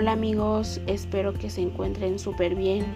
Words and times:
Hola 0.00 0.12
amigos, 0.12 0.80
espero 0.86 1.34
que 1.34 1.50
se 1.50 1.60
encuentren 1.60 2.20
súper 2.20 2.54
bien. 2.54 2.86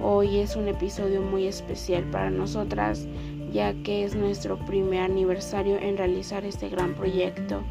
Hoy 0.00 0.38
es 0.38 0.54
un 0.54 0.68
episodio 0.68 1.20
muy 1.20 1.48
especial 1.48 2.04
para 2.04 2.30
nosotras 2.30 3.08
ya 3.52 3.74
que 3.82 4.04
es 4.04 4.14
nuestro 4.14 4.56
primer 4.64 5.00
aniversario 5.00 5.76
en 5.76 5.96
realizar 5.96 6.44
este 6.44 6.68
gran 6.68 6.94
proyecto 6.94 7.62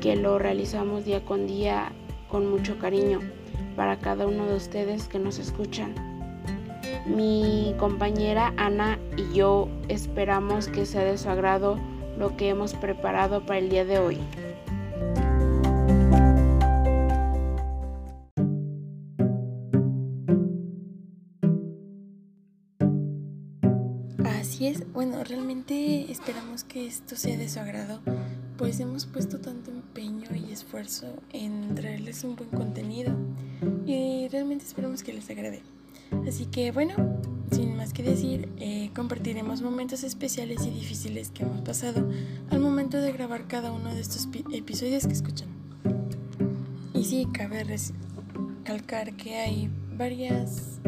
que 0.00 0.14
lo 0.14 0.38
realizamos 0.38 1.04
día 1.04 1.24
con 1.24 1.48
día 1.48 1.90
con 2.28 2.48
mucho 2.48 2.78
cariño 2.78 3.18
para 3.74 3.98
cada 3.98 4.28
uno 4.28 4.46
de 4.46 4.54
ustedes 4.54 5.08
que 5.08 5.18
nos 5.18 5.40
escuchan. 5.40 5.92
Mi 7.06 7.74
compañera 7.80 8.54
Ana 8.56 9.00
y 9.16 9.34
yo 9.34 9.66
esperamos 9.88 10.68
que 10.68 10.86
sea 10.86 11.02
de 11.02 11.18
su 11.18 11.28
agrado 11.30 11.80
lo 12.16 12.36
que 12.36 12.48
hemos 12.48 12.74
preparado 12.74 13.44
para 13.44 13.58
el 13.58 13.70
día 13.70 13.84
de 13.84 13.98
hoy. 13.98 14.18
Así 24.74 24.82
es, 24.82 24.92
bueno, 24.92 25.22
realmente 25.22 26.10
esperamos 26.10 26.64
que 26.64 26.86
esto 26.86 27.14
sea 27.14 27.36
de 27.36 27.48
su 27.48 27.60
agrado, 27.60 28.00
pues 28.56 28.80
hemos 28.80 29.06
puesto 29.06 29.38
tanto 29.38 29.70
empeño 29.70 30.28
y 30.34 30.52
esfuerzo 30.52 31.06
en 31.32 31.76
traerles 31.76 32.24
un 32.24 32.34
buen 32.34 32.50
contenido 32.50 33.14
y 33.86 34.26
realmente 34.28 34.64
esperamos 34.64 35.04
que 35.04 35.12
les 35.12 35.30
agrade. 35.30 35.62
Así 36.26 36.46
que 36.46 36.72
bueno, 36.72 36.94
sin 37.52 37.76
más 37.76 37.92
que 37.92 38.02
decir, 38.02 38.48
eh, 38.58 38.90
compartiremos 38.96 39.62
momentos 39.62 40.02
especiales 40.02 40.66
y 40.66 40.70
difíciles 40.70 41.30
que 41.30 41.44
hemos 41.44 41.60
pasado 41.60 42.08
al 42.50 42.58
momento 42.58 43.00
de 43.00 43.12
grabar 43.12 43.46
cada 43.46 43.70
uno 43.70 43.94
de 43.94 44.00
estos 44.00 44.28
episodios 44.52 45.06
que 45.06 45.12
escuchan. 45.12 45.48
Y 46.94 47.04
sí, 47.04 47.28
cabe 47.32 47.62
recalcar 47.62 49.14
que 49.14 49.36
hay 49.36 49.70
varias 49.96 50.80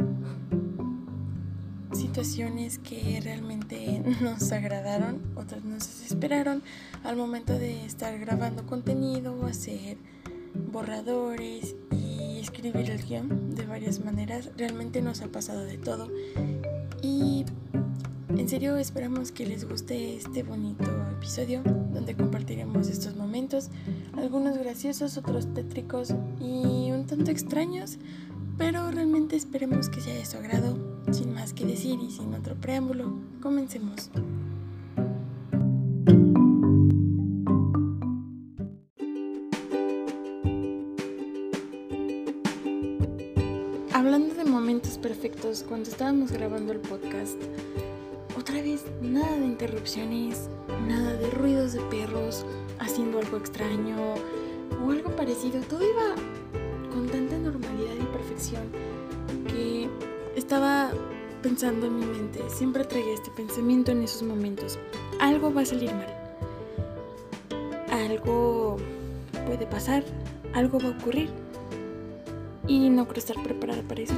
situaciones 2.16 2.78
que 2.78 3.20
realmente 3.22 4.02
nos 4.22 4.50
agradaron, 4.50 5.20
otras 5.34 5.62
nos 5.64 5.86
desesperaron 5.86 6.62
al 7.04 7.14
momento 7.14 7.58
de 7.58 7.84
estar 7.84 8.18
grabando 8.18 8.64
contenido, 8.64 9.44
hacer 9.44 9.98
borradores 10.72 11.76
y 11.90 12.38
escribir 12.38 12.88
el 12.88 13.04
guion 13.04 13.54
de 13.54 13.66
varias 13.66 14.02
maneras. 14.02 14.48
Realmente 14.56 15.02
nos 15.02 15.20
ha 15.20 15.28
pasado 15.28 15.60
de 15.64 15.76
todo 15.76 16.10
y 17.02 17.44
en 18.30 18.48
serio 18.48 18.78
esperamos 18.78 19.30
que 19.30 19.44
les 19.44 19.68
guste 19.68 20.16
este 20.16 20.42
bonito 20.42 20.86
episodio 21.18 21.62
donde 21.92 22.16
compartiremos 22.16 22.88
estos 22.88 23.14
momentos, 23.14 23.68
algunos 24.14 24.56
graciosos, 24.56 25.18
otros 25.18 25.52
tétricos 25.52 26.14
y 26.40 26.90
un 26.92 27.04
tanto 27.06 27.30
extraños, 27.30 27.98
pero 28.56 28.90
realmente 28.90 29.36
esperemos 29.36 29.90
que 29.90 30.00
sea 30.00 30.14
de 30.14 30.24
su 30.24 30.38
agrado. 30.38 30.95
Sin 31.12 31.34
más 31.34 31.52
que 31.52 31.64
decir 31.64 32.00
y 32.00 32.10
sin 32.10 32.34
otro 32.34 32.56
preámbulo, 32.56 33.12
comencemos. 33.40 34.10
Hablando 43.92 44.34
de 44.34 44.44
momentos 44.44 44.98
perfectos, 44.98 45.64
cuando 45.66 45.88
estábamos 45.88 46.32
grabando 46.32 46.72
el 46.72 46.80
podcast, 46.80 47.40
otra 48.36 48.60
vez 48.60 48.84
nada 49.00 49.38
de 49.38 49.46
interrupciones, 49.46 50.48
nada 50.86 51.14
de 51.14 51.30
ruidos 51.30 51.72
de 51.72 51.80
perros 51.82 52.44
haciendo 52.78 53.20
algo 53.20 53.36
extraño 53.36 53.96
o 54.84 54.90
algo 54.90 55.10
parecido. 55.16 55.60
Todo 55.62 55.80
iba 55.82 56.14
con 56.92 57.06
tanta 57.08 57.38
normalidad 57.38 57.94
y 57.94 58.16
perfección 58.16 58.85
pensando 61.46 61.86
en 61.86 62.00
mi 62.00 62.06
mente, 62.06 62.40
siempre 62.48 62.82
traía 62.82 63.14
este 63.14 63.30
pensamiento 63.30 63.92
en 63.92 64.02
esos 64.02 64.24
momentos. 64.24 64.80
Algo 65.20 65.54
va 65.54 65.60
a 65.60 65.64
salir 65.64 65.92
mal. 65.94 66.12
Algo 67.92 68.78
puede 69.46 69.64
pasar, 69.64 70.02
algo 70.54 70.80
va 70.80 70.88
a 70.88 70.98
ocurrir. 70.98 71.28
Y 72.66 72.90
no 72.90 73.06
creo 73.06 73.18
estar 73.18 73.40
preparada 73.44 73.82
para 73.82 74.02
eso. 74.02 74.14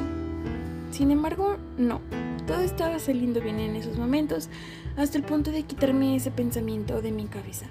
Sin 0.91 1.11
embargo, 1.11 1.59
no. 1.77 2.01
Todo 2.47 2.63
estaba 2.63 2.99
saliendo 2.99 3.43
bien 3.43 3.61
en 3.61 3.77
esos 3.77 3.99
momentos, 3.99 4.49
hasta 4.97 5.19
el 5.19 5.25
punto 5.25 5.51
de 5.51 5.65
quitarme 5.65 6.17
ese 6.17 6.31
pensamiento 6.31 7.03
de 7.03 7.13
mi 7.13 7.27
cabeza. 7.27 7.67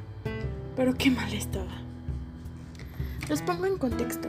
Pero 0.76 0.94
qué 0.94 1.10
mal 1.10 1.34
estaba. 1.34 1.82
Los 3.28 3.42
pongo 3.42 3.66
en 3.66 3.80
contexto. 3.80 4.28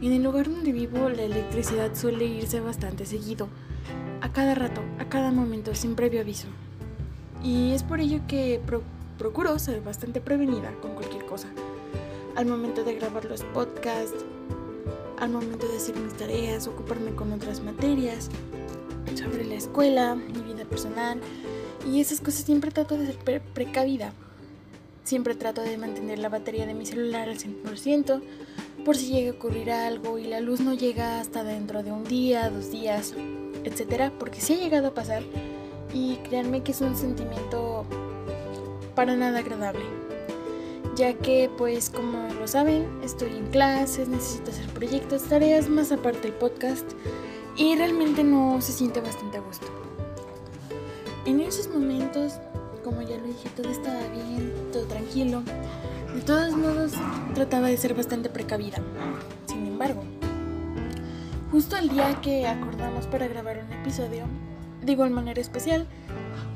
En 0.00 0.12
el 0.12 0.24
lugar 0.24 0.50
donde 0.50 0.72
vivo 0.72 1.08
la 1.10 1.22
electricidad 1.22 1.94
suele 1.94 2.24
irse 2.24 2.58
bastante 2.58 3.06
seguido, 3.06 3.48
a 4.22 4.32
cada 4.32 4.54
rato, 4.54 4.80
a 4.98 5.04
cada 5.08 5.32
momento, 5.32 5.74
sin 5.74 5.94
previo 5.96 6.20
aviso. 6.20 6.46
Y 7.42 7.72
es 7.72 7.82
por 7.82 8.00
ello 8.00 8.20
que 8.28 8.60
procuro 9.18 9.58
ser 9.58 9.82
bastante 9.82 10.20
prevenida 10.20 10.72
con 10.80 10.94
cualquier 10.94 11.26
cosa. 11.26 11.48
Al 12.36 12.46
momento 12.46 12.84
de 12.84 12.94
grabar 12.94 13.24
los 13.24 13.42
podcasts, 13.42 14.24
al 15.18 15.30
momento 15.30 15.68
de 15.68 15.76
hacer 15.76 15.96
mis 15.96 16.16
tareas, 16.16 16.68
ocuparme 16.68 17.14
con 17.14 17.32
otras 17.32 17.60
materias, 17.60 18.30
sobre 19.16 19.44
la 19.44 19.54
escuela, 19.54 20.14
mi 20.14 20.40
vida 20.40 20.64
personal 20.64 21.20
y 21.90 22.00
esas 22.00 22.20
cosas 22.20 22.44
siempre 22.44 22.70
trato 22.70 22.96
de 22.96 23.06
ser 23.06 23.42
precavida. 23.42 24.12
Siempre 25.04 25.34
trato 25.34 25.62
de 25.62 25.76
mantener 25.76 26.20
la 26.20 26.28
batería 26.28 26.64
de 26.64 26.74
mi 26.74 26.86
celular 26.86 27.28
al 27.28 27.38
100% 27.38 28.22
por 28.84 28.96
si 28.96 29.12
llega 29.12 29.30
a 29.30 29.34
ocurrir 29.34 29.70
algo 29.70 30.18
y 30.18 30.24
la 30.24 30.40
luz 30.40 30.60
no 30.60 30.74
llega 30.74 31.20
hasta 31.20 31.44
dentro 31.44 31.82
de 31.82 31.92
un 31.92 32.04
día, 32.04 32.50
dos 32.50 32.70
días, 32.70 33.14
etcétera, 33.64 34.12
porque 34.18 34.40
sí 34.40 34.54
ha 34.54 34.56
llegado 34.56 34.88
a 34.88 34.94
pasar 34.94 35.22
y 35.94 36.16
créanme 36.28 36.62
que 36.62 36.72
es 36.72 36.80
un 36.80 36.96
sentimiento 36.96 37.84
para 38.94 39.14
nada 39.14 39.38
agradable, 39.38 39.84
ya 40.96 41.14
que 41.14 41.50
pues 41.56 41.90
como 41.90 42.28
lo 42.34 42.48
saben, 42.48 42.86
estoy 43.04 43.30
en 43.36 43.46
clases, 43.46 44.08
necesito 44.08 44.50
hacer 44.50 44.66
proyectos, 44.70 45.22
tareas 45.24 45.68
más 45.68 45.92
aparte 45.92 46.22
del 46.22 46.32
podcast 46.32 46.90
y 47.56 47.76
realmente 47.76 48.24
no 48.24 48.60
se 48.60 48.72
siente 48.72 49.00
bastante 49.00 49.38
a 49.38 49.40
gusto. 49.40 49.66
En 51.24 51.40
esos 51.40 51.68
momentos, 51.68 52.34
como 52.82 53.00
ya 53.02 53.16
lo 53.16 53.28
dije, 53.28 53.48
todo 53.56 53.70
estaba 53.70 54.00
bien, 54.08 54.52
todo 54.72 54.84
tranquilo. 54.86 55.42
De 56.14 56.20
todos 56.20 56.54
modos, 56.54 56.92
trataba 57.34 57.68
de 57.68 57.76
ser 57.78 57.94
bastante 57.94 58.28
precavida. 58.28 58.78
Sin 59.46 59.66
embargo, 59.66 60.04
justo 61.50 61.76
el 61.76 61.88
día 61.88 62.20
que 62.20 62.46
acordamos 62.46 63.06
para 63.06 63.28
grabar 63.28 63.64
un 63.66 63.72
episodio, 63.72 64.26
de 64.82 64.92
igual 64.92 65.10
manera 65.10 65.40
especial, 65.40 65.86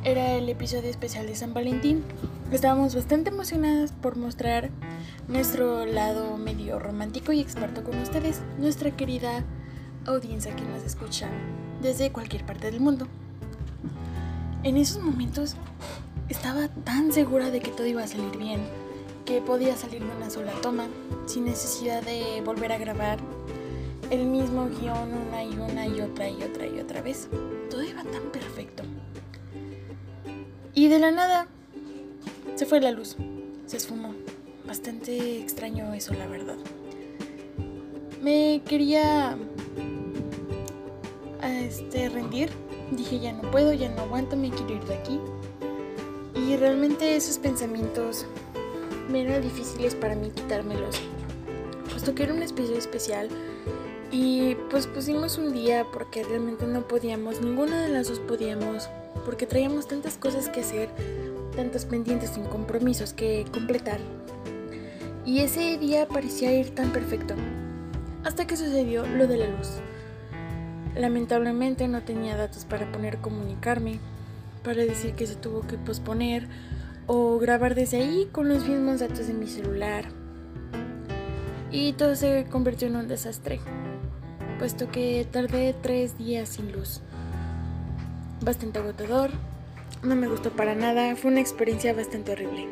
era 0.05 0.33
el 0.35 0.47
episodio 0.51 0.91
especial 0.91 1.27
de 1.27 1.35
San 1.35 1.55
Valentín. 1.55 2.05
Estábamos 2.53 2.95
bastante 2.95 3.31
emocionadas 3.31 3.93
por 3.93 4.17
mostrar 4.17 4.71
nuestro 5.27 5.87
lado 5.87 6.37
medio 6.37 6.79
romántico 6.79 7.33
y 7.33 7.41
experto 7.41 7.83
con 7.83 7.99
ustedes, 7.99 8.43
nuestra 8.59 8.91
querida 8.91 9.43
audiencia 10.05 10.55
que 10.55 10.65
nos 10.65 10.83
escucha 10.83 11.31
desde 11.81 12.13
cualquier 12.13 12.45
parte 12.45 12.71
del 12.71 12.81
mundo. 12.81 13.09
En 14.65 14.77
esos 14.77 15.03
momentos 15.03 15.57
estaba 16.29 16.69
tan 16.69 17.11
segura 17.11 17.51
de 17.51 17.61
que 17.61 17.71
todo 17.71 17.87
iba 17.87 18.03
a 18.03 18.07
salir 18.07 18.37
bien 18.37 18.61
que 19.27 19.41
podía 19.41 19.77
salir 19.77 20.03
de 20.03 20.17
una 20.17 20.31
sola 20.31 20.53
toma, 20.63 20.87
sin 21.27 21.45
necesidad 21.45 22.03
de 22.03 22.41
volver 22.43 22.73
a 22.73 22.79
grabar 22.79 23.19
el 24.11 24.25
mismo 24.25 24.69
guion 24.69 25.13
una 25.13 25.43
y 25.43 25.59
una 25.59 25.87
y 25.87 26.01
otra 26.01 26.31
y 26.31 26.43
otra 26.43 26.67
y 26.67 26.79
otra 26.79 27.03
vez. 27.03 27.29
Todo 27.69 27.83
iba 27.83 28.03
tan 28.05 28.31
perfecto. 28.33 28.85
Y 30.75 30.89
de 30.89 31.01
la 31.01 31.11
nada 31.11 31.49
se 32.55 32.67
fue 32.67 32.81
la 32.81 32.93
luz, 32.93 33.17
se 33.67 33.77
esfumó. 33.77 34.15
Bastante 34.65 35.41
extraño 35.41 35.93
eso, 35.93 36.15
la 36.15 36.27
verdad. 36.27 36.57
Me 38.23 38.63
quería 38.67 39.37
a 41.41 41.61
este 41.61 42.09
rendir. 42.09 42.51
Dije, 42.93 43.19
ya 43.19 43.33
no 43.33 43.51
puedo, 43.51 43.73
ya 43.73 43.89
no 43.89 44.03
aguanto, 44.03 44.37
me 44.37 44.51
quiero 44.51 44.75
ir 44.75 44.85
de 44.85 44.95
aquí. 44.95 45.21
Y 46.35 46.57
realmente 46.57 47.17
esos 47.17 47.39
pensamientos 47.39 48.27
me 49.09 49.23
eran 49.23 49.43
difíciles 49.43 49.95
para 49.95 50.15
mí 50.15 50.31
quitármelos, 50.31 51.01
puesto 51.91 52.15
que 52.15 52.25
era 52.25 52.35
una 52.35 52.45
especie 52.45 52.77
especial 52.77 53.29
y 54.11 54.55
pues 54.71 54.87
pusimos 54.87 55.39
un 55.39 55.53
día 55.53 55.85
porque 55.93 56.23
realmente 56.23 56.67
no 56.67 56.87
podíamos, 56.87 57.41
ninguna 57.41 57.83
de 57.83 57.89
las 57.89 58.09
dos 58.09 58.21
podíamos, 58.21 58.89
porque 59.25 59.47
traíamos 59.47 59.89
tantas 59.89 60.17
cosas 60.17 60.49
que 60.49 60.61
hacer, 60.61 60.89
tantos 61.57 61.85
pendientes 61.85 62.31
sin 62.31 62.45
compromisos 62.45 63.13
que 63.13 63.45
completar. 63.53 63.99
Y 65.25 65.41
ese 65.41 65.77
día 65.79 66.07
parecía 66.07 66.53
ir 66.53 66.75
tan 66.75 66.93
perfecto, 66.93 67.35
hasta 68.23 68.47
que 68.47 68.57
sucedió 68.57 69.05
lo 69.07 69.27
de 69.27 69.39
la 69.39 69.49
luz. 69.49 69.81
Lamentablemente 70.95 71.89
no 71.89 72.03
tenía 72.03 72.37
datos 72.37 72.65
para 72.65 72.91
poner 72.93 73.19
comunicarme, 73.19 73.99
para 74.63 74.85
decir 74.85 75.15
que 75.15 75.27
se 75.27 75.35
tuvo 75.35 75.63
que 75.63 75.77
posponer 75.77 76.49
o 77.07 77.39
grabar 77.39 77.75
desde 77.75 77.99
ahí 77.99 78.29
con 78.33 78.49
los 78.49 78.67
mismos 78.69 79.01
datos 79.01 79.27
de 79.27 79.35
mi 79.35 79.47
celular. 79.47 80.07
y 81.71 81.93
todo 81.93 82.15
se 82.15 82.47
convirtió 82.51 82.89
en 82.89 82.97
un 82.97 83.09
desastre, 83.09 83.61
puesto 84.59 84.89
que 84.89 85.27
tardé 85.31 85.75
tres 85.75 86.17
días 86.17 86.49
sin 86.49 86.73
luz. 86.73 87.03
Bastante 88.41 88.79
agotador, 88.79 89.31
no 90.03 90.15
me 90.15 90.29
gustó 90.29 90.51
para 90.51 90.75
nada, 90.75 91.17
fue 91.17 91.31
una 91.31 91.41
experiencia 91.41 91.93
bastante 91.93 92.33
horrible. 92.33 92.69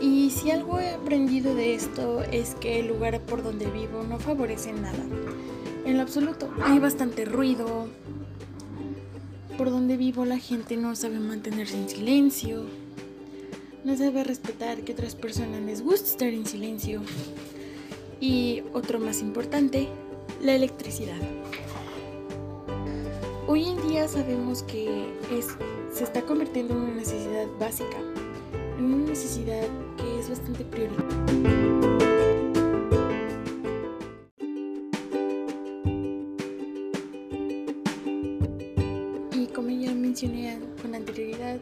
Y 0.00 0.30
si 0.30 0.50
algo 0.50 0.78
he 0.80 0.90
aprendido 0.90 1.54
de 1.54 1.74
esto 1.74 2.22
es 2.22 2.54
que 2.56 2.80
el 2.80 2.88
lugar 2.88 3.20
por 3.20 3.42
donde 3.42 3.66
vivo 3.66 4.02
no 4.02 4.18
favorece 4.18 4.72
nada. 4.72 5.02
En 5.84 5.96
lo 5.96 6.02
absoluto, 6.02 6.48
hay 6.62 6.78
bastante 6.78 7.24
ruido. 7.24 7.88
Por 9.56 9.70
donde 9.70 9.96
vivo 9.96 10.24
la 10.24 10.38
gente 10.38 10.76
no 10.76 10.94
sabe 10.96 11.18
mantenerse 11.20 11.76
en 11.76 11.88
silencio. 11.88 12.66
No 13.84 13.94
sabe 13.98 14.24
respetar 14.24 14.80
que 14.80 14.92
otras 14.92 15.14
personas 15.14 15.60
les 15.60 15.82
gusta 15.82 16.08
estar 16.08 16.28
en 16.28 16.46
silencio. 16.46 17.02
Y 18.18 18.62
otro 18.72 18.98
más 18.98 19.20
importante, 19.20 19.88
la 20.42 20.54
electricidad. 20.54 21.20
Hoy 23.46 23.68
en 23.68 23.86
día 23.86 24.08
sabemos 24.08 24.62
que 24.62 25.12
es, 25.30 25.48
se 25.92 26.04
está 26.04 26.22
convirtiendo 26.22 26.72
en 26.72 26.80
una 26.80 26.94
necesidad 26.94 27.46
básica, 27.60 27.98
en 28.78 28.84
una 28.86 29.10
necesidad 29.10 29.66
que 29.98 30.18
es 30.18 30.30
bastante 30.30 30.64
prioritaria. 30.64 31.84
con 39.52 39.66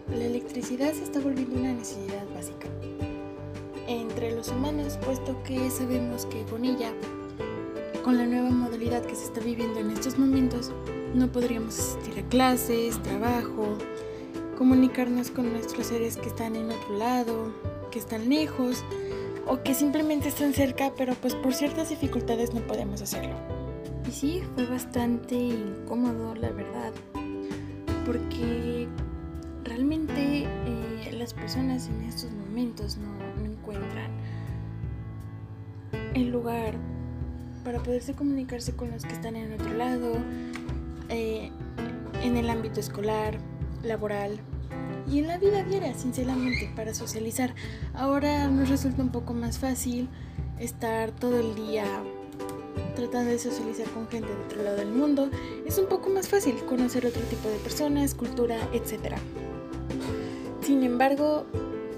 la 0.09 0.25
electricidad 0.25 0.93
se 0.93 1.05
está 1.05 1.21
volviendo 1.21 1.59
una 1.59 1.73
necesidad 1.73 2.25
básica 2.35 2.69
entre 3.89 4.35
los 4.35 4.49
humanos, 4.49 4.99
puesto 5.05 5.43
que 5.43 5.71
sabemos 5.71 6.27
que 6.27 6.45
con 6.45 6.65
ella, 6.65 6.93
con 8.05 8.17
la 8.17 8.27
nueva 8.27 8.51
modalidad 8.51 9.05
que 9.05 9.15
se 9.15 9.25
está 9.25 9.41
viviendo 9.41 9.81
en 9.81 9.91
estos 9.91 10.19
momentos, 10.19 10.71
no 11.15 11.31
podríamos 11.31 11.79
asistir 11.79 12.25
a 12.25 12.29
clases, 12.29 13.03
trabajo, 13.03 13.77
comunicarnos 14.57 15.31
con 15.31 15.53
nuestros 15.53 15.89
seres 15.89 16.17
que 16.17 16.29
están 16.29 16.57
en 16.57 16.71
otro 16.71 16.97
lado, 16.97 17.53
que 17.91 17.99
están 17.99 18.29
lejos 18.29 18.85
o 19.47 19.63
que 19.63 19.75
simplemente 19.75 20.29
están 20.29 20.55
cerca, 20.55 20.93
pero 20.97 21.15
pues 21.15 21.35
por 21.35 21.55
ciertas 21.55 21.91
dificultades 21.91 22.55
no 22.55 22.61
podemos 22.61 23.03
hacerlo. 23.03 23.35
Y 24.09 24.13
sí, 24.13 24.43
fue 24.55 24.65
bastante 24.67 25.35
incómodo, 25.35 26.35
la 26.37 26.51
verdad 26.51 26.93
porque 28.05 28.89
las 31.23 31.35
personas 31.35 31.87
en 31.87 32.03
estos 32.03 32.33
momentos 32.33 32.97
no, 32.97 33.45
encuentran 33.45 34.11
el 36.15 36.31
lugar 36.31 36.75
para 37.63 37.81
poderse 37.81 38.13
comunicarse 38.13 38.75
con 38.75 38.91
los 38.91 39.05
que 39.05 39.13
están 39.13 39.37
en 39.37 39.53
otro 39.53 39.73
lado, 39.73 40.17
eh, 41.11 41.53
en 42.25 42.37
el 42.37 42.51
ámbito 42.51 42.81
escolar, 42.81 43.39
laboral 43.85 44.41
y 45.09 45.21
en 45.21 45.29
la 45.29 45.39
vida 45.39 45.63
diaria, 45.63 45.95
sinceramente, 45.95 46.73
para 46.75 46.93
socializar. 46.93 47.55
Ahora 47.95 48.49
nos 48.49 48.69
resulta 48.69 49.01
un 49.01 49.11
poco 49.11 49.33
más 49.33 49.61
fácil 49.61 50.09
estar 50.59 51.13
todo 51.13 51.39
el 51.39 51.55
día 51.55 51.85
tratando 52.97 53.31
de 53.31 53.39
socializar 53.39 53.87
con 53.91 54.09
gente 54.09 54.29
de 54.29 54.45
otro 54.45 54.63
lado 54.65 54.77
del 54.77 54.91
mundo, 54.91 55.31
es 55.65 55.79
un 55.79 55.87
poco 55.87 56.11
más 56.11 56.29
fácil 56.29 56.57
conocer 56.65 57.07
otro 57.07 57.23
tipo 57.23 57.49
de 57.49 57.59
personas, 57.59 58.13
cultura, 58.13 58.59
etc. 58.73 59.19
Sin 60.73 60.85
embargo, 60.85 61.45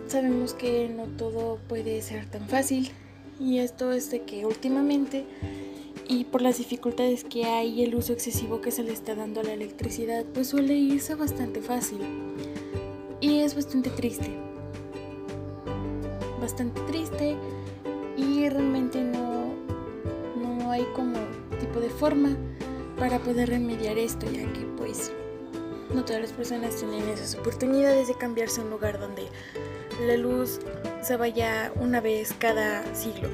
sabemos 0.08 0.52
que 0.52 0.88
no 0.88 1.04
todo 1.04 1.60
puede 1.68 2.02
ser 2.02 2.26
tan 2.26 2.48
fácil 2.48 2.90
y 3.38 3.58
esto 3.58 3.92
es 3.92 4.10
de 4.10 4.22
que 4.22 4.46
últimamente 4.46 5.26
y 6.08 6.24
por 6.24 6.42
las 6.42 6.58
dificultades 6.58 7.22
que 7.22 7.44
hay 7.44 7.68
y 7.68 7.84
el 7.84 7.94
uso 7.94 8.12
excesivo 8.12 8.60
que 8.60 8.72
se 8.72 8.82
le 8.82 8.92
está 8.92 9.14
dando 9.14 9.40
a 9.40 9.44
la 9.44 9.52
electricidad, 9.52 10.24
pues 10.34 10.48
suele 10.48 10.74
irse 10.74 11.14
bastante 11.14 11.62
fácil. 11.62 12.00
Y 13.20 13.38
es 13.42 13.54
bastante 13.54 13.90
triste. 13.90 14.28
Bastante 16.40 16.80
triste 16.88 17.36
y 18.16 18.48
realmente 18.48 19.04
no 19.04 20.72
hay 20.72 20.84
como 20.96 21.16
tipo 21.60 21.78
de 21.78 21.90
forma 21.90 22.36
para 22.98 23.20
poder 23.20 23.50
remediar 23.50 23.98
esto, 23.98 24.26
ya 24.26 24.52
que 24.52 24.66
pues 24.76 25.12
no 25.92 26.04
todas 26.04 26.22
las 26.22 26.32
personas 26.32 26.76
tienen 26.76 27.08
esas 27.08 27.34
oportunidades 27.34 28.08
de 28.08 28.14
cambiarse 28.14 28.60
a 28.60 28.64
un 28.64 28.70
lugar 28.70 28.98
donde 28.98 29.28
la 30.06 30.16
luz 30.16 30.60
se 31.02 31.16
vaya 31.16 31.72
una 31.76 32.00
vez 32.00 32.34
cada 32.38 32.82
siglo. 32.94 33.28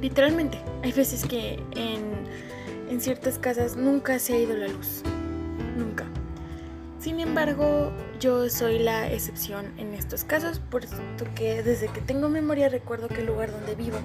Literalmente, 0.00 0.58
hay 0.82 0.92
veces 0.92 1.24
que 1.24 1.62
en, 1.72 2.24
en 2.90 3.00
ciertas 3.00 3.38
casas 3.38 3.76
nunca 3.76 4.18
se 4.18 4.34
ha 4.34 4.38
ido 4.38 4.56
la 4.56 4.68
luz. 4.68 5.02
Nunca. 5.76 6.04
Sin 6.98 7.18
embargo, 7.18 7.92
yo 8.20 8.48
soy 8.48 8.78
la 8.78 9.10
excepción 9.10 9.66
en 9.76 9.92
estos 9.94 10.22
casos, 10.22 10.60
porque 10.70 11.62
desde 11.64 11.88
que 11.88 12.00
tengo 12.00 12.28
memoria 12.28 12.68
recuerdo 12.68 13.08
que 13.08 13.22
el 13.22 13.26
lugar 13.26 13.50
donde 13.50 13.74
vivo 13.74 13.98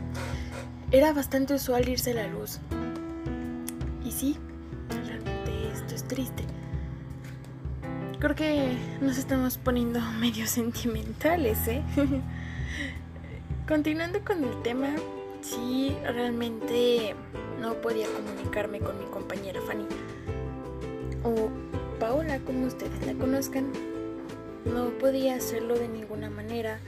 era 0.89 1.13
bastante 1.13 1.53
usual 1.53 1.87
irse 1.87 2.15
la 2.15 2.25
luz. 2.25 2.59
Y 4.03 4.11
sí, 4.11 4.37
realmente 4.89 5.71
esto 5.73 5.93
es 5.93 6.03
triste. 6.05 6.46
Creo 8.19 8.35
que 8.35 8.75
nos 8.99 9.19
estamos 9.19 9.59
poniendo 9.59 9.99
medio 10.19 10.47
sentimentales, 10.47 11.67
¿eh? 11.67 11.83
Continuando 13.67 14.23
con 14.25 14.43
el 14.43 14.61
tema, 14.63 14.95
sí, 15.41 15.95
realmente 16.03 17.15
no 17.61 17.75
podía 17.75 18.07
comunicarme 18.07 18.79
con 18.79 18.97
mi 18.97 19.05
compañera 19.05 19.61
Fanny. 19.61 19.85
O 21.23 21.49
Paola, 21.99 22.39
como 22.39 22.65
ustedes 22.65 23.05
la 23.05 23.13
conozcan. 23.13 23.71
No 24.65 24.89
podía 24.97 25.35
hacerlo 25.35 25.77
de 25.77 25.87
ninguna 25.87 26.29
manera 26.29 26.79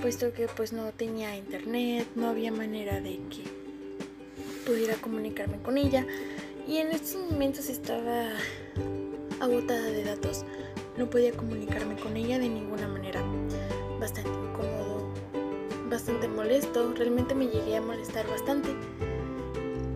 puesto 0.00 0.32
que 0.32 0.48
pues 0.48 0.72
no 0.72 0.90
tenía 0.92 1.36
internet, 1.36 2.06
no 2.14 2.28
había 2.28 2.50
manera 2.50 3.00
de 3.00 3.20
que 3.28 3.44
pudiera 4.66 4.94
comunicarme 4.94 5.58
con 5.58 5.78
ella 5.78 6.06
y 6.66 6.78
en 6.78 6.88
estos 6.88 7.30
momentos 7.30 7.68
estaba 7.68 8.30
agotada 9.40 9.82
de 9.82 10.04
datos, 10.04 10.44
no 10.96 11.08
podía 11.08 11.32
comunicarme 11.32 11.96
con 11.96 12.16
ella 12.16 12.38
de 12.38 12.48
ninguna 12.48 12.88
manera, 12.88 13.22
bastante 14.00 14.30
incómodo, 14.30 15.08
bastante 15.90 16.28
molesto, 16.28 16.92
realmente 16.94 17.34
me 17.34 17.46
llegué 17.46 17.76
a 17.76 17.82
molestar 17.82 18.26
bastante 18.28 18.70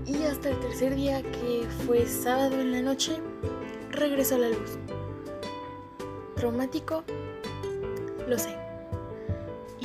y 0.07 0.25
hasta 0.25 0.51
el 0.51 0.61
tercer 0.61 0.95
día 0.95 1.23
que 1.23 1.67
fue 1.87 2.07
sábado 2.07 2.61
en 2.61 2.73
la 2.73 2.83
noche 2.83 3.19
regresó 3.91 4.39
la 4.39 4.49
luz. 4.49 4.79
Traumático, 6.37 7.05
lo 8.29 8.39
sé 8.39 8.61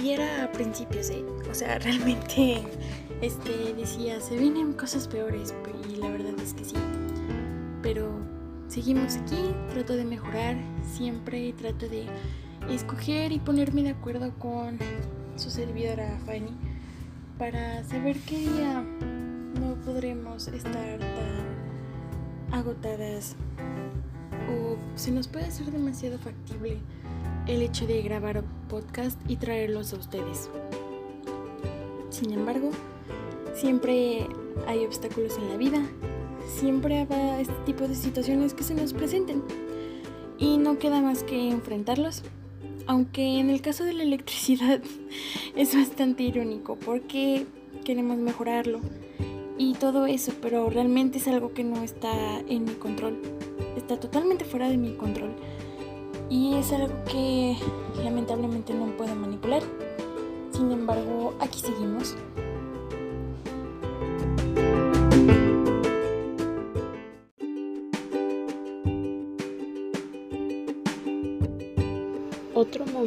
y 0.06 0.12
era 0.12 0.44
a 0.44 0.52
principios, 0.52 1.10
¿eh? 1.10 1.26
O 1.50 1.54
sea, 1.54 1.80
realmente 1.80 2.64
este, 3.22 3.74
decía, 3.74 4.20
se 4.22 4.38
vienen 4.38 4.74
cosas 4.74 5.08
peores 5.08 5.54
y 5.90 5.96
la 5.96 6.10
verdad 6.10 6.34
es 6.42 6.54
que 6.54 6.66
sí. 6.66 6.76
Pero 7.82 8.12
seguimos 8.76 9.16
aquí, 9.16 9.56
trato 9.70 9.96
de 9.96 10.04
mejorar 10.04 10.58
siempre, 10.84 11.54
trato 11.54 11.88
de 11.88 12.08
escoger 12.70 13.32
y 13.32 13.40
ponerme 13.40 13.84
de 13.84 13.92
acuerdo 13.92 14.34
con 14.38 14.78
su 15.38 15.50
servidora 15.50 16.20
Fanny 16.26 16.52
para 17.40 17.86
saber 17.86 18.18
qué 18.28 18.38
día 18.38 18.84
no 19.62 19.76
podremos 19.86 20.50
estar 20.50 21.00
tan 21.00 22.52
agotadas 22.52 23.38
o 24.52 24.76
se 24.96 25.12
nos 25.12 25.30
puede 25.30 25.46
hacer 25.46 25.72
demasiado 25.72 26.20
factible 26.20 26.80
el 27.48 27.62
hecho 27.62 27.88
de 27.88 28.02
grabar 28.02 28.44
podcast 28.68 29.18
y 29.30 29.38
traerlos 29.38 29.94
a 29.94 29.96
ustedes. 29.96 30.50
Sin 32.10 32.34
embargo, 32.34 32.72
siempre 33.54 34.28
hay 34.68 34.84
obstáculos 34.86 35.38
en 35.38 35.48
la 35.48 35.56
vida, 35.56 35.82
siempre 36.48 37.00
habrá 37.00 37.40
este 37.40 37.54
tipo 37.66 37.88
de 37.88 37.96
situaciones 37.96 38.54
que 38.54 38.64
se 38.64 38.76
nos 38.76 38.94
presenten 38.94 39.44
y 40.38 40.58
no 40.58 40.78
queda 40.78 41.02
más 41.02 41.24
que 41.24 41.50
enfrentarlos. 41.50 42.24
Aunque 42.88 43.40
en 43.40 43.50
el 43.50 43.62
caso 43.62 43.84
de 43.84 43.94
la 43.94 44.04
electricidad 44.04 44.82
es 45.56 45.76
bastante 45.76 46.24
irónico 46.24 46.76
porque 46.76 47.46
queremos 47.84 48.18
mejorarlo 48.18 48.80
y 49.58 49.74
todo 49.74 50.06
eso, 50.06 50.34
pero 50.42 50.70
realmente 50.70 51.18
es 51.18 51.28
algo 51.28 51.54
que 51.54 51.64
no 51.64 51.82
está 51.82 52.40
en 52.48 52.66
mi 52.66 52.74
control. 52.74 53.18
Está 53.76 54.00
totalmente 54.00 54.46
fuera 54.46 54.70
de 54.70 54.78
mi 54.78 54.94
control 54.94 55.32
y 56.30 56.56
es 56.56 56.72
algo 56.72 56.94
que 57.06 57.56
lamentablemente 58.04 58.74
no 58.74 58.86
puedo 58.98 59.16
manipular. 59.16 59.64
Sin 60.52 60.72
embargo, 60.72 61.34
aquí 61.40 61.60
seguimos. 61.60 62.16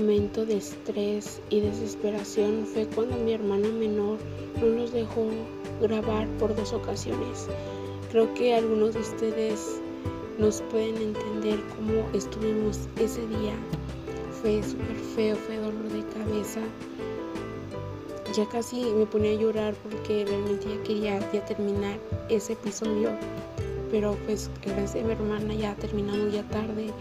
Momento 0.08 0.46
de 0.46 0.56
estrés 0.56 1.38
y 1.50 1.60
desesperación 1.60 2.64
fue 2.64 2.86
cuando 2.86 3.14
mi 3.18 3.34
hermana 3.34 3.68
menor 3.68 4.16
no 4.58 4.66
nos 4.68 4.90
dejó 4.90 5.26
grabar 5.82 6.26
por 6.38 6.56
dos 6.56 6.72
ocasiones. 6.72 7.46
Creo 8.10 8.32
que 8.32 8.54
algunos 8.54 8.94
de 8.94 9.00
ustedes 9.00 9.82
nos 10.38 10.62
pueden 10.70 10.96
entender 10.96 11.60
cómo 11.76 12.08
estuvimos 12.14 12.88
ese 12.98 13.20
día. 13.26 13.52
Fue 14.40 14.62
súper 14.62 14.96
feo, 15.14 15.36
fue 15.36 15.58
dolor 15.58 15.90
de 15.90 16.02
cabeza. 16.14 16.60
Ya 18.34 18.48
casi 18.48 18.86
me 18.86 19.04
ponía 19.04 19.32
a 19.32 19.34
llorar 19.34 19.74
porque 19.74 20.24
realmente 20.24 20.68
ya 20.74 20.82
quería 20.84 21.32
ya 21.34 21.44
terminar 21.44 21.98
ese 22.30 22.54
episodio. 22.54 23.10
Pero 23.90 24.16
pues 24.24 24.50
gracias 24.64 25.04
a 25.04 25.06
mi 25.06 25.12
hermana 25.12 25.52
ya 25.52 25.74
terminamos 25.74 26.32
ya 26.32 26.44
tarde 26.44 26.94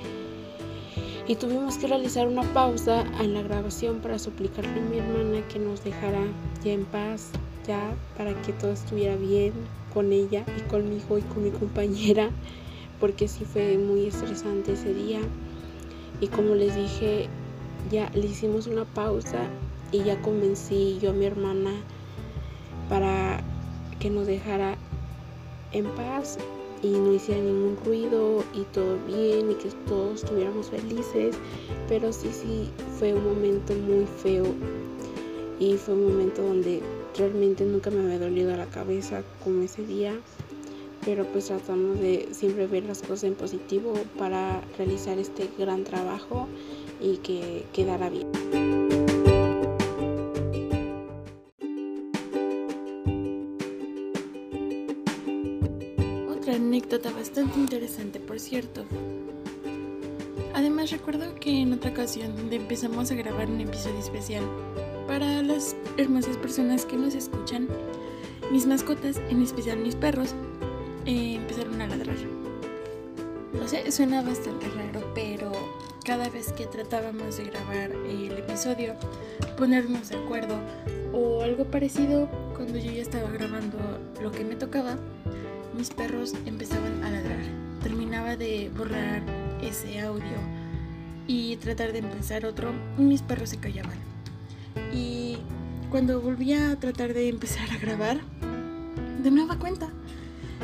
y 1.27 1.35
tuvimos 1.35 1.77
que 1.77 1.87
realizar 1.87 2.27
una 2.27 2.43
pausa 2.53 3.03
en 3.19 3.33
la 3.33 3.41
grabación 3.41 3.99
para 3.99 4.17
suplicarle 4.17 4.79
a 4.79 4.83
mi 4.83 4.97
hermana 4.97 5.45
que 5.49 5.59
nos 5.59 5.83
dejara 5.83 6.21
ya 6.63 6.71
en 6.71 6.85
paz, 6.85 7.31
ya 7.67 7.93
para 8.17 8.33
que 8.43 8.53
todo 8.53 8.71
estuviera 8.71 9.17
bien 9.17 9.51
con 9.93 10.13
ella 10.13 10.45
y 10.57 10.61
conmigo 10.69 11.17
y 11.17 11.21
con 11.23 11.43
mi 11.43 11.51
compañera, 11.51 12.29
porque 13.01 13.27
sí 13.27 13.43
fue 13.43 13.77
muy 13.77 14.07
estresante 14.07 14.73
ese 14.73 14.93
día. 14.93 15.19
Y 16.21 16.27
como 16.27 16.55
les 16.55 16.75
dije, 16.75 17.27
ya 17.91 18.09
le 18.13 18.27
hicimos 18.27 18.67
una 18.67 18.85
pausa 18.85 19.49
y 19.91 20.03
ya 20.03 20.21
convencí 20.21 20.97
yo 21.01 21.09
a 21.09 21.13
mi 21.13 21.25
hermana 21.25 21.71
para 22.87 23.41
que 23.99 24.09
nos 24.09 24.27
dejara 24.27 24.77
en 25.73 25.85
paz 25.95 26.37
y 26.81 26.89
no 26.89 27.13
hiciera 27.13 27.41
ningún 27.41 27.77
ruido 27.83 28.43
y 28.53 28.61
todo 28.73 28.97
bien 29.07 29.51
y 29.51 29.55
que 29.55 29.69
todos 29.87 30.23
estuviéramos 30.23 30.69
felices. 30.69 31.35
Pero 31.87 32.11
sí, 32.13 32.29
sí, 32.31 32.69
fue 32.97 33.13
un 33.13 33.23
momento 33.23 33.73
muy 33.73 34.05
feo 34.05 34.45
y 35.59 35.75
fue 35.77 35.95
un 35.95 36.09
momento 36.09 36.43
donde 36.43 36.81
realmente 37.17 37.65
nunca 37.65 37.89
me 37.89 38.01
había 38.01 38.19
dolido 38.19 38.55
la 38.55 38.67
cabeza 38.67 39.23
como 39.43 39.63
ese 39.63 39.85
día. 39.85 40.13
Pero 41.05 41.25
pues 41.25 41.45
tratamos 41.45 41.99
de 41.99 42.27
siempre 42.31 42.67
ver 42.67 42.83
las 42.83 43.01
cosas 43.01 43.25
en 43.25 43.35
positivo 43.35 43.93
para 44.17 44.61
realizar 44.77 45.17
este 45.17 45.49
gran 45.57 45.83
trabajo 45.83 46.47
y 47.01 47.17
que 47.17 47.63
quedara 47.73 48.09
bien. 48.09 48.96
Anécdota 56.87 57.11
bastante 57.11 57.59
interesante, 57.59 58.17
por 58.17 58.39
cierto. 58.39 58.85
Además 60.53 60.89
recuerdo 60.89 61.35
que 61.35 61.61
en 61.61 61.73
otra 61.73 61.91
ocasión 61.91 62.33
donde 62.37 62.55
empezamos 62.55 63.11
a 63.11 63.15
grabar 63.15 63.49
un 63.49 63.59
episodio 63.59 63.99
especial 63.99 64.45
para 65.05 65.43
las 65.43 65.75
hermosas 65.97 66.37
personas 66.37 66.85
que 66.85 66.95
nos 66.95 67.13
escuchan, 67.13 67.67
mis 68.53 68.65
mascotas, 68.65 69.17
en 69.29 69.41
especial 69.41 69.79
mis 69.79 69.95
perros, 69.95 70.33
eh, 71.05 71.35
empezaron 71.35 71.81
a 71.81 71.87
ladrar. 71.87 72.15
No 73.51 73.67
sé, 73.67 73.91
suena 73.91 74.21
bastante 74.21 74.69
raro, 74.69 75.11
pero 75.13 75.51
cada 76.05 76.29
vez 76.29 76.53
que 76.53 76.67
tratábamos 76.67 77.35
de 77.35 77.43
grabar 77.43 77.91
el 77.91 78.31
episodio, 78.31 78.95
ponernos 79.57 80.07
de 80.07 80.15
acuerdo 80.15 80.55
o 81.11 81.41
algo 81.41 81.65
parecido, 81.65 82.29
cuando 82.55 82.79
yo 82.79 82.93
ya 82.93 83.01
estaba 83.01 83.29
grabando 83.29 83.77
lo 84.21 84.31
que 84.31 84.45
me 84.45 84.55
tocaba, 84.55 84.97
mis 85.77 85.91
perros 85.91 86.33
empezaban 86.47 87.03
a 87.03 87.11
ladrar. 87.11 87.39
Terminaba 87.83 88.35
de 88.35 88.71
borrar 88.75 89.21
ese 89.61 89.99
audio 89.99 90.23
y 91.27 91.55
tratar 91.57 91.93
de 91.93 91.99
empezar 91.99 92.45
otro 92.45 92.71
y 92.97 93.01
mis 93.01 93.21
perros 93.21 93.49
se 93.51 93.57
callaban. 93.57 93.97
Y 94.91 95.37
cuando 95.91 96.19
volvía 96.19 96.71
a 96.71 96.75
tratar 96.77 97.13
de 97.13 97.29
empezar 97.29 97.69
a 97.69 97.77
grabar, 97.77 98.21
de 99.21 99.29
nueva 99.29 99.59
cuenta, 99.59 99.89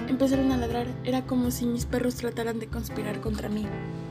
empezaron 0.10 0.52
a 0.52 0.58
ladrar. 0.58 0.88
Era 1.04 1.26
como 1.26 1.52
si 1.52 1.68
mis 1.68 1.86
perros 1.86 2.16
trataran 2.16 2.60
de 2.60 2.68
conspirar 2.68 3.22
contra 3.22 3.50
mí, 3.50 3.68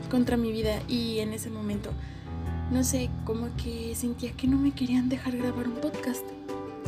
contra 0.09 0.37
mi 0.37 0.53
vida. 0.53 0.81
Y 0.87 1.19
en 1.19 1.33
ese 1.33 1.49
momento, 1.49 1.91
no 2.71 2.83
sé, 2.85 3.09
como 3.25 3.47
que 3.61 3.93
sentía 3.95 4.31
que 4.31 4.47
no 4.47 4.57
me 4.57 4.71
querían 4.71 5.09
dejar 5.09 5.35
grabar 5.35 5.67
un 5.67 5.75
podcast. 5.75 6.25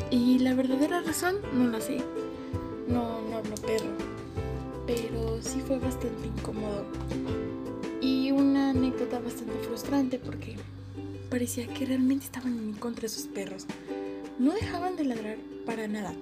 Y 0.09 0.39
la 0.39 0.53
verdadera 0.53 1.01
razón 1.01 1.35
no 1.53 1.65
lo 1.65 1.81
sé 1.81 2.01
no, 2.87 3.21
no 3.21 3.37
hablo 3.37 3.55
perro, 3.55 3.87
fue 5.67 5.79
bastante 5.79 6.27
incómodo 6.27 6.85
y 7.99 8.31
una 8.31 8.69
anécdota 8.69 9.19
bastante 9.19 9.53
frustrante 9.65 10.19
porque 10.19 10.55
parecía 11.29 11.67
que 11.67 11.87
realmente 11.87 12.25
estaban 12.25 12.53
en 12.53 12.73
contra 12.73 13.03
de 13.03 13.09
sus 13.09 13.23
perros. 13.23 13.65
No 14.37 14.53
dejaban 14.53 14.95
de 14.95 15.05
ladrar 15.05 15.37
para 15.65 15.87
nada. 15.87 16.13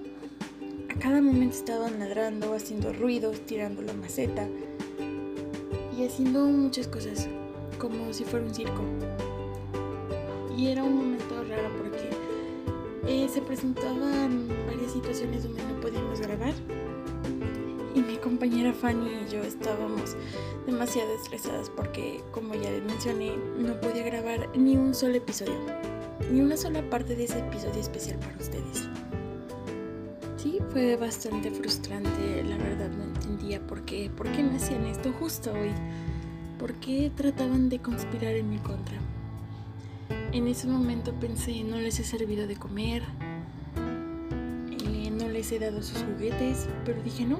A 0.88 0.98
cada 0.98 1.20
momento 1.20 1.56
estaban 1.56 1.98
ladrando, 1.98 2.54
haciendo 2.54 2.92
ruidos, 2.92 3.40
tirando 3.44 3.82
la 3.82 3.92
maceta 3.92 4.48
y 5.98 6.04
haciendo 6.04 6.46
muchas 6.46 6.88
cosas, 6.88 7.28
como 7.78 8.12
si 8.14 8.24
fuera 8.24 8.46
un 8.46 8.54
circo. 8.54 8.82
Y 10.56 10.68
era 10.68 10.82
un 10.84 10.96
momento 10.96 11.44
raro 11.48 11.68
porque 11.76 12.10
eh, 13.06 13.28
se 13.28 13.42
presentaban 13.42 14.48
varias 14.66 14.92
situaciones 14.92 15.42
donde 15.42 15.62
no 15.64 15.80
podíamos 15.80 16.20
grabar 16.20 16.54
y 17.94 18.02
mi 18.02 18.16
compañera 18.16 18.72
Fanny 18.72 19.08
y 19.08 19.32
yo 19.32 19.42
estábamos 19.42 20.16
demasiado 20.66 21.14
estresadas 21.14 21.70
porque, 21.70 22.20
como 22.32 22.54
ya 22.54 22.70
les 22.70 22.82
mencioné, 22.82 23.36
no 23.56 23.80
podía 23.80 24.02
grabar 24.02 24.48
ni 24.56 24.76
un 24.76 24.94
solo 24.94 25.14
episodio, 25.14 25.54
ni 26.32 26.40
una 26.40 26.56
sola 26.56 26.82
parte 26.90 27.14
de 27.14 27.24
ese 27.24 27.38
episodio 27.38 27.80
especial 27.80 28.18
para 28.18 28.36
ustedes. 28.36 28.88
Sí, 30.36 30.58
fue 30.70 30.96
bastante 30.96 31.50
frustrante, 31.52 32.42
la 32.42 32.56
verdad 32.58 32.90
no 32.90 33.04
entendía 33.04 33.64
por 33.64 33.82
qué, 33.82 34.10
por 34.14 34.30
qué 34.32 34.42
me 34.42 34.56
hacían 34.56 34.84
esto 34.86 35.12
justo 35.12 35.52
hoy, 35.52 35.70
por 36.58 36.74
qué 36.74 37.12
trataban 37.14 37.68
de 37.68 37.78
conspirar 37.78 38.34
en 38.34 38.50
mi 38.50 38.58
contra. 38.58 38.98
En 40.32 40.48
ese 40.48 40.66
momento 40.66 41.14
pensé, 41.14 41.62
no 41.62 41.78
les 41.78 42.00
he 42.00 42.04
servido 42.04 42.48
de 42.48 42.56
comer, 42.56 43.02
eh, 44.70 45.10
no 45.10 45.28
les 45.28 45.52
he 45.52 45.60
dado 45.60 45.80
sus 45.80 46.02
juguetes, 46.02 46.68
pero 46.84 47.00
dije, 47.02 47.24
no, 47.24 47.38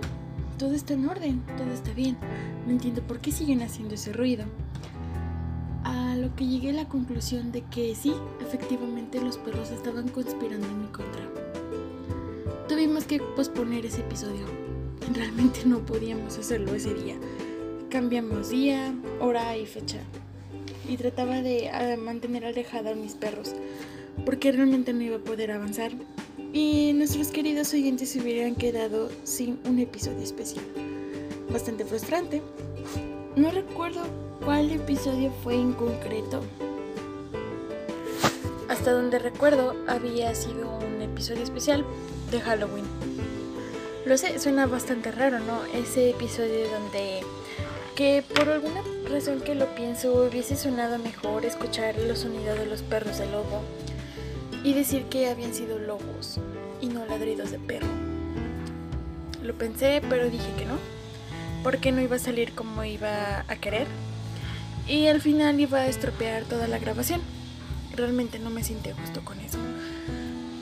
todo 0.58 0.74
está 0.74 0.94
en 0.94 1.08
orden, 1.08 1.42
todo 1.56 1.72
está 1.72 1.92
bien. 1.92 2.16
No 2.66 2.72
entiendo 2.72 3.02
por 3.02 3.20
qué 3.20 3.32
siguen 3.32 3.62
haciendo 3.62 3.94
ese 3.94 4.12
ruido. 4.12 4.44
A 5.84 6.16
lo 6.16 6.34
que 6.34 6.46
llegué 6.46 6.70
a 6.70 6.74
la 6.74 6.88
conclusión 6.88 7.52
de 7.52 7.62
que 7.62 7.94
sí, 7.94 8.14
efectivamente 8.40 9.20
los 9.20 9.38
perros 9.38 9.70
estaban 9.70 10.08
conspirando 10.08 10.66
en 10.66 10.82
mi 10.82 10.88
contra. 10.88 11.28
Tuvimos 12.68 13.04
que 13.04 13.20
posponer 13.36 13.84
ese 13.84 14.00
episodio. 14.00 14.46
Realmente 15.12 15.60
no 15.66 15.80
podíamos 15.80 16.38
hacerlo 16.38 16.74
ese 16.74 16.94
día. 16.94 17.16
Cambiamos 17.90 18.50
día, 18.50 18.94
hora 19.20 19.56
y 19.56 19.66
fecha 19.66 19.98
y 20.88 20.96
trataba 20.96 21.42
de 21.42 21.70
ah, 21.70 21.96
mantener 21.98 22.44
alejada 22.44 22.90
a 22.90 22.94
mis 22.94 23.14
perros 23.14 23.54
porque 24.24 24.52
realmente 24.52 24.92
no 24.92 25.02
iba 25.02 25.16
a 25.16 25.20
poder 25.20 25.50
avanzar 25.50 25.92
y 26.52 26.92
nuestros 26.92 27.28
queridos 27.28 27.72
oyentes 27.74 28.10
se 28.10 28.20
hubieran 28.20 28.54
quedado 28.54 29.10
sin 29.24 29.58
un 29.64 29.78
episodio 29.78 30.22
especial. 30.22 30.64
Bastante 31.50 31.84
frustrante. 31.84 32.42
No 33.36 33.50
recuerdo 33.50 34.02
cuál 34.44 34.70
episodio 34.70 35.32
fue 35.42 35.54
en 35.54 35.72
concreto. 35.72 36.42
Hasta 38.68 38.92
donde 38.92 39.18
recuerdo 39.18 39.74
había 39.86 40.34
sido 40.34 40.78
un 40.78 41.02
episodio 41.02 41.42
especial 41.42 41.84
de 42.30 42.40
Halloween. 42.40 42.84
Lo 44.06 44.18
sé, 44.18 44.38
suena 44.38 44.66
bastante 44.66 45.10
raro, 45.10 45.40
¿no? 45.40 45.64
Ese 45.72 46.10
episodio 46.10 46.68
donde 46.70 47.20
que 47.94 48.24
por 48.34 48.48
alguna 48.48 48.82
razón 49.08 49.40
que 49.40 49.54
lo 49.54 49.72
pienso 49.76 50.24
hubiese 50.24 50.56
sonado 50.56 50.98
mejor 50.98 51.44
escuchar 51.44 51.96
los 51.98 52.20
sonidos 52.20 52.58
de 52.58 52.66
los 52.66 52.82
perros 52.82 53.18
de 53.18 53.26
lobo 53.26 53.62
y 54.64 54.72
decir 54.72 55.04
que 55.04 55.28
habían 55.28 55.54
sido 55.54 55.78
lobos 55.78 56.40
y 56.80 56.86
no 56.86 57.04
ladridos 57.06 57.50
de 57.52 57.58
perro. 57.58 57.86
Lo 59.42 59.54
pensé, 59.54 60.02
pero 60.08 60.30
dije 60.30 60.50
que 60.58 60.64
no, 60.64 60.78
porque 61.62 61.92
no 61.92 62.00
iba 62.00 62.16
a 62.16 62.18
salir 62.18 62.54
como 62.54 62.82
iba 62.82 63.44
a 63.46 63.56
querer 63.56 63.86
y 64.88 65.06
al 65.06 65.20
final 65.20 65.60
iba 65.60 65.78
a 65.78 65.86
estropear 65.86 66.44
toda 66.44 66.66
la 66.66 66.78
grabación. 66.78 67.20
Realmente 67.94 68.38
no 68.38 68.50
me 68.50 68.64
sentí 68.64 68.90
justo 68.90 69.22
con 69.22 69.38
eso. 69.40 69.58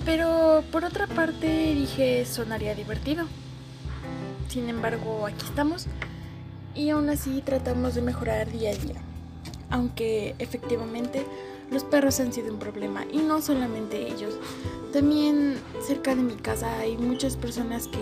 Pero 0.04 0.64
por 0.72 0.84
otra 0.84 1.06
parte 1.06 1.46
dije 1.74 2.26
sonaría 2.26 2.74
divertido. 2.74 3.26
Sin 4.48 4.68
embargo, 4.68 5.26
aquí 5.26 5.46
estamos 5.46 5.86
y 6.74 6.90
aún 6.90 7.08
así 7.08 7.40
tratamos 7.44 7.94
de 7.94 8.02
mejorar 8.02 8.50
día 8.50 8.70
a 8.70 8.74
día. 8.74 9.00
Aunque 9.70 10.34
efectivamente 10.38 11.24
los 11.72 11.84
perros 11.84 12.20
han 12.20 12.32
sido 12.32 12.52
un 12.52 12.58
problema 12.58 13.04
y 13.10 13.18
no 13.18 13.40
solamente 13.40 14.06
ellos. 14.06 14.34
También 14.92 15.56
cerca 15.86 16.14
de 16.14 16.22
mi 16.22 16.34
casa 16.34 16.78
hay 16.78 16.96
muchas 16.96 17.36
personas 17.36 17.88
que 17.88 17.98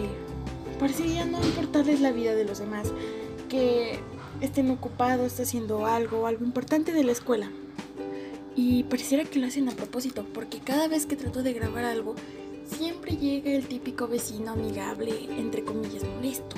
parecerían 0.79 1.31
no 1.31 1.39
importarles 1.45 2.01
la 2.01 2.11
vida 2.11 2.35
de 2.35 2.45
los 2.45 2.59
demás, 2.59 2.93
que 3.49 3.99
estén 4.41 4.71
ocupados 4.71 5.39
haciendo 5.39 5.87
algo, 5.87 6.27
algo 6.27 6.45
importante 6.45 6.93
de 6.93 7.05
la 7.05 7.13
escuela. 7.13 7.51
Y 8.57 8.85
pareciera 8.85 9.25
que 9.25 9.39
lo 9.39 9.47
hacen 9.47 9.69
a 9.69 9.73
propósito, 9.73 10.27
porque 10.35 10.59
cada 10.59 10.89
vez 10.89 11.07
que 11.07 11.17
trato 11.17 11.43
de 11.43 11.53
grabar 11.53 11.85
algo, 11.85 12.15
siempre 12.67 13.17
llega 13.17 13.51
el 13.53 13.67
típico 13.67 14.09
vecino 14.09 14.53
amigable, 14.53 15.29
entre 15.39 15.65
comillas, 15.65 16.05
molesto. 16.05 16.57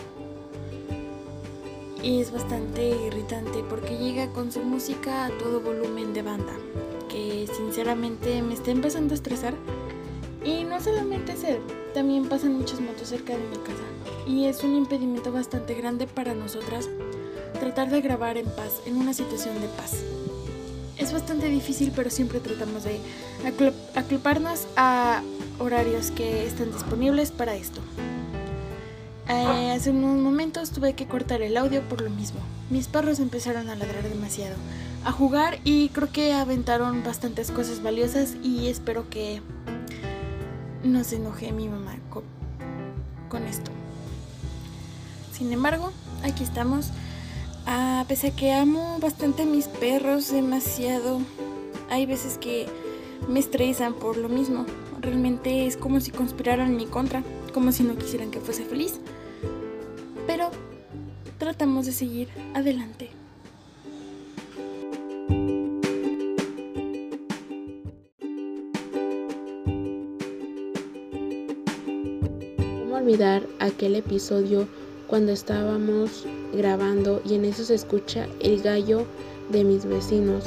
Y 2.03 2.21
es 2.21 2.33
bastante 2.33 2.89
irritante 3.07 3.63
porque 3.69 3.97
llega 3.97 4.33
con 4.33 4.51
su 4.51 4.61
música 4.61 5.27
a 5.27 5.31
todo 5.39 5.61
volumen 5.61 6.13
de 6.15 6.23
banda, 6.23 6.55
sinceramente 7.47 8.43
me 8.43 8.55
está 8.55 8.71
empezando 8.71 9.15
a 9.15 9.17
estresar. 9.17 9.55
Y 10.45 10.65
no 10.65 10.81
solamente 10.81 11.33
es 11.33 11.45
también 11.95 12.29
pasan 12.29 12.55
muchas 12.55 12.81
motos 12.81 13.09
cerca 13.09 13.33
de 13.33 13.39
mi 13.39 13.57
casa. 13.57 13.83
Y 14.27 14.47
es 14.47 14.65
un 14.65 14.75
impedimento 14.75 15.31
bastante 15.33 15.75
grande 15.75 16.07
para 16.07 16.35
nosotras 16.35 16.89
tratar 17.61 17.91
de 17.91 18.01
grabar 18.01 18.39
en 18.39 18.47
paz, 18.47 18.81
en 18.87 18.97
una 18.97 19.15
situación 19.15 19.61
de 19.61 19.69
paz. 19.69 20.03
Es 20.99 21.13
bastante 21.13 21.49
difícil, 21.49 21.93
pero 21.95 22.11
siempre 22.11 22.41
tratamos 22.41 22.85
de 22.85 23.01
acloparnos 23.95 24.67
a 24.77 25.23
horarios 25.59 26.11
que 26.11 26.47
están 26.47 26.73
disponibles 26.73 27.31
para 27.31 27.55
esto. 27.55 27.81
Eh, 29.29 29.73
hace 29.73 29.91
unos 29.91 30.17
momentos 30.19 30.71
tuve 30.71 30.95
que 30.95 31.07
cortar 31.07 31.43
el 31.43 31.57
audio 31.57 31.83
por 31.83 32.03
lo 32.03 32.11
mismo. 32.11 32.41
Mis 32.71 32.89
perros 32.89 33.19
empezaron 33.19 33.69
a 33.69 33.77
ladrar 33.77 34.03
demasiado, 34.09 34.57
a 35.05 35.13
jugar 35.13 35.59
y 35.65 35.89
creo 35.91 36.11
que 36.13 36.33
aventaron 36.33 37.03
bastantes 37.03 37.51
cosas 37.51 37.83
valiosas 37.83 38.37
y 38.43 38.69
espero 38.69 39.09
que 39.11 39.43
no 40.85 41.05
se 41.05 41.17
enoje 41.17 41.53
mi 41.53 41.69
mamá 41.69 41.97
con, 42.11 42.25
con 43.29 43.45
esto. 43.45 43.71
Sin 45.33 45.53
embargo, 45.53 45.93
aquí 46.23 46.45
estamos 46.45 46.93
a 47.67 48.05
pesar 48.09 48.31
de 48.31 48.37
que 48.37 48.53
amo 48.53 48.99
bastante 49.01 49.43
a 49.43 49.47
mis 49.47 49.69
perros 49.69 50.33
demasiado, 50.33 51.21
hay 51.91 52.07
veces 52.07 52.39
que 52.39 52.67
me 53.29 53.39
estresan 53.39 53.95
por 53.95 54.17
lo 54.17 54.29
mismo. 54.29 54.67
Realmente 55.01 55.67
es 55.67 55.77
como 55.77 56.01
si 56.01 56.11
conspiraran 56.11 56.71
en 56.71 56.77
mi 56.77 56.87
contra, 56.87 57.23
como 57.53 57.73
si 57.73 57.85
no 57.85 57.97
quisieran 57.97 58.31
que 58.31 58.41
fuese 58.41 58.65
feliz. 58.65 59.01
Pero 60.27 60.51
tratamos 61.39 61.87
de 61.87 61.93
seguir 61.93 62.29
adelante. 62.55 63.11
Olvidar 73.13 73.43
aquel 73.59 73.95
episodio 73.97 74.67
cuando 75.07 75.33
estábamos 75.33 76.25
grabando 76.55 77.21
y 77.27 77.35
en 77.35 77.45
eso 77.45 77.63
se 77.63 77.75
escucha 77.75 78.27
el 78.41 78.63
gallo 78.63 79.05
de 79.51 79.65
mis 79.65 79.85
vecinos. 79.85 80.45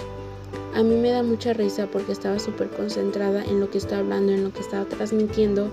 A 0.73 0.81
mí 0.81 0.95
me 0.95 1.11
da 1.11 1.21
mucha 1.21 1.53
risa 1.53 1.85
porque 1.85 2.11
estaba 2.11 2.39
súper 2.39 2.69
concentrada 2.69 3.45
en 3.45 3.59
lo 3.59 3.69
que 3.69 3.77
estaba 3.77 3.99
hablando, 3.99 4.31
en 4.31 4.43
lo 4.43 4.51
que 4.51 4.61
estaba 4.61 4.85
transmitiendo 4.85 5.69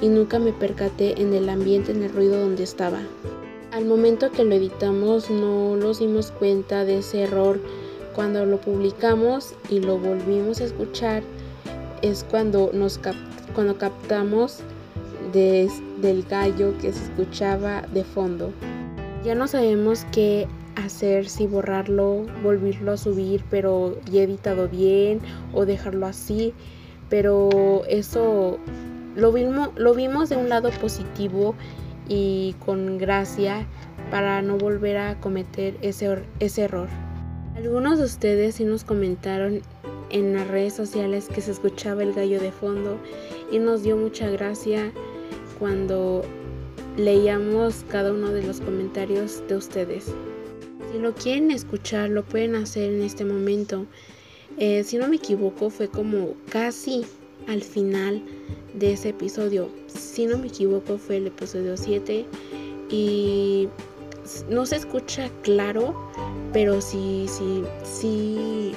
y 0.00 0.06
nunca 0.06 0.38
me 0.38 0.52
percaté 0.52 1.20
en 1.20 1.34
el 1.34 1.48
ambiente, 1.48 1.90
en 1.90 2.04
el 2.04 2.12
ruido 2.12 2.38
donde 2.38 2.62
estaba. 2.62 3.00
Al 3.72 3.84
momento 3.84 4.30
que 4.30 4.44
lo 4.44 4.54
editamos 4.54 5.28
no 5.28 5.74
nos 5.74 5.98
dimos 5.98 6.30
cuenta 6.30 6.84
de 6.84 6.98
ese 6.98 7.22
error. 7.22 7.58
Cuando 8.14 8.46
lo 8.46 8.60
publicamos 8.60 9.54
y 9.68 9.80
lo 9.80 9.98
volvimos 9.98 10.60
a 10.60 10.66
escuchar 10.66 11.24
es 12.00 12.24
cuando 12.30 12.70
nos 12.72 13.00
cuando 13.54 13.76
captamos 13.76 14.58
del 16.02 16.24
gallo 16.24 16.76
que 16.78 16.92
se 16.92 17.04
escuchaba 17.04 17.82
de 17.82 18.04
fondo. 18.04 18.52
Ya 19.24 19.34
no 19.34 19.46
sabemos 19.46 20.04
qué 20.12 20.46
hacer, 20.76 21.28
si 21.28 21.46
borrarlo, 21.46 22.26
volverlo 22.42 22.92
a 22.92 22.96
subir, 22.96 23.44
pero 23.50 23.96
ya 24.10 24.22
editado 24.22 24.68
bien 24.68 25.20
o 25.54 25.64
dejarlo 25.64 26.06
así. 26.06 26.52
Pero 27.08 27.82
eso 27.88 28.58
lo 29.14 29.32
vimos, 29.32 29.70
lo 29.76 29.94
vimos 29.94 30.28
de 30.28 30.36
un 30.36 30.48
lado 30.48 30.70
positivo 30.80 31.54
y 32.08 32.54
con 32.64 32.98
gracia 32.98 33.66
para 34.10 34.42
no 34.42 34.58
volver 34.58 34.96
a 34.96 35.20
cometer 35.20 35.76
ese, 35.82 36.22
ese 36.40 36.62
error. 36.62 36.88
Algunos 37.56 37.98
de 37.98 38.04
ustedes 38.04 38.56
sí 38.56 38.64
nos 38.64 38.82
comentaron 38.82 39.62
en 40.10 40.34
las 40.34 40.48
redes 40.48 40.74
sociales 40.74 41.28
que 41.28 41.40
se 41.40 41.52
escuchaba 41.52 42.02
el 42.02 42.12
gallo 42.12 42.40
de 42.40 42.50
fondo 42.50 42.98
y 43.50 43.58
nos 43.58 43.82
dio 43.82 43.96
mucha 43.96 44.28
gracia 44.30 44.92
cuando 45.62 46.22
leíamos 46.96 47.84
cada 47.88 48.12
uno 48.12 48.32
de 48.32 48.42
los 48.42 48.60
comentarios 48.60 49.46
de 49.46 49.54
ustedes. 49.54 50.06
Si 50.90 50.98
lo 50.98 51.14
quieren 51.14 51.52
escuchar, 51.52 52.10
lo 52.10 52.24
pueden 52.24 52.56
hacer 52.56 52.92
en 52.92 53.00
este 53.00 53.24
momento. 53.24 53.86
Eh, 54.58 54.82
si 54.82 54.96
no 54.98 55.06
me 55.06 55.14
equivoco, 55.14 55.70
fue 55.70 55.86
como 55.86 56.34
casi 56.50 57.06
al 57.46 57.62
final 57.62 58.20
de 58.74 58.94
ese 58.94 59.10
episodio. 59.10 59.68
Si 59.86 60.26
no 60.26 60.36
me 60.36 60.48
equivoco, 60.48 60.98
fue 60.98 61.18
el 61.18 61.28
episodio 61.28 61.76
7. 61.76 62.26
Y 62.90 63.68
no 64.50 64.66
se 64.66 64.74
escucha 64.74 65.30
claro, 65.42 65.94
pero 66.52 66.80
si, 66.80 67.28
si, 67.28 67.62
si, 67.84 68.72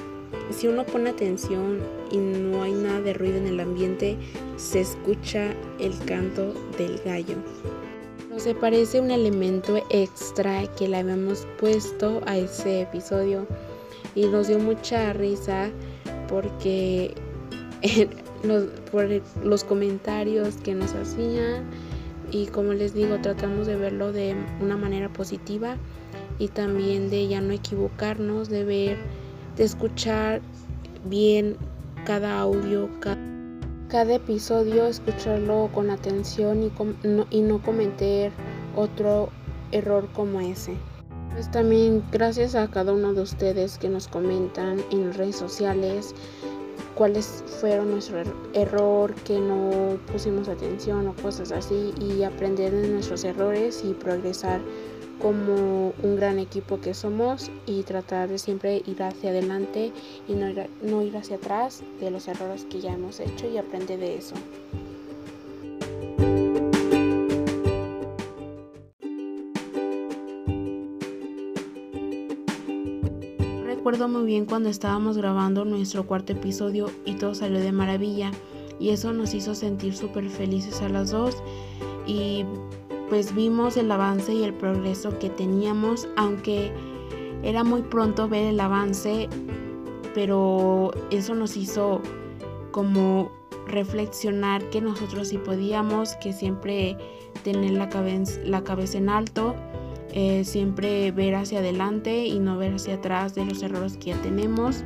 si 0.52 0.68
uno 0.68 0.86
pone 0.86 1.10
atención 1.10 1.80
y 2.16 2.18
no 2.18 2.64
hay 2.64 2.72
nada 2.72 3.02
de 3.02 3.14
ruido 3.14 3.38
en 3.38 3.48
el 3.48 3.60
ambiente, 3.60 4.18
se 4.56 4.82
escucha 4.82 5.54
el 5.80 5.98
canto 6.06 6.54
del 6.78 7.00
gallo. 7.04 7.36
No 8.30 8.40
se 8.40 8.56
parece 8.56 9.00
un 9.00 9.12
elemento 9.12 9.78
extra 9.90 10.66
que 10.76 10.88
le 10.88 10.98
habíamos 10.98 11.46
puesto 11.60 12.22
a 12.26 12.38
ese 12.38 12.82
episodio 12.82 13.46
y 14.16 14.26
nos 14.28 14.48
dio 14.48 14.60
mucha 14.60 15.14
risa 15.14 15.70
porque 16.28 17.14
los, 18.44 18.66
por 18.92 19.08
los 19.44 19.64
comentarios 19.64 20.56
que 20.58 20.74
nos 20.74 20.94
hacían 20.94 21.66
y 22.32 22.48
como 22.48 22.74
les 22.74 22.94
digo 22.94 23.20
tratamos 23.22 23.68
de 23.68 23.76
verlo 23.76 24.12
de 24.12 24.36
una 24.62 24.78
manera 24.78 25.10
positiva 25.10 25.78
y 26.40 26.50
también 26.50 27.10
de 27.10 27.28
ya 27.28 27.42
no 27.42 27.54
equivocarnos, 27.54 28.50
de 28.50 28.64
ver, 28.64 28.98
de 29.56 29.64
escuchar 29.64 30.42
bien 31.06 31.56
cada 32.06 32.40
audio, 32.40 32.88
cada, 33.90 34.14
episodio, 34.14 34.86
escucharlo 34.86 35.70
con 35.74 35.90
atención 35.90 36.64
y, 36.64 36.72
no, 37.08 37.26
y 37.32 37.42
no 37.42 37.62
cometer 37.62 38.32
otro 38.76 39.30
error 39.72 40.08
como 40.14 40.40
ese. 40.40 40.78
Pues 41.34 41.50
también 41.50 42.04
gracias 42.12 42.54
a 42.54 42.68
cada 42.70 42.94
uno 42.94 43.14
de 43.14 43.22
ustedes 43.22 43.80
que 43.80 43.90
nos 43.90 44.08
comentan 44.08 44.84
en 44.92 45.14
redes 45.14 45.36
sociales 45.36 46.14
cuáles 46.94 47.44
fueron 47.60 47.92
nuestro 47.92 48.20
er-, 48.20 48.34
error, 48.54 49.14
que 49.26 49.40
no 49.40 49.98
pusimos 50.12 50.48
atención 50.48 51.08
o 51.08 51.14
cosas 51.16 51.52
así 51.52 51.94
y 52.00 52.24
aprender 52.24 52.72
de 52.72 52.88
nuestros 52.88 53.24
errores 53.24 53.84
y 53.84 53.94
progresar 53.94 54.62
como 55.22 55.94
un 56.04 56.16
gran 56.16 56.40
equipo 56.40 56.80
que 56.80 56.94
somos 56.94 57.52
y 57.66 57.84
tratar 57.84 58.30
de 58.30 58.38
siempre 58.38 58.82
ir 58.86 59.02
hacia 59.02 59.30
adelante 59.30 59.92
y 60.28 60.34
no 60.34 60.50
ir, 60.50 60.70
no 60.82 61.02
ir 61.02 61.18
hacia 61.18 61.38
atrás 61.38 61.84
de 62.00 62.12
los 62.12 62.28
errores 62.28 62.66
que 62.66 62.82
ya 62.82 62.94
hemos 62.94 63.20
hecho 63.20 63.48
y 63.48 63.58
aprender 63.58 64.00
de 64.00 64.18
eso. 64.18 64.36
Recuerdo 73.66 74.08
muy 74.08 74.26
bien 74.26 74.46
cuando 74.46 74.70
estábamos 74.70 75.18
grabando 75.18 75.64
nuestro 75.64 76.08
cuarto 76.08 76.34
episodio 76.34 76.90
y 77.06 77.16
todo 77.16 77.36
salió 77.36 77.60
de 77.60 77.72
maravilla 77.72 78.32
y 78.80 78.90
eso 78.90 79.14
nos 79.14 79.34
hizo 79.34 79.56
sentir 79.56 79.96
súper 79.96 80.30
felices 80.30 80.82
a 80.82 80.90
las 80.90 81.12
dos 81.12 81.36
y 82.08 82.46
pues 83.10 83.36
vimos 83.36 83.78
el 83.78 83.92
avance 83.92 84.34
y 84.34 84.44
el 84.44 84.54
progreso 84.54 85.18
que 85.20 85.30
teníamos, 85.30 86.08
aunque 86.16 86.72
era 87.44 87.64
muy 87.64 87.82
pronto 87.84 88.28
ver 88.28 88.46
el 88.46 88.60
avance, 88.60 89.30
pero 90.14 90.92
eso 91.12 91.36
nos 91.36 91.58
hizo 91.58 92.02
como 92.72 93.32
reflexionar 93.68 94.70
que 94.70 94.82
nosotros 94.82 95.30
sí 95.30 95.38
podíamos, 95.38 96.16
que 96.16 96.34
siempre 96.34 96.98
tener 97.44 97.72
la 97.72 97.90
la 98.44 98.64
cabeza 98.64 98.98
en 98.98 99.10
alto, 99.10 99.56
eh, 100.12 100.44
siempre 100.46 101.12
ver 101.12 101.36
hacia 101.36 101.60
adelante 101.60 102.26
y 102.26 102.40
no 102.40 102.58
ver 102.58 102.76
hacia 102.76 102.96
atrás 102.96 103.36
de 103.36 103.46
los 103.46 103.62
errores 103.62 103.98
que 103.98 104.12
ya 104.12 104.22
tenemos. 104.22 104.84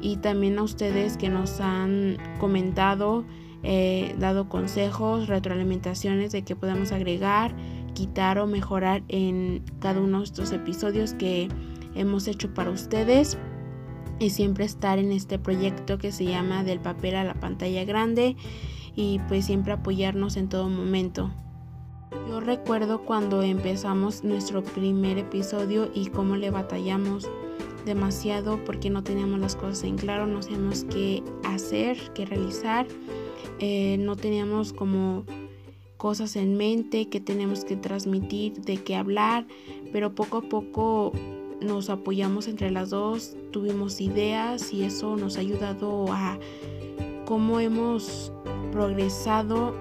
Y 0.00 0.16
también 0.16 0.58
a 0.58 0.62
ustedes 0.62 1.16
que 1.16 1.28
nos 1.28 1.60
han 1.60 2.16
comentado 2.40 3.24
He 3.62 4.14
dado 4.18 4.48
consejos, 4.48 5.28
retroalimentaciones 5.28 6.32
de 6.32 6.42
que 6.42 6.56
podemos 6.56 6.92
agregar, 6.92 7.54
quitar 7.94 8.38
o 8.38 8.46
mejorar 8.46 9.02
en 9.08 9.62
cada 9.78 10.00
uno 10.00 10.18
de 10.18 10.24
estos 10.24 10.52
episodios 10.52 11.14
que 11.14 11.48
hemos 11.94 12.26
hecho 12.26 12.52
para 12.54 12.70
ustedes 12.70 13.38
y 14.18 14.30
siempre 14.30 14.64
estar 14.64 14.98
en 14.98 15.12
este 15.12 15.38
proyecto 15.38 15.98
que 15.98 16.12
se 16.12 16.24
llama 16.24 16.64
del 16.64 16.80
papel 16.80 17.16
a 17.16 17.24
la 17.24 17.34
pantalla 17.34 17.84
grande 17.84 18.36
y 18.94 19.20
pues 19.28 19.46
siempre 19.46 19.72
apoyarnos 19.72 20.36
en 20.36 20.48
todo 20.48 20.68
momento. 20.68 21.30
Yo 22.28 22.40
recuerdo 22.40 23.02
cuando 23.04 23.42
empezamos 23.42 24.22
nuestro 24.22 24.62
primer 24.62 25.18
episodio 25.18 25.90
y 25.94 26.06
cómo 26.06 26.36
le 26.36 26.50
batallamos 26.50 27.28
demasiado 27.84 28.62
porque 28.64 28.90
no 28.90 29.02
teníamos 29.02 29.40
las 29.40 29.56
cosas 29.56 29.84
en 29.84 29.96
claro, 29.96 30.26
no 30.26 30.42
sabíamos 30.42 30.84
qué 30.84 31.22
hacer, 31.44 31.98
qué 32.14 32.26
realizar, 32.26 32.86
eh, 33.64 33.96
no 33.96 34.16
teníamos 34.16 34.72
como 34.72 35.24
cosas 35.96 36.34
en 36.34 36.56
mente 36.56 37.08
que 37.08 37.20
tenemos 37.20 37.64
que 37.64 37.76
transmitir, 37.76 38.54
de 38.54 38.82
qué 38.82 38.96
hablar, 38.96 39.46
pero 39.92 40.16
poco 40.16 40.38
a 40.38 40.42
poco 40.42 41.12
nos 41.60 41.88
apoyamos 41.88 42.48
entre 42.48 42.72
las 42.72 42.90
dos, 42.90 43.36
tuvimos 43.52 44.00
ideas 44.00 44.72
y 44.72 44.82
eso 44.82 45.14
nos 45.14 45.36
ha 45.36 45.42
ayudado 45.42 46.06
a 46.10 46.40
cómo 47.24 47.60
hemos 47.60 48.32
progresado 48.72 49.76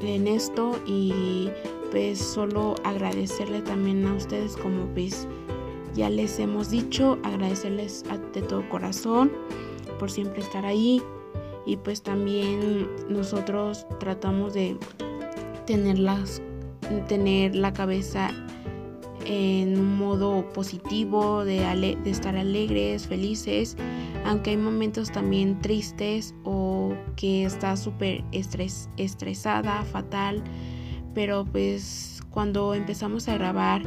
en 0.00 0.28
esto 0.28 0.78
y 0.86 1.48
pues 1.90 2.20
solo 2.20 2.76
agradecerle 2.84 3.62
también 3.62 4.06
a 4.06 4.14
ustedes 4.14 4.56
como 4.56 4.86
pues 4.94 5.26
ya 5.92 6.08
les 6.08 6.38
hemos 6.38 6.70
dicho, 6.70 7.18
agradecerles 7.24 8.04
de 8.32 8.42
todo 8.42 8.68
corazón 8.68 9.32
por 9.98 10.08
siempre 10.08 10.40
estar 10.40 10.64
ahí 10.64 11.02
y 11.66 11.76
pues 11.76 12.02
también 12.02 12.88
nosotros 13.08 13.86
tratamos 13.98 14.54
de 14.54 14.76
tener, 15.66 15.98
tener 17.08 17.54
la 17.54 17.72
cabeza 17.72 18.30
en 19.26 19.78
un 19.78 19.96
modo 19.96 20.48
positivo, 20.52 21.44
de, 21.44 21.96
estar 22.04 22.36
alegres, 22.36 23.06
felices, 23.06 23.76
aunque 24.24 24.50
hay 24.50 24.56
momentos 24.56 25.10
también 25.10 25.60
tristes 25.60 26.34
o 26.44 26.94
que 27.16 27.44
está 27.44 27.76
súper 27.76 28.22
estres, 28.32 28.88
estresada, 28.96 29.82
fatal, 29.84 30.42
pero 31.14 31.44
pues 31.44 32.22
cuando 32.30 32.74
empezamos 32.74 33.28
a 33.28 33.34
grabar 33.34 33.82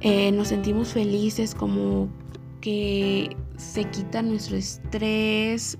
eh, 0.00 0.30
nos 0.32 0.48
sentimos 0.48 0.92
felices, 0.92 1.54
como 1.54 2.08
que 2.60 3.36
se 3.56 3.84
quita 3.84 4.22
nuestro 4.22 4.56
estrés, 4.56 5.78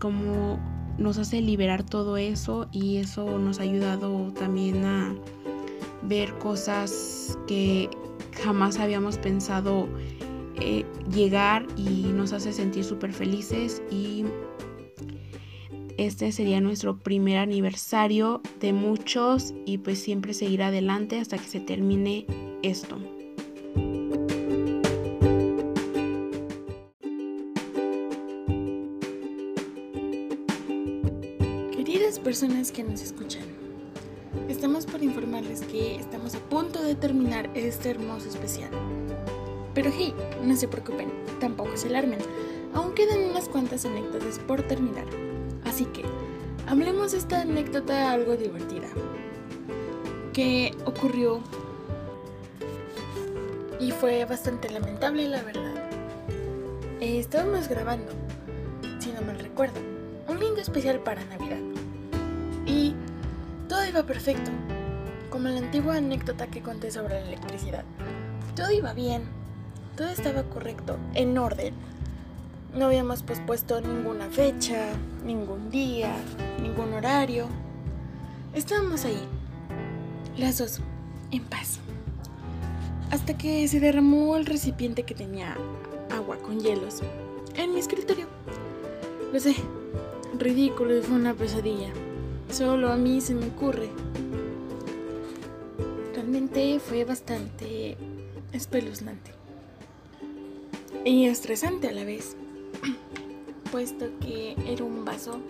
como 0.00 0.58
nos 0.98 1.18
hace 1.18 1.40
liberar 1.40 1.84
todo 1.84 2.16
eso 2.16 2.68
y 2.72 2.96
eso 2.96 3.38
nos 3.38 3.60
ha 3.60 3.62
ayudado 3.62 4.32
también 4.32 4.84
a 4.84 5.14
ver 6.02 6.36
cosas 6.38 7.38
que 7.46 7.88
jamás 8.42 8.78
habíamos 8.78 9.18
pensado 9.18 9.88
eh, 10.60 10.84
llegar 11.14 11.66
y 11.76 12.04
nos 12.12 12.32
hace 12.32 12.52
sentir 12.52 12.84
súper 12.84 13.12
felices 13.12 13.82
y 13.90 14.24
este 15.96 16.32
sería 16.32 16.60
nuestro 16.60 16.98
primer 16.98 17.38
aniversario 17.38 18.40
de 18.58 18.72
muchos 18.72 19.54
y 19.66 19.78
pues 19.78 20.02
siempre 20.02 20.34
seguir 20.34 20.62
adelante 20.62 21.20
hasta 21.20 21.36
que 21.36 21.46
se 21.46 21.60
termine 21.60 22.26
esto. 22.62 22.98
Personas 32.30 32.70
que 32.70 32.84
nos 32.84 33.02
escuchan. 33.02 33.42
Estamos 34.48 34.86
por 34.86 35.02
informarles 35.02 35.62
que 35.62 35.96
estamos 35.96 36.36
a 36.36 36.38
punto 36.38 36.80
de 36.80 36.94
terminar 36.94 37.50
este 37.56 37.90
hermoso 37.90 38.28
especial. 38.28 38.70
Pero 39.74 39.90
hey, 39.92 40.14
no 40.44 40.54
se 40.54 40.68
preocupen, 40.68 41.10
tampoco 41.40 41.76
se 41.76 41.88
alarmen, 41.88 42.20
aún 42.72 42.94
quedan 42.94 43.18
unas 43.30 43.48
cuantas 43.48 43.84
anécdotas 43.84 44.38
por 44.46 44.62
terminar. 44.62 45.06
Así 45.64 45.86
que, 45.86 46.04
hablemos 46.68 47.10
de 47.10 47.18
esta 47.18 47.40
anécdota 47.40 48.12
algo 48.12 48.36
divertida. 48.36 48.86
Que 50.32 50.72
ocurrió 50.84 51.40
y 53.80 53.90
fue 53.90 54.24
bastante 54.24 54.70
lamentable 54.70 55.26
la 55.26 55.42
verdad. 55.42 55.74
Eh, 57.00 57.18
estábamos 57.18 57.66
grabando, 57.66 58.12
si 59.00 59.10
no 59.10 59.20
mal 59.22 59.40
recuerdo, 59.40 59.80
un 60.28 60.38
lindo 60.38 60.60
especial 60.60 61.00
para 61.00 61.24
Navidad 61.24 61.58
y 62.66 62.94
todo 63.68 63.86
iba 63.86 64.02
perfecto, 64.02 64.50
como 65.30 65.48
la 65.48 65.58
antigua 65.58 65.96
anécdota 65.96 66.46
que 66.48 66.60
conté 66.62 66.90
sobre 66.90 67.20
la 67.20 67.26
electricidad. 67.26 67.84
Todo 68.56 68.70
iba 68.70 68.92
bien, 68.92 69.22
todo 69.96 70.08
estaba 70.08 70.42
correcto, 70.44 70.96
en 71.14 71.36
orden. 71.38 71.74
No 72.76 72.86
habíamos 72.86 73.22
pospuesto 73.22 73.80
ninguna 73.80 74.26
fecha, 74.26 74.88
ningún 75.24 75.70
día, 75.70 76.14
ningún 76.62 76.92
horario. 76.92 77.46
Estábamos 78.54 79.04
ahí, 79.04 79.22
las 80.36 80.58
dos, 80.58 80.80
en 81.30 81.44
paz. 81.44 81.80
Hasta 83.10 83.36
que 83.36 83.66
se 83.66 83.80
derramó 83.80 84.36
el 84.36 84.46
recipiente 84.46 85.02
que 85.02 85.14
tenía 85.14 85.56
agua 86.10 86.36
con 86.38 86.60
hielos 86.60 87.00
en 87.54 87.74
mi 87.74 87.80
escritorio. 87.80 88.26
Lo 89.32 89.40
sé, 89.40 89.54
ridículo 90.38 90.96
y 90.96 91.02
fue 91.02 91.16
una 91.16 91.34
pesadilla. 91.34 91.90
Solo 92.52 92.90
a 92.90 92.96
mí 92.96 93.20
se 93.20 93.32
me 93.32 93.46
ocurre. 93.46 93.88
Realmente 96.14 96.80
fue 96.80 97.04
bastante 97.04 97.96
espeluznante. 98.52 99.30
Y 101.04 101.26
estresante 101.26 101.88
a 101.88 101.92
la 101.92 102.04
vez. 102.04 102.36
Puesto 103.70 104.06
que 104.20 104.56
era 104.66 104.84
un 104.84 105.04
vaso 105.04 105.40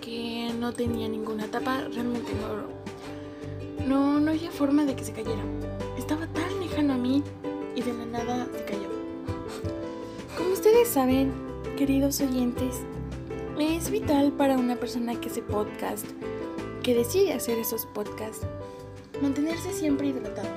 que 0.00 0.52
no 0.58 0.72
tenía 0.72 1.08
ninguna 1.08 1.46
tapa. 1.46 1.82
Realmente 1.82 2.32
no, 3.78 3.86
no, 3.86 4.20
no 4.20 4.30
había 4.32 4.50
forma 4.50 4.84
de 4.84 4.96
que 4.96 5.04
se 5.04 5.12
cayera. 5.12 5.42
Estaba 5.96 6.26
tan 6.26 6.60
lejano 6.60 6.94
a 6.94 6.98
mí 6.98 7.22
y 7.76 7.82
de 7.82 7.92
la 7.92 8.06
nada 8.06 8.48
se 8.52 8.64
cayó. 8.64 8.88
Como 10.36 10.50
ustedes 10.50 10.88
saben, 10.88 11.32
queridos 11.76 12.20
oyentes, 12.20 12.82
es 13.86 13.92
vital 13.92 14.32
para 14.32 14.56
una 14.56 14.74
persona 14.74 15.14
que 15.20 15.28
hace 15.28 15.42
podcast, 15.42 16.04
que 16.82 16.92
decide 16.92 17.34
hacer 17.34 17.56
esos 17.56 17.86
podcasts, 17.86 18.44
mantenerse 19.22 19.72
siempre 19.72 20.08
hidratado. 20.08 20.48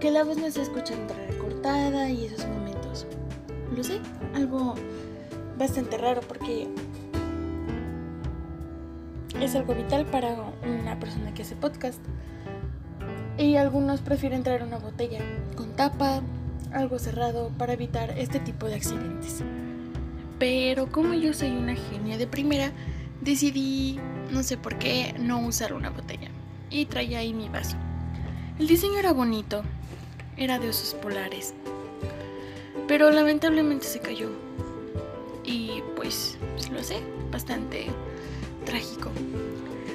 Que 0.00 0.10
la 0.10 0.24
voz 0.24 0.36
no 0.36 0.50
se 0.50 0.62
escuche 0.62 0.96
recortada 1.28 2.10
y 2.10 2.24
esos 2.24 2.44
momentos. 2.46 3.06
Lo 3.72 3.84
sé, 3.84 4.00
algo 4.34 4.74
bastante 5.56 5.96
raro 5.96 6.22
porque 6.26 6.66
es 9.40 9.54
algo 9.54 9.72
vital 9.76 10.04
para 10.04 10.34
una 10.64 10.98
persona 10.98 11.32
que 11.34 11.42
hace 11.42 11.54
podcast. 11.54 12.00
Y 13.38 13.54
algunos 13.54 14.00
prefieren 14.00 14.42
traer 14.42 14.64
una 14.64 14.78
botella 14.78 15.20
con 15.54 15.76
tapa, 15.76 16.20
algo 16.72 16.98
cerrado 16.98 17.50
para 17.56 17.74
evitar 17.74 18.18
este 18.18 18.40
tipo 18.40 18.66
de 18.66 18.74
accidentes. 18.74 19.44
Pero 20.44 20.92
como 20.92 21.14
yo 21.14 21.32
soy 21.32 21.52
una 21.52 21.74
genia 21.74 22.18
de 22.18 22.26
primera, 22.26 22.70
decidí, 23.22 23.98
no 24.30 24.42
sé 24.42 24.58
por 24.58 24.78
qué, 24.78 25.14
no 25.18 25.38
usar 25.38 25.72
una 25.72 25.88
botella. 25.88 26.28
Y 26.68 26.84
traía 26.84 27.20
ahí 27.20 27.32
mi 27.32 27.48
vaso. 27.48 27.78
El 28.58 28.66
diseño 28.66 28.98
era 28.98 29.14
bonito, 29.14 29.62
era 30.36 30.58
de 30.58 30.68
osos 30.68 30.92
polares. 31.00 31.54
Pero 32.86 33.10
lamentablemente 33.10 33.86
se 33.86 34.00
cayó. 34.00 34.28
Y 35.44 35.82
pues, 35.96 36.36
lo 36.70 36.82
sé, 36.82 36.98
bastante 37.30 37.86
trágico. 38.66 39.12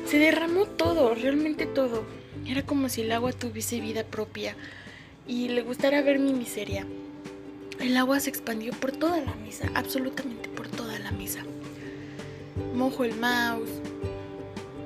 Se 0.07 0.17
derramó 0.17 0.65
todo, 0.65 1.13
realmente 1.13 1.67
todo. 1.67 2.01
Era 2.47 2.65
como 2.65 2.89
si 2.89 3.01
el 3.01 3.11
agua 3.11 3.33
tuviese 3.33 3.81
vida 3.81 4.03
propia 4.03 4.55
y 5.27 5.49
le 5.49 5.61
gustara 5.61 6.01
ver 6.01 6.17
mi 6.17 6.33
miseria. 6.33 6.87
El 7.79 7.95
agua 7.95 8.19
se 8.19 8.29
expandió 8.29 8.73
por 8.73 8.91
toda 8.91 9.21
la 9.21 9.33
mesa, 9.35 9.69
absolutamente 9.73 10.49
por 10.49 10.67
toda 10.67 10.99
la 10.99 11.11
mesa. 11.11 11.39
Mojo 12.75 13.05
el 13.05 13.15
mouse, 13.15 13.69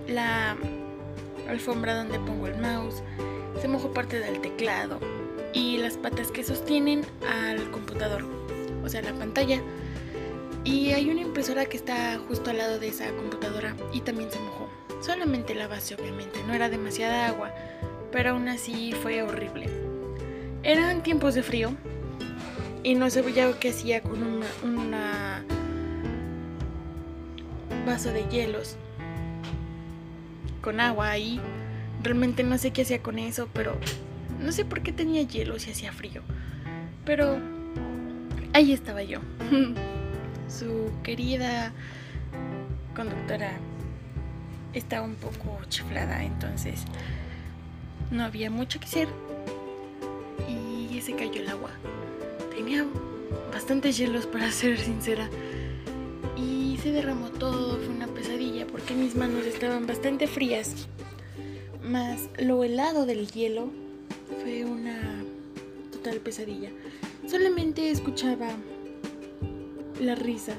la 0.08 0.56
alfombra 1.50 1.96
donde 1.96 2.20
pongo 2.20 2.46
el 2.46 2.58
mouse, 2.60 3.02
se 3.60 3.68
mojó 3.68 3.92
parte 3.92 4.20
del 4.20 4.42
teclado 4.42 5.00
y 5.54 5.78
las 5.78 5.98
patas 5.98 6.30
que 6.30 6.44
sostienen 6.44 7.04
al 7.28 7.72
computador, 7.72 8.26
o 8.84 8.90
sea, 8.90 9.02
la 9.02 9.14
pantalla. 9.14 9.60
Y 10.64 10.92
hay 10.92 11.10
una 11.10 11.22
impresora 11.22 11.66
que 11.66 11.78
está 11.78 12.20
justo 12.28 12.52
al 12.52 12.60
lado 12.60 12.78
de 12.78 12.90
esa 12.90 13.10
computadora 13.16 13.76
y 13.92 14.02
también 14.02 14.32
se 14.32 14.40
mojó. 14.40 14.70
Solamente 15.02 15.56
la 15.56 15.68
base, 15.68 15.96
obviamente, 15.96 16.44
no 16.46 16.54
era 16.54 16.70
demasiada 16.70 17.28
agua, 17.28 17.52
pero 18.12 18.32
aún 18.32 18.48
así 18.50 18.94
fue 18.94 19.24
horrible. 19.24 19.68
Eran 20.62 21.02
tiempos 21.02 21.34
de 21.34 21.42
frío, 21.42 21.76
y 22.84 22.96
no 22.96 23.10
sabía 23.10 23.58
qué 23.60 23.70
hacía 23.70 24.02
con 24.02 24.44
una, 24.64 25.44
vaso 27.86 28.12
de 28.12 28.28
hielos 28.30 28.76
con 30.62 30.80
agua 30.80 31.12
ahí. 31.12 31.40
Realmente 32.02 32.44
no 32.44 32.58
sé 32.58 32.72
qué 32.72 32.82
hacía 32.82 33.02
con 33.02 33.20
eso, 33.20 33.48
pero 33.54 33.78
no 34.40 34.52
sé 34.52 34.66
por 34.66 34.82
qué 34.82 34.92
tenía 34.92 35.22
hielos 35.24 35.68
y 35.68 35.72
hacía 35.72 35.94
frío. 35.94 36.22
Pero 37.06 37.38
ahí 38.54 38.74
estaba 38.74 39.04
yo. 39.04 39.20
Su 40.50 40.92
querida 41.04 41.72
conductora 42.96 43.54
estaba 44.74 45.06
un 45.06 45.16
poco 45.16 45.60
chiflada, 45.70 46.24
entonces 46.24 46.84
no 48.12 48.24
había 48.24 48.50
mucho 48.50 48.80
que 48.80 48.86
hacer. 48.86 49.08
Y 50.50 51.00
se 51.02 51.16
cayó 51.16 51.42
el 51.42 51.50
agua 51.50 51.72
tenía 52.56 52.86
bastantes 53.52 53.98
hielos 53.98 54.26
para 54.26 54.52
ser 54.52 54.78
sincera. 54.80 55.30
Y 56.38 56.78
se 56.82 56.92
derramó 56.92 57.30
todo, 57.30 57.78
fue 57.78 57.90
una 57.90 58.08
pesadilla 58.08 58.68
porque 58.68 58.94
mis 58.94 59.16
manos 59.16 59.46
estaban 59.46 59.88
bastante 59.88 60.28
frías. 60.28 60.88
Más 61.84 62.30
lo 62.38 62.64
helado 62.64 63.06
del 63.06 63.28
hielo 63.32 63.70
fue 64.42 64.66
una 64.66 65.24
total 65.92 66.18
pesadilla. 66.18 66.70
Solamente 67.28 67.90
escuchaba 67.90 68.50
la 70.00 70.16
risa 70.16 70.54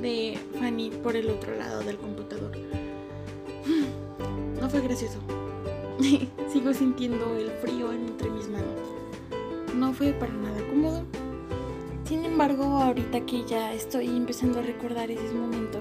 de 0.00 0.38
Fanny 0.58 0.90
por 0.90 1.16
el 1.16 1.30
otro 1.30 1.56
lado 1.56 1.82
del 1.82 1.96
computador. 1.96 2.52
No 4.60 4.70
fue 4.70 4.80
gracioso. 4.80 5.18
Sigo 6.52 6.72
sintiendo 6.72 7.36
el 7.36 7.50
frío 7.62 7.92
entre 7.92 8.30
mis 8.30 8.48
manos. 8.48 8.80
No 9.74 9.92
fue 9.92 10.12
para 10.12 10.32
nada 10.32 10.60
cómodo. 10.68 11.04
Sin 12.06 12.24
embargo, 12.24 12.62
ahorita 12.62 13.26
que 13.26 13.44
ya 13.44 13.72
estoy 13.72 14.06
empezando 14.06 14.60
a 14.60 14.62
recordar 14.62 15.10
ese 15.10 15.34
momento, 15.34 15.80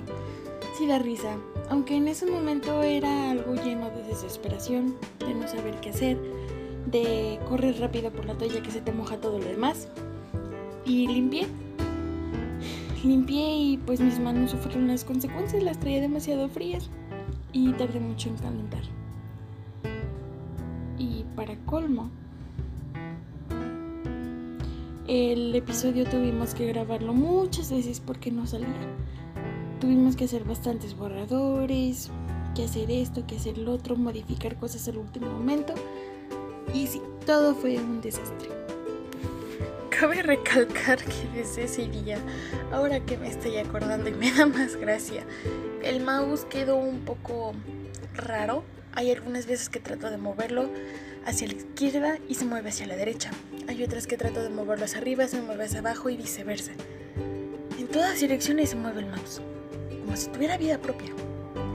sí 0.76 0.88
da 0.88 0.98
risa. 0.98 1.38
Aunque 1.70 1.96
en 1.96 2.08
ese 2.08 2.26
momento 2.26 2.82
era 2.82 3.30
algo 3.30 3.54
lleno 3.54 3.92
de 3.92 4.02
desesperación, 4.02 4.96
de 5.20 5.36
no 5.36 5.48
saber 5.48 5.80
qué 5.82 5.92
hacer, 5.92 6.18
de 6.88 7.40
correr 7.48 7.80
rápido 7.80 8.10
por 8.10 8.26
la 8.26 8.34
toalla 8.34 8.64
que 8.64 8.72
se 8.72 8.82
te 8.82 8.92
moja 8.92 9.22
todo 9.22 9.38
lo 9.38 9.46
demás. 9.46 9.88
Y 10.84 11.08
limpié. 11.08 11.46
Limpié 13.04 13.58
y 13.58 13.78
pues 13.78 14.00
mis 14.00 14.20
manos 14.20 14.50
sufrieron 14.50 14.88
las 14.88 15.04
consecuencias, 15.04 15.62
las 15.62 15.80
traía 15.80 16.02
demasiado 16.02 16.50
frías 16.50 16.90
y 17.54 17.72
tardé 17.74 18.00
mucho 18.00 18.30
en 18.30 18.38
calentar. 18.38 18.82
Y 20.98 21.24
para 21.36 21.56
colmo, 21.68 22.10
el 25.08 25.54
episodio 25.54 26.06
tuvimos 26.06 26.56
que 26.56 26.65
grabarlo 26.65 27.13
muchas 27.13 27.72
veces 27.72 28.00
porque 28.00 28.32
no 28.32 28.48
salía. 28.48 28.68
Tuvimos 29.80 30.15
que 30.15 30.26
hacer 30.26 30.44
bastantes 30.44 30.96
borradores, 30.96 32.10
que 32.56 32.63
hacer 32.63 32.89
esto, 32.89 33.28
que 33.28 33.36
hacer 33.36 33.58
lo 33.58 33.74
otro, 33.74 33.96
modificar 33.96 34.58
cosas 34.58 34.88
al 34.88 34.98
último 34.98 35.30
momento. 35.30 35.76
Y 36.74 36.88
sí, 36.88 37.02
todo 37.26 37.54
fue 37.54 37.78
un 37.78 38.02
desastre. 38.02 38.50
Cabe 39.89 40.24
recalcar 40.24 40.98
que 40.98 41.28
desde 41.36 41.65
ese 41.65 41.88
día, 41.88 42.18
ahora 42.72 43.00
que 43.00 43.18
me 43.18 43.30
estoy 43.30 43.58
acordando 43.58 44.10
y 44.10 44.13
me 44.13 44.32
da 44.32 44.46
más 44.46 44.76
gracia, 44.76 45.24
el 45.84 46.04
mouse 46.04 46.46
quedó 46.46 46.78
un 46.78 47.02
poco 47.02 47.54
raro. 48.15 48.63
Hay 48.94 49.12
algunas 49.12 49.46
veces 49.46 49.70
que 49.70 49.80
trato 49.80 50.10
de 50.10 50.18
moverlo 50.18 50.70
hacia 51.26 51.48
la 51.48 51.54
izquierda 51.54 52.18
y 52.28 52.36
se 52.36 52.46
mueve 52.46 52.70
hacia 52.70 52.88
la 52.88 52.96
derecha. 52.96 53.32
Hay 53.68 53.84
otras 53.84 54.08
que 54.08 54.18
trato 54.18 54.44
de 54.44 54.50
moverlo 54.50 54.86
hacia 54.86 55.00
arriba, 55.00 55.28
se 55.28 55.42
mueve 55.42 55.66
hacia 55.66 55.80
abajo 55.80 56.10
y 56.10 56.18
viceversa. 56.18 56.72
En 57.80 57.88
todas 57.88 58.20
direcciones 58.20 58.70
se 58.70 58.76
mueve 58.76 59.02
el 59.02 59.08
mouse, 59.08 59.42
como 59.90 60.16
si 60.16 60.30
tuviera 60.30 60.58
vida 60.58 60.78
propia, 60.78 61.12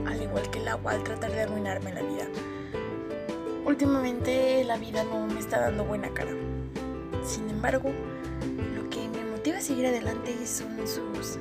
al 0.07 0.21
igual 0.21 0.49
que 0.49 0.59
el 0.59 0.67
agua 0.67 0.93
al 0.93 1.03
tratar 1.03 1.31
de 1.31 1.41
arruinarme 1.41 1.93
la 1.93 2.01
vida. 2.01 2.27
Últimamente 3.65 4.63
la 4.63 4.77
vida 4.77 5.03
no 5.03 5.27
me 5.27 5.39
está 5.39 5.59
dando 5.59 5.83
buena 5.85 6.09
cara. 6.13 6.31
Sin 7.23 7.49
embargo, 7.49 7.91
lo 8.75 8.89
que 8.89 9.07
me 9.09 9.23
motiva 9.29 9.57
a 9.57 9.61
seguir 9.61 9.85
adelante 9.85 10.33
son 10.45 10.75
sus 10.87 11.37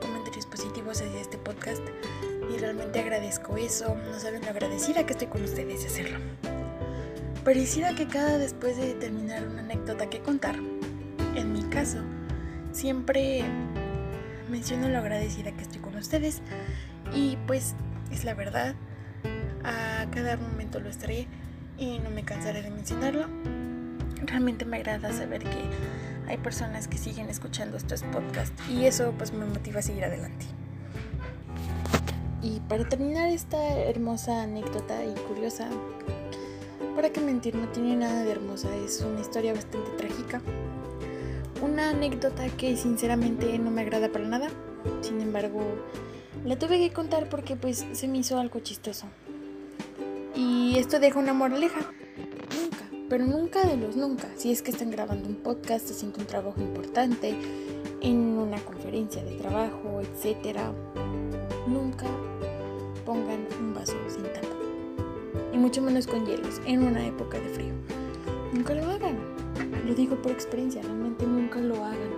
comentarios 0.00 0.46
positivos 0.46 1.00
hacia 1.00 1.20
este 1.20 1.38
podcast 1.38 1.82
y 2.54 2.58
realmente 2.58 3.00
agradezco 3.00 3.56
eso. 3.56 3.96
No 4.10 4.18
saben 4.20 4.42
lo 4.42 4.48
agradecida 4.48 5.04
que 5.04 5.14
estoy 5.14 5.28
con 5.28 5.42
ustedes 5.42 5.80
de 5.80 5.86
hacerlo. 5.86 6.18
Pareciera 7.48 7.94
que 7.94 8.06
cada 8.06 8.36
después 8.36 8.76
de 8.76 8.92
terminar 8.92 9.48
una 9.48 9.60
anécdota 9.60 10.10
que 10.10 10.20
contar, 10.20 10.56
en 11.34 11.50
mi 11.54 11.62
caso, 11.62 11.96
siempre 12.72 13.42
menciono 14.50 14.90
lo 14.90 14.98
agradecida 14.98 15.52
que 15.52 15.62
estoy 15.62 15.80
con 15.80 15.96
ustedes 15.96 16.42
y 17.14 17.38
pues 17.46 17.74
es 18.12 18.24
la 18.24 18.34
verdad. 18.34 18.74
A 19.64 20.04
cada 20.10 20.36
momento 20.36 20.78
lo 20.78 20.90
estaré 20.90 21.26
y 21.78 21.98
no 22.00 22.10
me 22.10 22.22
cansaré 22.22 22.60
de 22.60 22.70
mencionarlo. 22.70 23.24
Realmente 24.26 24.66
me 24.66 24.76
agrada 24.76 25.10
saber 25.14 25.42
que 25.42 25.70
hay 26.28 26.36
personas 26.36 26.86
que 26.86 26.98
siguen 26.98 27.30
escuchando 27.30 27.78
estos 27.78 28.02
podcasts 28.02 28.62
y 28.68 28.84
eso 28.84 29.14
pues 29.16 29.32
me 29.32 29.46
motiva 29.46 29.78
a 29.78 29.82
seguir 29.82 30.04
adelante. 30.04 30.44
Y 32.42 32.60
para 32.68 32.86
terminar 32.86 33.30
esta 33.30 33.72
hermosa 33.78 34.42
anécdota 34.42 35.02
y 35.02 35.14
curiosa, 35.20 35.70
para 36.98 37.12
qué 37.12 37.20
mentir, 37.20 37.54
no 37.54 37.68
tiene 37.68 37.94
nada 37.94 38.24
de 38.24 38.32
hermosa, 38.32 38.74
es 38.74 39.00
una 39.02 39.20
historia 39.20 39.54
bastante 39.54 39.88
trágica. 39.96 40.42
Una 41.62 41.90
anécdota 41.90 42.48
que 42.56 42.76
sinceramente 42.76 43.56
no 43.60 43.70
me 43.70 43.82
agrada 43.82 44.08
para 44.08 44.24
nada, 44.24 44.48
sin 45.00 45.20
embargo 45.20 45.60
la 46.44 46.58
tuve 46.58 46.80
que 46.80 46.92
contar 46.92 47.28
porque 47.28 47.54
pues 47.54 47.86
se 47.92 48.08
me 48.08 48.18
hizo 48.18 48.40
algo 48.40 48.58
chistoso. 48.58 49.06
Y 50.34 50.76
esto 50.76 50.98
deja 50.98 51.20
una 51.20 51.32
moraleja. 51.34 51.78
Nunca, 52.60 52.90
pero 53.08 53.24
nunca 53.24 53.64
de 53.64 53.76
los 53.76 53.94
nunca, 53.94 54.26
si 54.34 54.50
es 54.50 54.60
que 54.60 54.72
están 54.72 54.90
grabando 54.90 55.28
un 55.28 55.36
podcast, 55.36 55.88
haciendo 55.88 56.18
un 56.18 56.26
trabajo 56.26 56.60
importante, 56.60 57.32
en 58.00 58.16
una 58.16 58.58
conferencia 58.58 59.22
de 59.22 59.36
trabajo, 59.36 60.00
etc. 60.00 60.58
Nunca 61.68 62.06
pongan 63.06 63.46
un 63.60 63.72
vaso 63.72 63.94
sin 64.08 64.24
tapa. 64.24 64.47
Mucho 65.58 65.82
menos 65.82 66.06
con 66.06 66.24
hielos, 66.24 66.60
en 66.66 66.84
una 66.84 67.04
época 67.04 67.36
de 67.38 67.48
frío. 67.48 67.74
Nunca 68.52 68.74
lo 68.74 68.84
hagan. 68.90 69.18
Lo 69.86 69.92
digo 69.92 70.14
por 70.22 70.30
experiencia, 70.30 70.80
realmente 70.82 71.26
nunca 71.26 71.58
lo 71.58 71.84
hagan. 71.84 72.10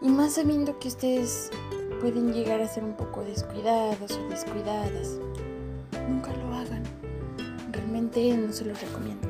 Y 0.00 0.08
más 0.08 0.34
sabiendo 0.34 0.78
que 0.78 0.86
ustedes 0.86 1.50
pueden 2.00 2.32
llegar 2.32 2.60
a 2.60 2.68
ser 2.68 2.84
un 2.84 2.96
poco 2.96 3.24
descuidados 3.24 4.12
o 4.12 4.28
descuidadas 4.28 5.18
nunca 6.08 6.32
lo 6.32 6.54
hagan. 6.54 6.84
Realmente 7.72 8.36
no 8.36 8.52
se 8.52 8.64
los 8.64 8.80
recomiendo. 8.80 9.29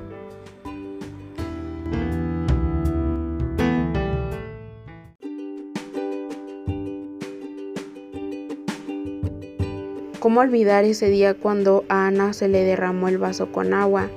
¿Cómo 10.30 10.42
olvidar 10.42 10.84
ese 10.84 11.10
día 11.10 11.34
cuando 11.34 11.84
a 11.88 12.06
Ana 12.06 12.32
se 12.32 12.46
le 12.46 12.62
derramó 12.62 13.08
el 13.08 13.18
vaso 13.18 13.50
con 13.50 13.74
agua? 13.74 14.08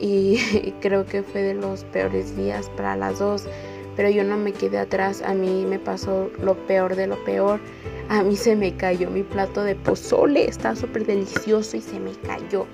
Y 0.00 0.40
creo 0.80 1.06
que 1.06 1.22
fue 1.22 1.42
de 1.42 1.54
los 1.54 1.84
peores 1.84 2.36
días 2.36 2.68
para 2.70 2.96
las 2.96 3.20
dos. 3.20 3.44
Pero 3.94 4.10
yo 4.10 4.24
no 4.24 4.36
me 4.36 4.52
quedé 4.52 4.78
atrás, 4.78 5.22
a 5.22 5.34
mí 5.34 5.64
me 5.64 5.78
pasó 5.78 6.28
lo 6.42 6.56
peor 6.66 6.96
de 6.96 7.06
lo 7.06 7.24
peor 7.24 7.60
a 8.08 8.24
mí 8.24 8.34
se 8.34 8.56
me 8.56 8.74
cayó 8.74 9.10
mi 9.10 9.22
plato 9.22 9.62
de 9.62 9.76
pozole, 9.76 10.48
está 10.48 10.74
súper 10.74 11.06
delicioso 11.06 11.76
y 11.76 11.82
se 11.82 12.00
me 12.00 12.10
cayó. 12.26 12.66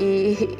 Y, 0.00 0.58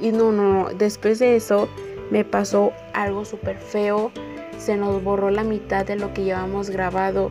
y 0.00 0.10
no, 0.10 0.32
no, 0.32 0.70
después 0.70 1.18
de 1.18 1.36
eso 1.36 1.68
me 2.10 2.24
pasó 2.24 2.72
algo 2.94 3.26
súper 3.26 3.58
feo, 3.58 4.10
se 4.56 4.78
nos 4.78 5.04
borró 5.04 5.30
la 5.30 5.44
mitad 5.44 5.84
de 5.84 5.96
lo 5.96 6.14
que 6.14 6.24
llevamos 6.24 6.70
grabado. 6.70 7.30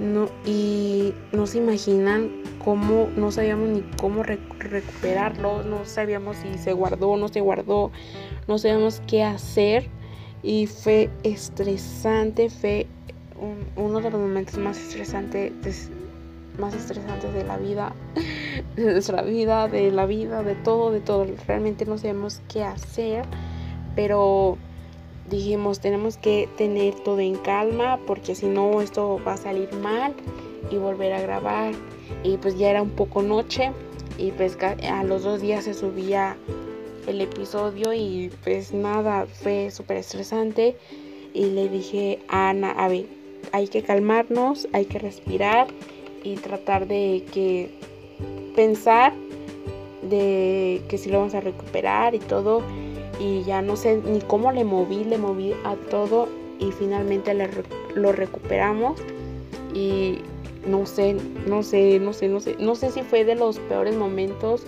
No, 0.00 0.30
y 0.46 1.12
no 1.32 1.46
se 1.46 1.58
imaginan 1.58 2.30
cómo, 2.64 3.08
no 3.16 3.30
sabíamos 3.30 3.68
ni 3.70 3.80
cómo 3.98 4.22
recuperarlo, 4.22 5.62
no 5.62 5.84
sabíamos 5.84 6.36
si 6.36 6.58
se 6.58 6.72
guardó 6.72 7.10
o 7.10 7.16
no 7.16 7.28
se 7.28 7.40
guardó, 7.40 7.90
no 8.46 8.58
sabíamos 8.58 9.02
qué 9.06 9.22
hacer 9.22 9.88
y 10.42 10.66
fue 10.66 11.10
estresante, 11.22 12.50
fue 12.50 12.86
uno 13.76 14.00
de 14.00 14.10
los 14.10 14.20
momentos 14.20 14.58
más 14.58 14.78
estresantes, 14.78 15.90
más 16.58 16.74
estresantes 16.74 17.32
de 17.32 17.44
la 17.44 17.56
vida, 17.56 17.94
de 18.76 18.92
nuestra 18.92 19.22
vida, 19.22 19.68
de 19.68 19.90
la 19.90 20.06
vida, 20.06 20.42
de 20.42 20.54
todo, 20.54 20.90
de 20.90 21.00
todo. 21.00 21.26
Realmente 21.46 21.86
no 21.86 21.96
sabemos 21.98 22.42
qué 22.48 22.64
hacer, 22.64 23.24
pero 23.94 24.58
dijimos 25.30 25.80
tenemos 25.80 26.16
que 26.16 26.48
tener 26.58 26.94
todo 27.04 27.20
en 27.20 27.36
calma 27.36 27.98
porque 28.06 28.34
si 28.34 28.46
no 28.46 28.80
esto 28.82 29.20
va 29.26 29.34
a 29.34 29.36
salir 29.36 29.72
mal 29.74 30.14
y 30.70 30.76
volver 30.76 31.12
a 31.12 31.20
grabar. 31.20 31.74
Y 32.22 32.36
pues 32.36 32.58
ya 32.58 32.70
era 32.70 32.82
un 32.82 32.90
poco 32.90 33.22
noche 33.22 33.72
y 34.18 34.30
pues 34.32 34.58
a 34.62 35.04
los 35.04 35.22
dos 35.22 35.40
días 35.40 35.64
se 35.64 35.74
subía 35.74 36.36
el 37.06 37.20
episodio 37.20 37.92
y 37.92 38.30
pues 38.44 38.72
nada, 38.72 39.26
fue 39.26 39.70
súper 39.70 39.98
estresante. 39.98 40.76
Y 41.32 41.46
le 41.46 41.68
dije 41.68 42.20
a 42.28 42.50
Ana, 42.50 42.72
a 42.72 42.88
ver, 42.88 43.06
hay 43.52 43.68
que 43.68 43.82
calmarnos, 43.82 44.68
hay 44.72 44.84
que 44.84 44.98
respirar 44.98 45.68
y 46.22 46.34
tratar 46.36 46.86
de 46.86 47.24
que 47.32 47.70
pensar 48.54 49.12
de 50.02 50.82
que 50.88 50.98
si 50.98 51.10
lo 51.10 51.18
vamos 51.18 51.34
a 51.34 51.40
recuperar 51.40 52.14
y 52.14 52.18
todo 52.18 52.62
y 53.20 53.42
ya 53.44 53.62
no 53.62 53.76
sé 53.76 54.00
ni 54.04 54.20
cómo 54.20 54.50
le 54.50 54.64
moví, 54.64 55.04
le 55.04 55.18
moví 55.18 55.54
a 55.64 55.76
todo 55.90 56.28
y 56.58 56.72
finalmente 56.72 57.34
lo 57.94 58.12
recuperamos 58.12 59.00
y 59.74 60.18
no 60.66 60.86
sé, 60.86 61.16
no 61.46 61.62
sé, 61.62 61.98
no 62.00 62.12
sé, 62.12 62.28
no 62.28 62.40
sé, 62.40 62.56
no 62.58 62.74
sé 62.74 62.90
si 62.90 63.02
fue 63.02 63.24
de 63.24 63.34
los 63.34 63.58
peores 63.58 63.96
momentos 63.96 64.66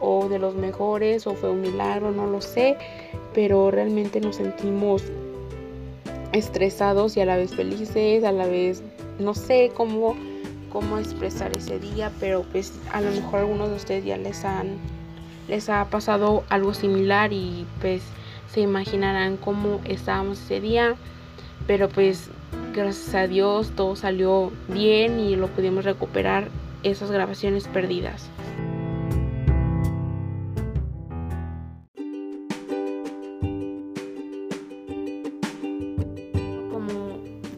o 0.00 0.28
de 0.28 0.38
los 0.38 0.54
mejores 0.54 1.26
o 1.26 1.34
fue 1.34 1.50
un 1.50 1.60
milagro, 1.60 2.10
no 2.10 2.26
lo 2.26 2.40
sé, 2.40 2.76
pero 3.34 3.70
realmente 3.70 4.20
nos 4.20 4.36
sentimos 4.36 5.02
estresados 6.32 7.16
y 7.16 7.20
a 7.20 7.26
la 7.26 7.36
vez 7.36 7.54
felices, 7.54 8.24
a 8.24 8.32
la 8.32 8.46
vez 8.46 8.82
no 9.18 9.34
sé 9.34 9.70
cómo, 9.74 10.16
cómo 10.72 10.98
expresar 10.98 11.56
ese 11.56 11.78
día, 11.78 12.10
pero 12.18 12.42
pues 12.50 12.72
a 12.92 13.00
lo 13.00 13.10
mejor 13.10 13.40
algunos 13.40 13.70
de 13.70 13.76
ustedes 13.76 14.04
ya 14.04 14.16
les 14.16 14.44
han 14.44 14.78
les 15.48 15.68
ha 15.68 15.84
pasado 15.90 16.44
algo 16.48 16.72
similar 16.72 17.32
y 17.32 17.66
pues 17.80 18.02
se 18.52 18.60
imaginarán 18.60 19.36
cómo 19.36 19.80
estábamos 19.84 20.40
ese 20.40 20.60
día, 20.60 20.94
pero 21.66 21.88
pues 21.88 22.30
gracias 22.74 23.14
a 23.14 23.26
Dios 23.26 23.70
todo 23.76 23.96
salió 23.96 24.52
bien 24.68 25.20
y 25.20 25.36
lo 25.36 25.48
pudimos 25.48 25.84
recuperar 25.84 26.48
esas 26.82 27.10
grabaciones 27.10 27.68
perdidas. 27.68 28.30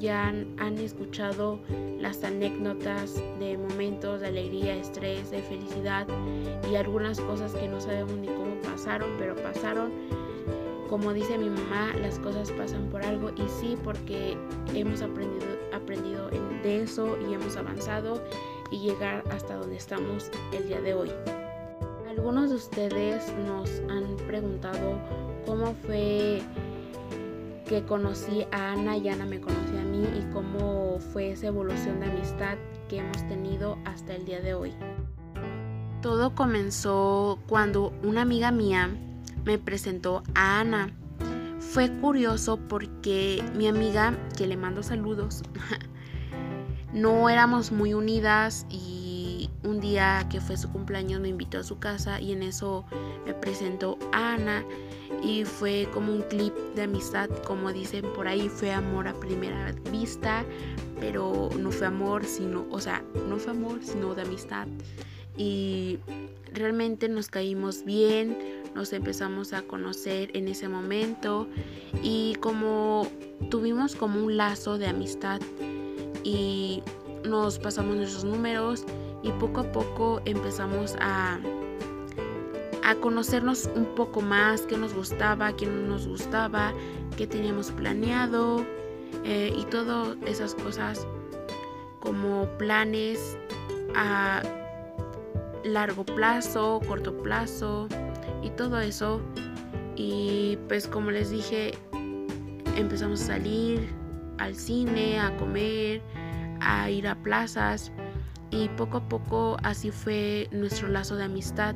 ya 0.04 0.28
han, 0.28 0.78
escuchado 0.78 1.60
las 1.98 2.22
anécdotas 2.24 3.14
de 3.38 3.56
momentos 3.56 4.20
de 4.20 4.26
alegría, 4.26 4.76
estrés, 4.76 5.30
de 5.30 5.40
felicidad 5.40 6.06
y 6.70 6.76
algunas 6.76 7.18
cosas 7.20 7.54
que 7.54 7.66
no 7.68 7.80
sabemos 7.80 8.12
ni 8.18 8.26
cómo 8.26 8.54
pasaron, 8.62 9.08
pero 9.18 9.34
pasaron. 9.34 9.92
Como 10.88 11.12
dice 11.12 11.38
mi 11.38 11.48
mamá, 11.48 11.92
las 12.00 12.18
cosas 12.18 12.50
pasan 12.52 12.88
por 12.90 13.02
algo 13.04 13.30
y 13.30 13.48
sí, 13.60 13.76
porque 13.82 14.36
hemos 14.74 15.02
aprendido, 15.02 15.46
aprendido 15.72 16.28
de 16.62 16.82
eso 16.82 17.16
y 17.28 17.34
hemos 17.34 17.56
avanzado 17.56 18.22
y 18.70 18.78
llegar 18.78 19.24
hasta 19.30 19.56
donde 19.56 19.76
estamos 19.76 20.30
el 20.52 20.68
día 20.68 20.80
de 20.80 20.94
hoy. 20.94 21.10
Algunos 22.08 22.50
de 22.50 22.56
ustedes 22.56 23.32
nos 23.46 23.68
han 23.90 24.16
preguntado 24.26 24.98
cómo 25.46 25.74
fue 25.86 26.42
que 27.66 27.82
conocí 27.82 28.46
a 28.52 28.72
Ana 28.72 28.96
y 28.96 29.08
Ana 29.08 29.24
me 29.24 29.40
conoció 29.40 29.78
a 29.78 29.82
mí 29.82 30.06
y 30.18 30.32
cómo 30.32 30.98
fue 31.12 31.32
esa 31.32 31.48
evolución 31.48 32.00
de 32.00 32.06
amistad 32.06 32.56
que 32.88 32.98
hemos 32.98 33.26
tenido 33.28 33.78
hasta 33.84 34.14
el 34.14 34.24
día 34.24 34.40
de 34.40 34.54
hoy. 34.54 34.74
Todo 36.02 36.34
comenzó 36.34 37.38
cuando 37.48 37.92
una 38.02 38.22
amiga 38.22 38.50
mía 38.50 38.90
me 39.44 39.58
presentó 39.58 40.22
a 40.34 40.60
Ana. 40.60 40.94
Fue 41.58 41.90
curioso 41.90 42.58
porque 42.68 43.42
mi 43.56 43.66
amiga, 43.66 44.16
que 44.36 44.46
le 44.46 44.56
mando 44.56 44.82
saludos, 44.82 45.42
no 46.92 47.28
éramos 47.28 47.72
muy 47.72 47.94
unidas 47.94 48.66
y 48.70 49.50
un 49.64 49.80
día 49.80 50.26
que 50.30 50.40
fue 50.40 50.56
su 50.56 50.70
cumpleaños 50.70 51.20
me 51.20 51.28
invitó 51.28 51.58
a 51.58 51.64
su 51.64 51.78
casa 51.78 52.20
y 52.20 52.32
en 52.32 52.42
eso 52.42 52.84
me 53.26 53.34
presentó 53.34 53.98
a 54.12 54.34
Ana 54.34 54.64
y 55.22 55.44
fue 55.44 55.88
como 55.92 56.12
un 56.12 56.22
clip 56.22 56.54
de 56.74 56.82
amistad, 56.82 57.30
como 57.46 57.72
dicen 57.72 58.04
por 58.14 58.28
ahí, 58.28 58.48
fue 58.48 58.72
amor 58.72 59.08
a 59.08 59.14
primera 59.14 59.72
vista, 59.90 60.44
pero 61.00 61.48
no 61.58 61.70
fue 61.70 61.86
amor, 61.86 62.24
sino, 62.24 62.66
o 62.70 62.78
sea, 62.78 63.02
no 63.28 63.38
fue 63.38 63.52
amor, 63.52 63.78
sino 63.82 64.14
de 64.14 64.22
amistad. 64.22 64.68
Y 65.36 65.98
realmente 66.52 67.08
nos 67.08 67.28
caímos 67.28 67.84
bien, 67.84 68.36
nos 68.74 68.92
empezamos 68.92 69.52
a 69.52 69.62
conocer 69.62 70.30
en 70.34 70.48
ese 70.48 70.68
momento 70.68 71.46
y 72.02 72.34
como 72.40 73.06
tuvimos 73.50 73.94
como 73.94 74.22
un 74.22 74.36
lazo 74.36 74.78
de 74.78 74.86
amistad 74.86 75.40
y 76.22 76.82
nos 77.24 77.58
pasamos 77.58 77.96
nuestros 77.96 78.24
números 78.24 78.84
y 79.22 79.30
poco 79.32 79.60
a 79.60 79.72
poco 79.72 80.20
empezamos 80.24 80.96
a 81.00 81.38
a 82.84 82.94
conocernos 82.96 83.70
un 83.74 83.86
poco 83.94 84.20
más, 84.20 84.62
qué 84.62 84.76
nos 84.76 84.92
gustaba, 84.92 85.56
qué 85.56 85.64
no 85.64 85.88
nos 85.88 86.06
gustaba, 86.06 86.74
qué 87.16 87.26
teníamos 87.26 87.70
planeado 87.70 88.62
eh, 89.24 89.54
y 89.56 89.64
todas 89.64 90.18
esas 90.26 90.54
cosas 90.54 91.06
como 92.00 92.46
planes 92.58 93.38
a 93.96 94.42
largo 95.64 96.04
plazo, 96.04 96.82
corto 96.86 97.16
plazo 97.22 97.88
y 98.44 98.50
todo 98.50 98.80
eso. 98.80 99.20
Y 99.96 100.58
pues 100.68 100.86
como 100.86 101.10
les 101.10 101.30
dije, 101.30 101.72
empezamos 102.76 103.22
a 103.22 103.26
salir 103.26 103.88
al 104.38 104.54
cine, 104.54 105.18
a 105.18 105.36
comer, 105.36 106.02
a 106.60 106.90
ir 106.90 107.08
a 107.08 107.14
plazas 107.16 107.92
y 108.50 108.68
poco 108.70 108.98
a 108.98 109.08
poco 109.08 109.56
así 109.62 109.90
fue 109.90 110.48
nuestro 110.52 110.88
lazo 110.88 111.16
de 111.16 111.24
amistad. 111.24 111.74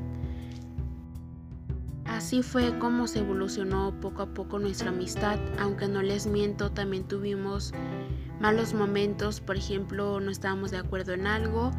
Así 2.05 2.43
fue 2.43 2.79
como 2.79 3.07
se 3.07 3.21
evolucionó 3.21 3.95
poco 4.01 4.23
a 4.23 4.27
poco 4.35 4.59
nuestra 4.59 4.89
amistad, 4.89 5.39
aunque 5.59 5.89
no 5.89 6.03
les 6.03 6.27
miento, 6.27 6.73
también 6.73 7.05
tuvimos 7.05 7.73
malos 8.41 8.75
momentos, 8.75 9.41
por 9.41 9.57
ejemplo, 9.57 10.19
no 10.21 10.31
estábamos 10.31 10.71
de 10.71 10.79
acuerdo 10.79 11.13
en 11.13 11.27
algo, 11.27 11.71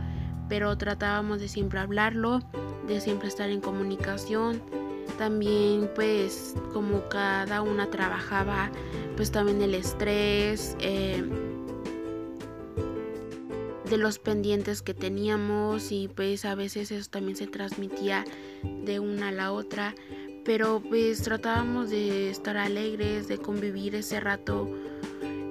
pero 0.47 0.77
tratábamos 0.77 1.39
de 1.39 1.47
siempre 1.47 1.79
hablarlo, 1.79 2.41
de 2.87 3.01
siempre 3.01 3.27
estar 3.27 3.49
en 3.49 3.59
comunicación. 3.59 4.61
También 5.17 5.89
pues 5.95 6.55
como 6.73 7.07
cada 7.09 7.61
una 7.61 7.89
trabajaba, 7.89 8.71
pues 9.15 9.31
también 9.31 9.61
el 9.61 9.75
estrés, 9.75 10.75
eh, 10.79 11.23
de 13.89 13.97
los 13.97 14.19
pendientes 14.19 14.81
que 14.81 14.93
teníamos 14.93 15.91
y 15.91 16.07
pues 16.09 16.45
a 16.45 16.53
veces 16.53 16.91
eso 16.91 17.09
también 17.09 17.35
se 17.35 17.47
transmitía 17.47 18.23
de 18.83 18.99
una 18.99 19.29
a 19.29 19.31
la 19.31 19.51
otra 19.51 19.95
pero 20.49 20.81
pues 20.81 21.21
tratábamos 21.21 21.91
de 21.91 22.31
estar 22.31 22.57
alegres, 22.57 23.27
de 23.27 23.37
convivir 23.37 23.93
ese 23.93 24.19
rato 24.19 24.67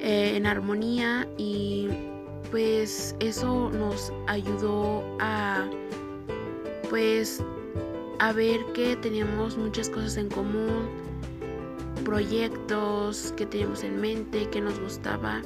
eh, 0.00 0.32
en 0.34 0.44
armonía 0.44 1.28
y 1.36 1.86
pues 2.50 3.14
eso 3.20 3.70
nos 3.70 4.12
ayudó 4.26 5.04
a 5.20 5.70
pues 6.90 7.42
a 8.18 8.32
ver 8.32 8.64
que 8.74 8.96
teníamos 8.96 9.56
muchas 9.56 9.88
cosas 9.88 10.16
en 10.16 10.28
común, 10.28 10.88
proyectos 12.04 13.32
que 13.36 13.46
teníamos 13.46 13.84
en 13.84 14.00
mente, 14.00 14.48
que 14.50 14.60
nos 14.60 14.80
gustaba 14.80 15.42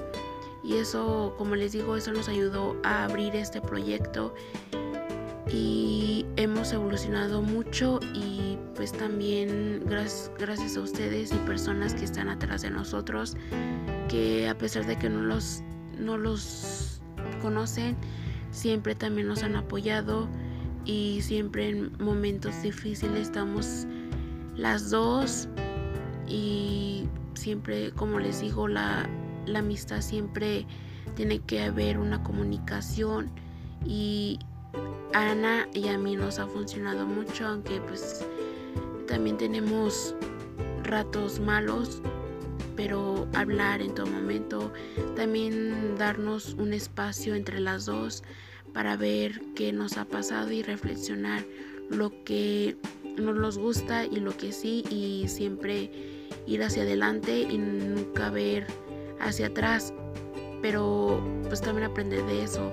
y 0.65 0.75
eso, 0.75 1.35
como 1.39 1.57
les 1.57 1.73
digo, 1.73 1.97
eso 1.97 2.13
nos 2.13 2.29
ayudó 2.29 2.77
a 2.85 3.05
abrir 3.05 3.35
este 3.35 3.61
proyecto 3.61 4.33
y 5.51 6.25
hemos 6.37 6.73
evolucionado 6.73 7.43
mucho 7.43 7.99
y 8.15 8.57
pues 8.77 8.93
también 8.93 9.83
gracias, 9.85 10.31
gracias 10.39 10.77
a 10.77 10.81
ustedes 10.81 11.33
y 11.33 11.37
personas 11.39 11.95
que 11.95 12.05
están 12.05 12.29
atrás 12.29 12.63
de 12.63 12.71
nosotros 12.71 13.37
que 14.09 14.49
a 14.49 14.57
pesar 14.57 14.87
de 14.87 14.97
que 14.97 15.11
no 15.11 15.21
los, 15.23 15.63
no 15.99 16.17
los 16.17 17.01
conocen 17.43 17.97
siempre 18.51 18.95
también 18.95 19.27
nos 19.27 19.43
han 19.43 19.57
apoyado 19.57 20.29
y 20.85 21.21
siempre 21.23 21.69
en 21.69 21.93
momentos 21.99 22.63
difíciles 22.63 23.21
estamos 23.23 23.87
las 24.57 24.91
dos 24.91 25.49
y 26.27 27.09
siempre 27.35 27.93
como 27.93 28.19
les 28.19 28.41
digo 28.41 28.69
la, 28.69 29.09
la 29.47 29.61
amistad 29.61 30.01
siempre 30.01 30.67
tiene 31.15 31.39
que 31.41 31.63
haber 31.63 31.99
una 31.99 32.23
comunicación 32.23 33.31
y 33.85 34.39
Ana 35.15 35.69
y 35.75 35.89
a 35.89 35.99
mí 35.99 36.17
nos 36.17 36.39
ha 36.39 36.47
funcionado 36.47 37.07
mucho, 37.07 37.47
aunque 37.47 37.81
pues 37.83 38.25
también 39.07 39.37
tenemos 39.37 40.15
ratos 40.85 41.39
malos, 41.39 42.01
pero 42.77 43.29
hablar 43.35 43.83
en 43.83 43.95
todo 43.95 44.07
momento, 44.07 44.73
también 45.15 45.97
darnos 45.99 46.55
un 46.55 46.73
espacio 46.73 47.35
entre 47.35 47.61
las 47.61 47.85
dos 47.85 48.23
para 48.73 48.97
ver 48.97 49.41
qué 49.55 49.73
nos 49.73 49.97
ha 49.99 50.05
pasado 50.05 50.51
y 50.51 50.63
reflexionar 50.63 51.45
lo 51.91 52.13
que 52.25 52.77
no 53.17 53.33
nos 53.35 53.59
gusta 53.59 54.07
y 54.07 54.17
lo 54.17 54.37
que 54.37 54.53
sí 54.53 54.85
y 54.91 55.29
siempre 55.29 55.91
ir 56.47 56.63
hacia 56.63 56.83
adelante 56.83 57.41
y 57.41 57.59
nunca 57.59 58.31
ver 58.31 58.67
hacia 59.21 59.49
atrás, 59.49 59.93
pero 60.63 61.23
pues 61.49 61.61
también 61.61 61.91
aprender 61.91 62.25
de 62.27 62.45
eso 62.45 62.71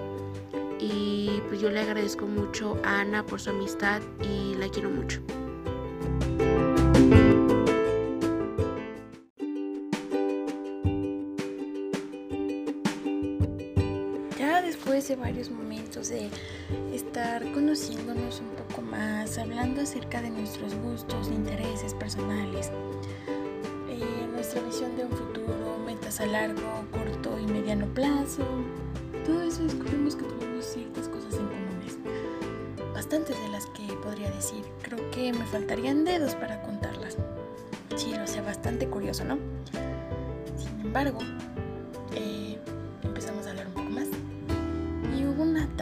y 0.80 1.42
pues 1.50 1.62
yo 1.62 1.70
le 1.70 1.82
agradezco 1.82 2.26
mucho 2.26 2.78
a 2.84 3.02
Ana 3.02 3.26
por 3.26 3.42
su 3.42 3.50
amistad 3.50 4.02
y 4.24 4.56
la 4.56 4.70
quiero 4.70 4.90
mucho. 4.90 5.22
De 15.10 15.16
varios 15.16 15.50
momentos 15.50 16.10
de 16.10 16.30
estar 16.94 17.44
conociéndonos 17.52 18.42
un 18.42 18.50
poco 18.50 18.84
más, 18.84 19.40
hablando 19.40 19.82
acerca 19.82 20.22
de 20.22 20.30
nuestros 20.30 20.76
gustos, 20.76 21.30
intereses 21.30 21.96
personales, 21.96 22.70
eh, 23.90 24.28
nuestra 24.32 24.62
visión 24.62 24.96
de 24.96 25.06
un 25.06 25.12
futuro, 25.12 25.80
metas 25.84 26.22
a 26.22 26.28
largo, 26.28 26.62
corto 26.92 27.40
y 27.40 27.48
mediano 27.48 27.88
plazo, 27.88 28.44
todo 29.26 29.42
eso 29.42 29.64
descubrimos 29.64 30.16
que 30.16 30.26
tenemos 30.26 30.66
ciertas 30.66 31.10
cosas 31.10 31.34
en 31.34 31.48
comunes. 31.48 31.98
Bastantes 32.94 33.36
de 33.42 33.50
las 33.50 33.66
que 33.68 33.88
podría 34.04 34.30
decir. 34.30 34.64
Creo 34.84 35.10
que 35.10 35.34
me 35.34 35.46
faltarían 35.46 36.06
dedos 36.06 36.36
para 36.36 36.62
contarlas. 36.62 37.18
Sí, 37.96 38.14
lo 38.16 38.28
sé, 38.28 38.42
bastante 38.42 38.88
curioso, 38.88 39.26
¿no? 39.26 39.40
Sin 40.56 40.82
embargo, 40.82 41.20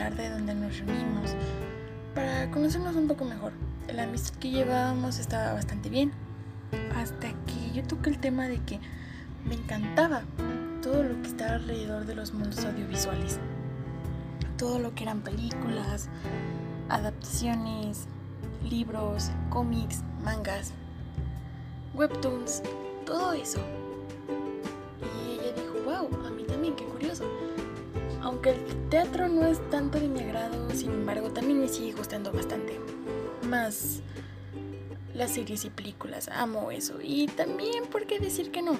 tarde 0.09 0.29
donde 0.29 0.55
nos 0.55 0.77
reunimos 0.77 1.35
para 2.15 2.49
conocernos 2.51 2.95
un 2.95 3.09
poco 3.09 3.25
mejor. 3.25 3.51
La 3.93 4.03
amistad 4.03 4.35
que 4.39 4.51
llevábamos 4.51 5.19
estaba 5.19 5.53
bastante 5.53 5.89
bien. 5.89 6.13
Hasta 6.95 7.27
que 7.27 7.73
yo 7.73 7.83
toqué 7.83 8.11
el 8.11 8.19
tema 8.19 8.47
de 8.47 8.59
que 8.59 8.79
me 9.45 9.55
encantaba 9.55 10.21
todo 10.81 11.03
lo 11.03 11.21
que 11.21 11.27
estaba 11.27 11.55
alrededor 11.55 12.05
de 12.05 12.15
los 12.15 12.33
mundos 12.33 12.63
audiovisuales. 12.63 13.39
Todo 14.57 14.79
lo 14.79 14.95
que 14.95 15.03
eran 15.03 15.19
películas, 15.21 16.07
adaptaciones, 16.87 18.05
libros, 18.63 19.31
cómics, 19.49 20.03
mangas, 20.23 20.71
webtoons, 21.93 22.63
todo 23.05 23.33
eso. 23.33 23.59
Y 25.01 25.33
ella 25.33 25.51
dijo, 25.53 25.73
wow, 25.83 26.25
a 26.25 26.29
mí 26.29 26.43
también, 26.43 26.77
qué 26.77 26.85
curioso. 26.85 27.25
Aunque 28.21 28.51
el 28.51 28.76
teatro 28.89 29.27
no 29.27 29.45
es 29.45 29.59
tanto 29.69 29.99
de 29.99 30.07
mi 30.07 30.21
agrado, 30.21 30.69
sin 30.73 30.91
embargo, 30.91 31.29
también 31.31 31.59
me 31.59 31.67
sigue 31.67 31.93
gustando 31.93 32.31
bastante. 32.31 32.79
Más 33.49 34.01
las 35.13 35.31
series 35.31 35.65
y 35.65 35.69
películas, 35.69 36.29
amo 36.29 36.71
eso. 36.71 36.95
Y 37.01 37.27
también, 37.27 37.85
¿por 37.85 38.05
qué 38.05 38.19
decir 38.19 38.51
que 38.51 38.61
no? 38.61 38.77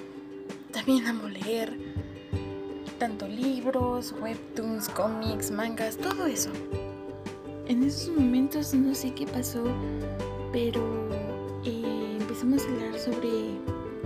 También 0.72 1.06
amo 1.06 1.28
leer, 1.28 1.76
tanto 2.98 3.26
libros, 3.26 4.14
webtoons, 4.20 4.88
cómics, 4.88 5.50
mangas, 5.50 5.96
todo 5.96 6.26
eso. 6.26 6.50
En 7.66 7.82
esos 7.82 8.08
momentos 8.16 8.72
no 8.74 8.94
sé 8.94 9.12
qué 9.12 9.26
pasó, 9.26 9.64
pero 10.52 10.80
eh, 11.64 12.16
empezamos 12.18 12.64
a 12.64 12.68
hablar 12.68 12.98
sobre 12.98 13.28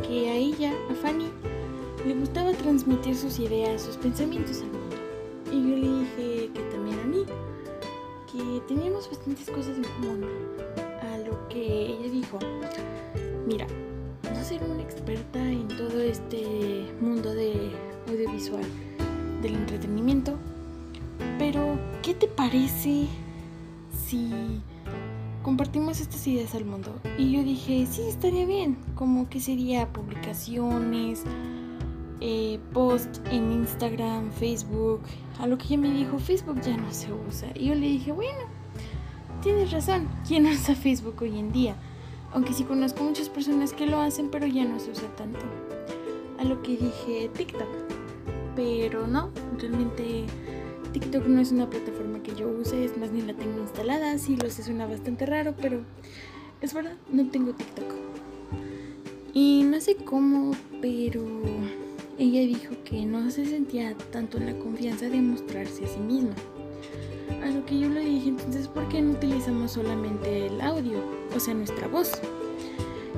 que 0.06 0.30
a 0.30 0.34
ella, 0.34 0.72
a 0.90 0.94
Fanny, 0.94 1.30
le 2.06 2.14
gustaba 2.14 2.52
transmitir 2.52 3.14
sus 3.14 3.38
ideas, 3.38 3.82
sus 3.82 3.96
pensamientos 3.96 4.62
al 4.62 4.71
bastantes 9.22 9.54
cosas 9.54 9.76
en 9.76 9.84
común. 9.84 10.24
A 11.00 11.18
lo 11.18 11.48
que 11.48 11.86
ella 11.86 12.10
dijo, 12.10 12.38
mira, 13.46 13.66
no 14.24 14.44
ser 14.44 14.62
una 14.64 14.82
experta 14.82 15.40
en 15.40 15.68
todo 15.68 16.00
este 16.00 16.92
mundo 17.00 17.32
de 17.32 17.70
audiovisual, 18.08 18.64
del 19.40 19.54
entretenimiento, 19.54 20.36
pero 21.38 21.78
¿qué 22.02 22.14
te 22.14 22.26
parece 22.26 23.06
si 24.08 24.60
compartimos 25.44 26.00
estas 26.00 26.26
ideas 26.26 26.54
al 26.56 26.64
mundo? 26.64 26.92
Y 27.16 27.30
yo 27.30 27.44
dije, 27.44 27.86
sí, 27.88 28.02
estaría 28.08 28.44
bien, 28.44 28.76
como 28.96 29.28
que 29.28 29.40
sería 29.40 29.92
publicaciones, 29.92 31.22
eh, 32.20 32.58
post 32.72 33.18
en 33.30 33.52
Instagram, 33.52 34.32
Facebook, 34.32 35.00
a 35.38 35.46
lo 35.46 35.58
que 35.58 35.66
ella 35.66 35.78
me 35.78 35.90
dijo, 35.90 36.18
Facebook 36.18 36.60
ya 36.60 36.76
no 36.76 36.92
se 36.92 37.12
usa. 37.12 37.48
Y 37.54 37.68
yo 37.68 37.74
le 37.74 37.86
dije, 37.86 38.10
bueno, 38.10 38.51
tienes 39.42 39.72
razón, 39.72 40.08
¿quién 40.26 40.46
usa 40.46 40.74
Facebook 40.74 41.16
hoy 41.20 41.38
en 41.38 41.52
día? 41.52 41.76
Aunque 42.32 42.54
sí 42.54 42.64
conozco 42.64 43.02
muchas 43.02 43.28
personas 43.28 43.72
que 43.72 43.86
lo 43.86 44.00
hacen, 44.00 44.30
pero 44.30 44.46
ya 44.46 44.64
no 44.64 44.78
se 44.78 44.92
usa 44.92 45.08
tanto. 45.16 45.40
A 46.38 46.44
lo 46.44 46.62
que 46.62 46.76
dije 46.76 47.30
TikTok. 47.34 47.68
Pero 48.54 49.06
no, 49.06 49.30
realmente 49.58 50.24
TikTok 50.92 51.26
no 51.26 51.40
es 51.40 51.52
una 51.52 51.68
plataforma 51.68 52.22
que 52.22 52.34
yo 52.34 52.48
use, 52.48 52.84
es 52.84 52.96
más, 52.96 53.10
ni 53.10 53.22
la 53.22 53.34
tengo 53.34 53.60
instalada. 53.60 54.16
Sí, 54.18 54.36
lo 54.36 54.48
sé, 54.48 54.62
suena 54.62 54.86
bastante 54.86 55.26
raro, 55.26 55.54
pero 55.60 55.82
es 56.60 56.72
verdad, 56.72 56.96
no 57.10 57.28
tengo 57.28 57.52
TikTok. 57.52 57.92
Y 59.34 59.64
no 59.64 59.80
sé 59.80 59.96
cómo, 59.96 60.52
pero 60.80 61.24
ella 62.18 62.40
dijo 62.40 62.74
que 62.84 63.04
no 63.06 63.30
se 63.30 63.46
sentía 63.46 63.96
tanto 64.12 64.38
en 64.38 64.46
la 64.46 64.58
confianza 64.58 65.08
de 65.08 65.20
mostrarse 65.20 65.84
a 65.84 65.88
sí 65.88 65.98
misma. 65.98 66.34
A 67.42 67.46
lo 67.46 67.64
que 67.66 67.78
yo 67.78 67.88
le 67.88 68.00
dije, 68.00 68.28
entonces, 68.28 68.68
¿por 68.68 68.88
qué 68.88 69.02
no 69.02 69.12
utilizamos 69.12 69.72
solamente 69.72 70.46
el 70.46 70.60
audio? 70.60 71.00
O 71.34 71.40
sea, 71.40 71.54
nuestra 71.54 71.88
voz. 71.88 72.12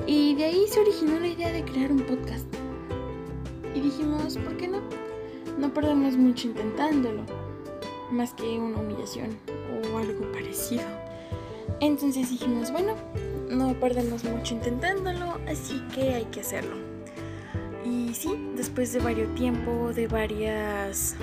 Y 0.07 0.33
de 0.35 0.45
ahí 0.45 0.65
se 0.67 0.79
originó 0.79 1.19
la 1.19 1.27
idea 1.27 1.51
de 1.51 1.63
crear 1.63 1.91
un 1.91 1.99
podcast. 1.99 2.45
Y 3.75 3.81
dijimos, 3.81 4.37
¿por 4.37 4.57
qué 4.57 4.67
no? 4.67 4.81
No 5.59 5.73
perdemos 5.73 6.17
mucho 6.17 6.47
intentándolo. 6.47 7.23
Más 8.11 8.33
que 8.33 8.57
una 8.57 8.79
humillación 8.79 9.37
o 9.93 9.97
algo 9.97 10.31
parecido. 10.31 10.83
Entonces 11.79 12.29
dijimos, 12.29 12.71
bueno, 12.71 12.95
no 13.49 13.79
perdemos 13.79 14.23
mucho 14.23 14.55
intentándolo, 14.55 15.37
así 15.47 15.81
que 15.93 16.15
hay 16.15 16.25
que 16.25 16.41
hacerlo. 16.41 16.75
Y 17.85 18.13
sí, 18.13 18.35
después 18.55 18.91
de 18.91 18.99
varios 18.99 19.33
tiempo, 19.35 19.93
de 19.93 20.07
varias 20.07 21.15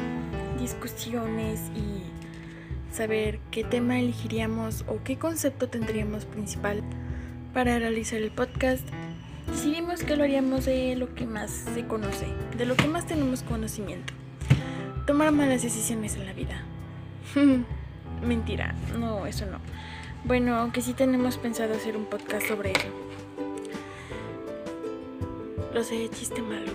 discusiones 0.61 1.61
y 1.75 1.92
saber 2.93 3.41
qué 3.51 3.65
tema 3.65 3.99
elegiríamos 3.99 4.85
o 4.87 5.03
qué 5.03 5.19
concepto 5.19 5.69
tendríamos 5.69 6.27
principal 6.27 6.83
para 7.55 7.79
realizar 7.79 8.21
el 8.21 8.31
podcast, 8.31 8.87
decidimos 9.51 10.03
que 10.05 10.17
lo 10.17 10.25
haríamos 10.25 10.67
de 10.67 10.95
lo 10.97 11.15
que 11.15 11.27
más 11.27 11.51
se 11.51 11.87
conoce, 11.87 12.27
de 12.57 12.67
lo 12.67 12.77
que 12.77 12.89
más 12.89 13.07
tenemos 13.07 13.43
conocimiento. 13.43 14.13
Tomar 15.07 15.33
malas 15.33 15.63
decisiones 15.63 16.15
en 16.17 16.27
la 16.27 16.33
vida. 16.33 16.63
Mentira, 18.27 18.75
no, 18.99 19.27
eso 19.27 19.47
no. 19.47 19.59
Bueno, 20.25 20.55
aunque 20.57 20.83
sí 20.83 20.93
tenemos 20.93 21.39
pensado 21.39 21.75
hacer 21.75 21.97
un 21.97 22.05
podcast 22.05 22.47
sobre 22.47 22.73
eso. 22.73 22.89
Lo 25.75 25.83
sé, 25.83 26.09
chiste 26.11 26.43
malo. 26.43 26.73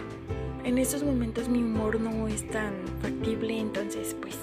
En 0.63 0.77
estos 0.77 1.03
momentos 1.03 1.47
mi 1.47 1.59
humor 1.59 2.01
no 2.01 2.27
es 2.27 2.45
tan 2.49 2.73
factible, 3.01 3.57
entonces 3.57 4.15
pues 4.19 4.35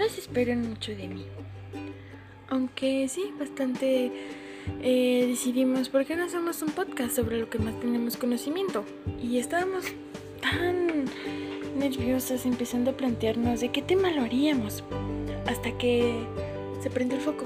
no 0.00 0.08
se 0.08 0.20
esperen 0.20 0.66
mucho 0.66 0.92
de 0.92 1.08
mí. 1.08 1.26
Aunque 2.48 3.06
sí, 3.08 3.34
bastante 3.38 4.10
eh, 4.82 5.26
decidimos, 5.28 5.90
¿por 5.90 6.06
qué 6.06 6.16
no 6.16 6.24
hacemos 6.24 6.62
un 6.62 6.70
podcast 6.70 7.14
sobre 7.14 7.38
lo 7.38 7.50
que 7.50 7.58
más 7.58 7.78
tenemos 7.80 8.16
conocimiento? 8.16 8.86
Y 9.22 9.36
estábamos 9.36 9.84
tan 10.40 11.04
nerviosas 11.78 12.46
empezando 12.46 12.92
a 12.92 12.96
plantearnos 12.96 13.60
de 13.60 13.70
qué 13.70 13.82
tema 13.82 14.10
lo 14.10 14.22
haríamos. 14.22 14.82
Hasta 15.46 15.76
que 15.76 16.24
se 16.82 16.88
prendió 16.88 17.18
el 17.18 17.22
foco. 17.22 17.44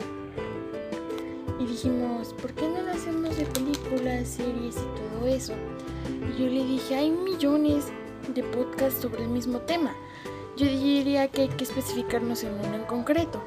Y 1.59 1.67
dijimos, 1.67 2.35
¿por 2.35 2.53
qué 2.55 2.69
no 2.69 2.83
lo 2.83 2.93
hacemos 2.93 3.37
de 3.37 3.47
películas, 3.47 4.29
series 4.29 4.77
y 4.77 5.19
todo 5.19 5.27
eso? 5.27 5.55
Y 6.31 6.41
yo 6.41 6.49
le 6.49 6.65
dije, 6.65 6.95
hay 6.95 7.11
millones 7.11 7.87
de 8.33 8.45
podcasts 8.45 9.03
sobre 9.03 9.25
el 9.25 9.29
mismo 9.29 9.59
tema. 9.59 9.93
Yo 10.57 10.67
diría 10.67 11.27
que 11.27 11.43
hay 11.43 11.49
que 11.49 11.65
especificarnos 11.65 12.45
en 12.45 12.55
uno 12.55 12.77
en 12.77 12.85
concreto. 12.85 13.43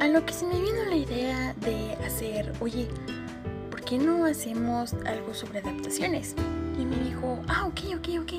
A 0.00 0.06
lo 0.06 0.24
que 0.24 0.32
se 0.32 0.46
me 0.46 0.54
vino 0.60 0.84
la 0.88 0.94
idea 0.94 1.54
de 1.54 1.94
hacer, 2.06 2.52
oye, 2.60 2.86
¿por 3.70 3.82
qué 3.82 3.98
no 3.98 4.24
hacemos 4.24 4.94
algo 5.04 5.34
sobre 5.34 5.58
adaptaciones? 5.58 6.36
Y 6.78 6.84
me 6.84 6.96
dijo, 6.96 7.40
ah, 7.48 7.66
ok, 7.66 7.80
ok, 7.96 8.08
ok, 8.22 8.32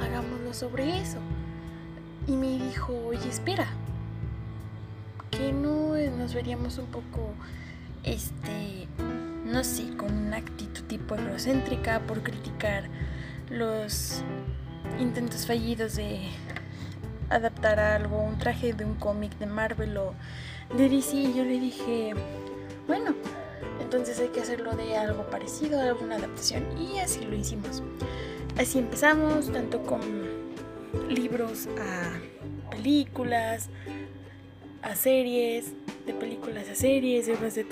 hagámoslo 0.00 0.54
sobre 0.54 0.98
eso. 0.98 1.18
Y 2.26 2.32
me 2.32 2.58
dijo, 2.64 2.94
oye, 3.06 3.28
espera, 3.28 3.66
¿qué 5.30 5.52
no 5.52 5.94
nos 6.16 6.32
veríamos 6.32 6.78
un 6.78 6.86
poco, 6.86 7.34
este, 8.04 8.88
no 9.44 9.64
sé, 9.64 9.94
con 9.98 10.16
una 10.16 10.38
actitud 10.38 10.84
tipo 10.84 11.14
egocéntrica 11.14 12.00
por 12.06 12.22
criticar 12.22 12.84
los 13.50 14.22
intentos 14.98 15.46
fallidos 15.46 15.96
de 15.96 16.30
adaptar 17.30 17.80
algo, 17.80 18.20
un 18.20 18.38
traje 18.38 18.72
de 18.72 18.84
un 18.84 18.94
cómic 18.94 19.36
de 19.38 19.46
Marvel 19.46 19.96
o 19.96 20.14
de 20.76 20.88
DC. 20.88 21.16
Y 21.16 21.34
yo 21.34 21.44
le 21.44 21.58
dije, 21.60 22.14
bueno, 22.86 23.14
entonces 23.80 24.18
hay 24.20 24.28
que 24.28 24.40
hacerlo 24.40 24.74
de 24.76 24.96
algo 24.96 25.28
parecido, 25.30 25.80
alguna 25.80 26.16
adaptación. 26.16 26.64
Y 26.78 26.98
así 26.98 27.24
lo 27.24 27.36
hicimos. 27.36 27.82
Así 28.58 28.78
empezamos, 28.78 29.52
tanto 29.52 29.82
con 29.82 30.00
libros 31.08 31.68
a 31.78 32.70
películas, 32.70 33.68
a 34.82 34.94
series, 34.94 35.72
de 36.06 36.14
películas 36.14 36.68
a 36.68 36.74
series, 36.74 37.26
de 37.26 37.34
obras 37.34 37.54
de 37.54 37.64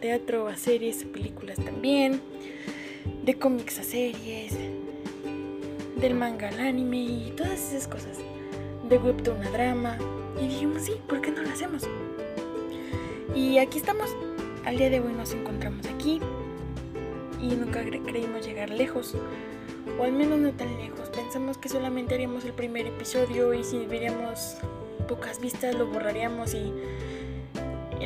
teatro 0.00 0.48
a 0.48 0.56
series, 0.56 1.04
a 1.04 1.12
películas 1.12 1.58
también, 1.58 2.20
de 3.24 3.34
cómics 3.34 3.78
a 3.78 3.84
series, 3.84 4.56
del 5.96 6.14
manga 6.14 6.48
al 6.48 6.58
anime 6.58 6.98
y 6.98 7.34
todas 7.36 7.72
esas 7.72 7.86
cosas 7.86 8.18
de 8.92 8.98
webtoon 8.98 9.42
a 9.42 9.50
drama. 9.50 9.96
Y 10.38 10.48
dijimos, 10.48 10.82
sí, 10.82 10.92
¿por 11.08 11.22
qué 11.22 11.30
no 11.30 11.42
lo 11.42 11.48
hacemos? 11.48 11.84
Y 13.34 13.56
aquí 13.56 13.78
estamos. 13.78 14.14
Al 14.66 14.76
día 14.76 14.90
de 14.90 15.00
hoy 15.00 15.14
nos 15.14 15.32
encontramos 15.32 15.86
aquí. 15.86 16.20
Y 17.40 17.54
nunca 17.54 17.82
creímos 17.82 18.44
llegar 18.46 18.68
lejos. 18.68 19.16
O 19.98 20.04
al 20.04 20.12
menos 20.12 20.38
no 20.38 20.52
tan 20.52 20.76
lejos. 20.76 21.08
Pensamos 21.08 21.56
que 21.56 21.70
solamente 21.70 22.14
haríamos 22.14 22.44
el 22.44 22.52
primer 22.52 22.86
episodio 22.86 23.54
y 23.54 23.64
si 23.64 23.86
veríamos 23.86 24.58
pocas 25.08 25.40
vistas 25.40 25.74
lo 25.74 25.86
borraríamos 25.86 26.54
y 26.54 26.72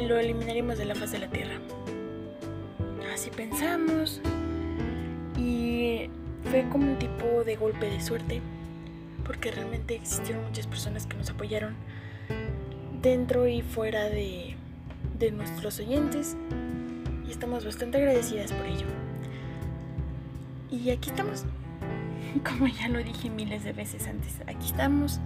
lo 0.06 0.18
eliminaríamos 0.18 0.78
de 0.78 0.84
la 0.84 0.94
faz 0.94 1.10
de 1.10 1.18
la 1.18 1.28
tierra. 1.28 1.58
Así 3.12 3.30
pensamos. 3.30 4.20
Y 5.36 6.08
fue 6.48 6.64
como 6.70 6.92
un 6.92 6.98
tipo 6.98 7.42
de 7.44 7.56
golpe 7.56 7.90
de 7.90 8.00
suerte 8.00 8.40
porque 9.26 9.50
realmente 9.50 9.96
existieron 9.96 10.44
muchas 10.44 10.66
personas 10.66 11.06
que 11.06 11.16
nos 11.16 11.28
apoyaron 11.30 11.74
dentro 13.02 13.46
y 13.46 13.62
fuera 13.62 14.04
de, 14.04 14.56
de 15.18 15.30
nuestros 15.32 15.80
oyentes 15.80 16.36
y 17.26 17.30
estamos 17.30 17.64
bastante 17.64 17.98
agradecidas 17.98 18.52
por 18.52 18.66
ello. 18.66 18.86
Y 20.70 20.90
aquí 20.90 21.10
estamos, 21.10 21.44
como 22.44 22.68
ya 22.68 22.88
lo 22.88 23.02
dije 23.02 23.28
miles 23.28 23.64
de 23.64 23.72
veces 23.72 24.06
antes, 24.06 24.34
aquí 24.46 24.66
estamos. 24.66 25.20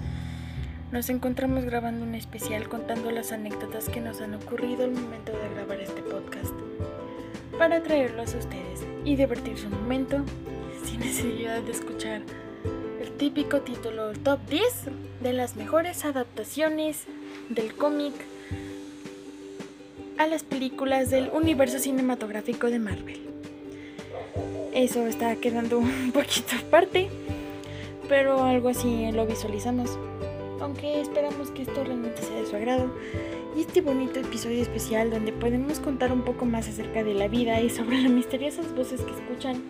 Nos 0.92 1.08
encontramos 1.08 1.64
grabando 1.64 2.04
un 2.04 2.16
especial 2.16 2.68
contando 2.68 3.12
las 3.12 3.30
anécdotas 3.30 3.88
que 3.88 4.00
nos 4.00 4.20
han 4.20 4.34
ocurrido 4.34 4.84
al 4.84 4.90
momento 4.90 5.30
de 5.30 5.48
grabar 5.54 5.78
este 5.78 6.02
podcast 6.02 6.52
para 7.56 7.82
traerlos 7.82 8.34
a 8.34 8.38
ustedes 8.38 8.84
y 9.04 9.14
divertirse 9.14 9.66
un 9.66 9.74
momento 9.74 10.24
sin 10.84 11.00
necesidad 11.00 11.62
de 11.62 11.70
escuchar 11.70 12.22
típico 13.20 13.60
título 13.60 14.12
Top 14.24 14.40
10 14.48 14.62
de 15.20 15.34
las 15.34 15.54
mejores 15.54 16.06
adaptaciones 16.06 17.04
del 17.50 17.74
cómic 17.74 18.14
a 20.16 20.26
las 20.26 20.42
películas 20.42 21.10
del 21.10 21.28
universo 21.34 21.78
cinematográfico 21.78 22.70
de 22.70 22.78
Marvel. 22.78 23.20
Eso 24.72 25.06
está 25.06 25.36
quedando 25.36 25.78
un 25.80 26.12
poquito 26.14 26.56
aparte, 26.66 27.10
pero 28.08 28.42
algo 28.42 28.70
así 28.70 29.12
lo 29.12 29.26
visualizamos. 29.26 29.98
Aunque 30.62 31.02
esperamos 31.02 31.50
que 31.50 31.62
esto 31.64 31.84
realmente 31.84 32.22
sea 32.22 32.40
de 32.40 32.46
su 32.46 32.56
agrado. 32.56 32.90
Y 33.54 33.60
este 33.60 33.82
bonito 33.82 34.18
episodio 34.18 34.62
especial 34.62 35.10
donde 35.10 35.32
podemos 35.32 35.78
contar 35.80 36.10
un 36.10 36.22
poco 36.22 36.46
más 36.46 36.68
acerca 36.68 37.04
de 37.04 37.12
la 37.12 37.28
vida 37.28 37.60
y 37.60 37.68
sobre 37.68 38.00
las 38.00 38.10
misteriosas 38.10 38.74
voces 38.74 39.02
que 39.02 39.12
escuchan 39.12 39.62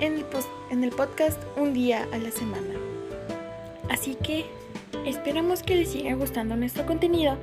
en 0.00 0.14
el, 0.14 0.26
en 0.70 0.84
el 0.84 0.90
podcast 0.90 1.40
un 1.56 1.72
día 1.72 2.06
a 2.12 2.18
la 2.18 2.30
semana. 2.30 2.74
Así 3.88 4.14
que 4.14 4.46
esperamos 5.04 5.62
que 5.62 5.76
les 5.76 5.90
siga 5.90 6.14
gustando 6.14 6.56
nuestro 6.56 6.86
contenido 6.86 7.36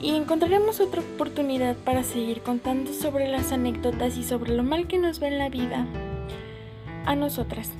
y 0.00 0.16
encontraremos 0.16 0.80
otra 0.80 1.00
oportunidad 1.00 1.76
para 1.76 2.02
seguir 2.02 2.42
contando 2.42 2.92
sobre 2.92 3.28
las 3.28 3.52
anécdotas 3.52 4.16
y 4.16 4.24
sobre 4.24 4.54
lo 4.54 4.64
mal 4.64 4.88
que 4.88 4.98
nos 4.98 5.22
va 5.22 5.28
en 5.28 5.38
la 5.38 5.48
vida 5.48 5.86
a 7.06 7.14
nosotras. 7.14 7.70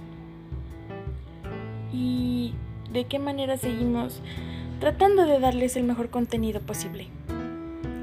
Y 1.92 2.54
de 2.92 3.04
qué 3.04 3.18
manera 3.18 3.56
seguimos 3.56 4.20
tratando 4.80 5.26
de 5.26 5.38
darles 5.40 5.76
el 5.76 5.84
mejor 5.84 6.10
contenido 6.10 6.60
posible. 6.60 7.08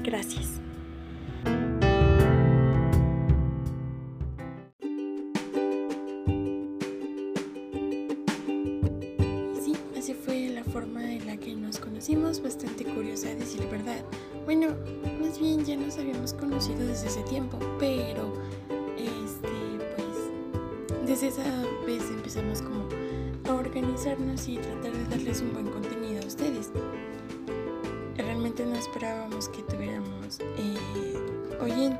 Gracias. 0.02 0.59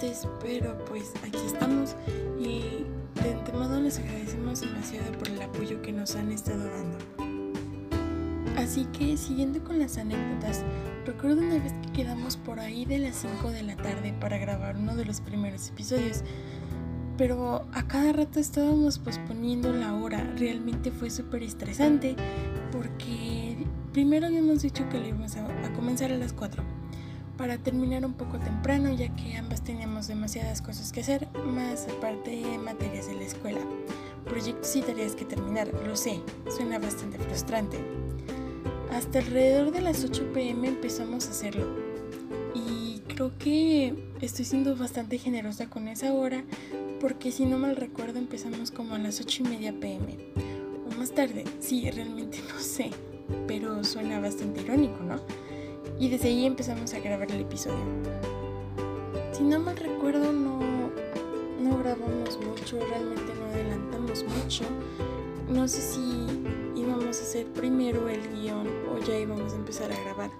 Oyentes, 0.01 0.29
pero 0.41 0.77
pues 0.87 1.13
aquí 1.23 1.39
estamos. 1.47 1.97
Y 2.39 2.85
de 3.23 3.35
antemano 3.35 3.81
les 3.81 3.99
agradecemos 3.99 4.61
demasiado 4.61 5.13
por 5.13 5.29
el 5.29 5.43
apoyo 5.43 5.81
que 5.83 5.93
nos 5.93 6.17
han 6.17 6.33
estado 6.33 6.65
dando. 6.65 6.99
Así 8.57 8.85
que 8.87 9.17
siguiendo 9.17 9.63
con 9.65 9.79
las 9.79 9.97
anécdotas, 9.99 10.65
recuerdo 11.07 11.41
una 11.41 11.63
vez 11.63 11.73
que 11.83 11.93
quedamos 11.93 12.37
por 12.37 12.61
ahí 12.61 12.85
de 12.85 12.99
las 12.99 13.17
5 13.17 13.51
de 13.51 13.63
la 13.63 13.77
tarde 13.77 14.15
para 14.21 14.39
grabar 14.39 14.77
uno 14.77 14.97
de 14.97 15.05
los 15.05 15.21
primeros 15.21 15.69
episodios, 15.69 16.23
pero 17.17 17.67
a 17.73 17.87
cada 17.87 18.13
rato 18.13 18.39
estábamos 18.39 18.99
posponiendo 18.99 19.73
la 19.73 19.95
hora, 19.95 20.25
realmente 20.37 20.91
fue 20.91 21.11
súper 21.11 21.43
estresante 21.43 22.17
porque 22.73 23.65
primero 23.93 24.27
habíamos 24.27 24.63
dicho 24.63 24.89
que 24.89 24.99
lo 24.99 25.07
íbamos 25.07 25.37
a, 25.37 25.45
a 25.67 25.73
comenzar 25.73 26.13
a 26.13 26.19
las 26.19 26.33
4 26.33 26.63
para 27.41 27.57
terminar 27.57 28.05
un 28.05 28.13
poco 28.13 28.39
temprano 28.39 28.93
ya 28.93 29.09
que 29.17 29.35
ambas 29.35 29.63
teníamos 29.63 30.09
demasiadas 30.09 30.61
cosas 30.61 30.93
que 30.93 31.01
hacer, 31.01 31.27
más 31.47 31.89
aparte 31.89 32.45
materias 32.63 33.07
de 33.07 33.15
la 33.15 33.23
escuela, 33.23 33.61
proyectos 34.27 34.77
y 34.77 34.83
tareas 34.83 35.15
que 35.15 35.25
terminar, 35.25 35.73
lo 35.87 35.97
sé, 35.97 36.21
suena 36.55 36.79
bastante 36.79 37.19
frustrante. 37.19 37.79
Hasta 38.93 39.21
alrededor 39.21 39.73
de 39.73 39.81
las 39.81 40.05
8 40.05 40.35
pm 40.35 40.69
empezamos 40.69 41.29
a 41.29 41.31
hacerlo. 41.31 41.67
Y 42.55 43.01
creo 43.09 43.33
que 43.39 43.95
estoy 44.21 44.45
siendo 44.45 44.77
bastante 44.77 45.17
generosa 45.17 45.71
con 45.71 45.89
esa 45.89 46.13
hora 46.13 46.45
porque 47.01 47.33
si 47.33 47.47
no 47.47 47.57
mal 47.57 47.77
recuerdo 47.77 48.19
empezamos 48.19 48.71
como 48.71 48.97
a 48.97 48.99
las 48.99 49.19
8 49.19 49.45
y 49.45 49.49
media 49.49 49.73
pm. 49.73 50.19
O 50.91 50.99
más 50.99 51.13
tarde, 51.13 51.45
sí, 51.59 51.91
realmente 51.91 52.39
no 52.53 52.61
sé. 52.61 52.91
Pero 53.47 53.83
suena 53.83 54.21
bastante 54.21 54.61
irónico, 54.61 55.03
¿no? 55.03 55.50
Y 56.01 56.09
desde 56.09 56.29
ahí 56.29 56.47
empezamos 56.47 56.95
a 56.95 56.99
grabar 56.99 57.31
el 57.31 57.43
episodio. 57.43 57.77
Si 59.33 59.43
no 59.43 59.61
mal 59.61 59.77
recuerdo 59.77 60.33
no, 60.33 60.59
no 61.61 61.79
grabamos 61.79 62.39
mucho, 62.39 62.79
realmente 62.89 63.35
no 63.39 63.45
adelantamos 63.45 64.25
mucho. 64.25 64.65
No 65.51 65.69
sé 65.69 65.83
si 65.83 66.27
íbamos 66.75 67.05
a 67.05 67.23
hacer 67.23 67.45
primero 67.49 68.09
el 68.09 68.23
guion 68.33 68.67
o 68.89 68.99
ya 69.07 69.19
íbamos 69.19 69.53
a 69.53 69.57
empezar 69.57 69.93
a 69.93 70.01
grabar. 70.03 70.31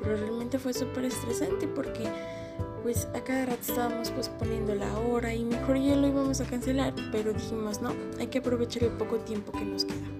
Pero 0.00 0.16
realmente 0.18 0.60
fue 0.60 0.72
súper 0.72 1.06
estresante 1.06 1.66
porque 1.66 2.08
pues 2.84 3.08
a 3.12 3.20
cada 3.24 3.46
rato 3.46 3.62
estábamos 3.62 4.12
pues 4.12 4.28
poniendo 4.28 4.76
la 4.76 4.96
hora 5.00 5.34
y 5.34 5.44
mejor 5.44 5.78
ya 5.78 5.96
lo 5.96 6.06
íbamos 6.06 6.40
a 6.40 6.44
cancelar. 6.44 6.94
Pero 7.10 7.32
dijimos 7.32 7.82
no, 7.82 7.92
hay 8.20 8.28
que 8.28 8.38
aprovechar 8.38 8.84
el 8.84 8.92
poco 8.92 9.16
tiempo 9.16 9.50
que 9.50 9.64
nos 9.64 9.84
queda. 9.84 10.17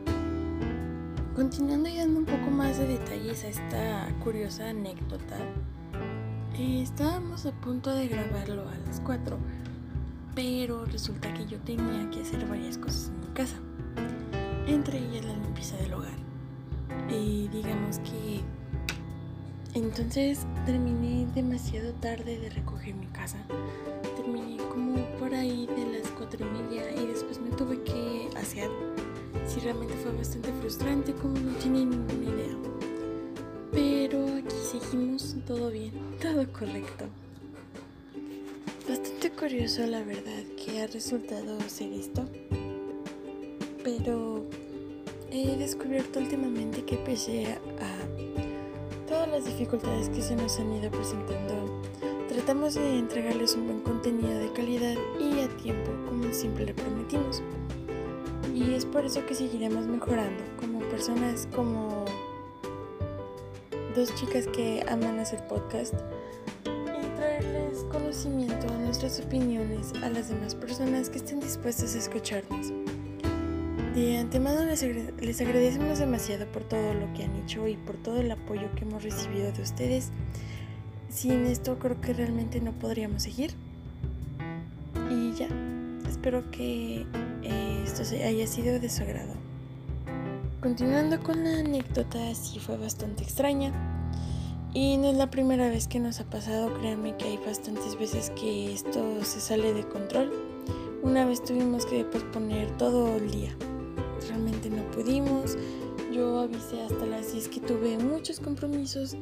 Continuando 1.39 1.89
y 1.89 1.97
dando 1.97 2.19
un 2.19 2.25
poco 2.27 2.51
más 2.51 2.79
de 2.79 2.89
detalles 2.89 3.45
a 3.45 3.49
esta 3.49 4.13
curiosa 4.25 4.71
anécdota, 4.71 5.37
eh, 6.59 6.83
estábamos 6.83 7.47
a 7.47 7.53
punto 7.53 7.95
de 7.95 8.09
grabarlo 8.09 8.69
a 8.69 8.77
las 8.85 9.01
4, 9.03 9.39
pero 10.35 10.85
resulta 10.87 11.33
que 11.33 11.47
yo 11.47 11.61
tenía 11.61 12.11
que 12.11 12.23
hacer 12.23 12.45
varias 12.49 12.77
cosas 12.77 13.11
en 13.11 13.21
mi 13.21 13.27
casa 13.35 13.57
entre 14.67 14.99
ellas 14.99 15.27
la 15.27 15.35
limpieza 15.35 15.77
del 15.77 15.95
hogar. 15.95 16.19
Y 17.09 17.47
digamos 17.53 18.01
que 18.01 18.41
entonces 19.75 20.45
terminé 20.67 21.25
demasiado 21.37 21.93
tarde 21.95 22.37
de 22.41 22.51
recoger 22.51 22.97
mi 22.97 23.07
casa. 23.07 23.39
Terminé 24.17 24.57
como 24.71 25.05
por 25.21 25.33
ahí 25.33 25.69
de 25.69 26.01
las 26.01 26.11
cuatro 26.11 26.45
y 26.45 26.63
media 26.63 26.91
y 27.01 27.07
después 27.07 27.41
me 27.41 27.51
tuve 27.51 27.81
que 27.85 28.29
hacer. 28.37 28.69
Si 29.49 29.61
realmente 29.61 29.95
fue 29.95 30.13
bastante 30.13 30.53
frustrante, 30.61 31.13
como 31.15 31.39
no 31.39 31.53
tiene 31.59 31.87
ninguna 31.87 32.31
idea. 32.31 32.57
Pero 33.73 34.27
aquí 34.37 34.57
seguimos 34.71 35.35
todo 35.47 35.71
bien, 35.71 35.93
todo 36.21 36.47
correcto. 36.53 37.07
Bastante 38.89 39.31
curioso 39.33 39.87
la 39.87 40.03
verdad 40.03 40.45
que 40.57 40.83
ha 40.83 40.87
resultado 40.87 41.59
ser 41.69 41.93
esto 41.93 42.25
pero 43.89 44.45
he 45.31 45.57
descubierto 45.57 46.19
últimamente 46.19 46.85
que 46.85 46.97
pese 46.99 47.47
a 47.47 47.59
todas 49.09 49.29
las 49.29 49.47
dificultades 49.47 50.11
que 50.11 50.21
se 50.21 50.37
nos 50.37 50.59
han 50.59 50.73
ido 50.75 50.91
presentando, 50.91 51.83
tratamos 52.29 52.75
de 52.75 52.99
entregarles 52.99 53.55
un 53.55 53.67
buen 53.67 53.81
contenido 53.81 54.39
de 54.39 54.53
calidad 54.53 54.95
y 55.19 55.41
a 55.41 55.49
tiempo, 55.57 55.91
como 56.07 56.31
siempre 56.35 56.67
le 56.67 56.75
prometimos. 56.75 57.43
Y 58.59 58.75
es 58.75 58.85
por 58.85 59.05
eso 59.05 59.25
que 59.25 59.37
seguiremos 59.37 59.87
mejorando 59.87 60.43
como 60.59 60.81
personas, 60.91 61.47
como 61.55 62.05
dos 63.95 64.13
chicas 64.17 64.49
que 64.49 64.85
aman 64.89 65.21
hacer 65.21 65.47
podcast 65.47 65.95
y 66.65 67.17
traerles 67.17 67.85
conocimiento 67.93 68.67
nuestras 68.85 69.21
opiniones 69.21 69.93
a 70.03 70.11
las 70.11 70.29
demás 70.29 70.57
personas 70.57 71.09
que 71.09 71.19
estén 71.19 71.39
dispuestas 71.39 71.95
a 71.95 71.99
escucharnos. 71.99 72.73
De 73.95 74.19
antemano 74.19 74.65
les, 74.65 75.41
agradecemos 75.41 76.01
demasiado 76.01 76.45
por 76.47 76.65
todo 76.65 76.95
lo 76.95 77.13
que 77.15 77.23
han 77.23 77.37
hecho 77.37 77.69
y 77.69 77.77
por 77.77 77.97
todo 77.97 78.21
el 78.21 78.31
apoyo 78.33 78.75
que 78.75 78.83
hemos 78.83 79.05
recibido 79.05 79.53
de 79.53 79.63
ustedes. 79.63 80.11
Sin 81.11 81.47
esto 81.47 81.79
creo 81.79 82.01
que 82.01 82.13
realmente 82.13 82.61
no 82.61 82.73
podríamos 82.73 83.23
seguir. 83.23 83.53
Y 85.13 85.33
ya, 85.35 85.49
espero 86.09 86.51
que 86.51 87.07
esto 87.43 88.03
haya 88.25 88.47
sido 88.47 88.79
de 88.79 88.89
su 88.89 89.03
agrado. 89.03 89.35
Continuando 90.61 91.23
con 91.23 91.45
la 91.45 91.61
anécdota, 91.61 92.35
sí 92.35 92.59
fue 92.59 92.77
bastante 92.77 93.23
extraña. 93.23 93.73
Y 94.75 94.97
no 94.97 95.11
es 95.11 95.17
la 95.17 95.31
primera 95.31 95.69
vez 95.69 95.89
que 95.89 95.99
nos 95.99 96.21
ha 96.21 96.25
pasado, 96.25 96.73
créanme 96.79 97.17
que 97.17 97.25
hay 97.25 97.39
bastantes 97.39 97.99
veces 97.99 98.31
que 98.31 98.73
esto 98.73 99.25
se 99.25 99.41
sale 99.41 99.73
de 99.73 99.87
control. 99.89 100.33
Una 101.03 101.25
vez 101.25 101.43
tuvimos 101.43 101.87
que 101.87 102.05
posponer 102.05 102.77
todo 102.77 103.17
el 103.17 103.31
día 103.31 103.57
realmente 104.29 104.71
no 104.71 104.83
pudimos. 104.91 105.57
Yo 106.13 106.41
avisé 106.41 106.81
hasta 106.83 107.07
las 107.07 107.33
10 107.33 107.49
que 107.49 107.61
tuve 107.61 107.99
muchos 107.99 108.41
compromisos 108.41 109.15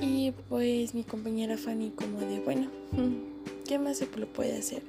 Y 0.00 0.32
pues 0.48 0.94
mi 0.94 1.04
compañera 1.04 1.56
Fanny 1.56 1.90
como 1.90 2.20
de, 2.20 2.40
bueno, 2.40 2.68
¿qué 3.68 3.78
más 3.78 3.98
se 3.98 4.06
puede 4.06 4.58
hacer? 4.58 4.82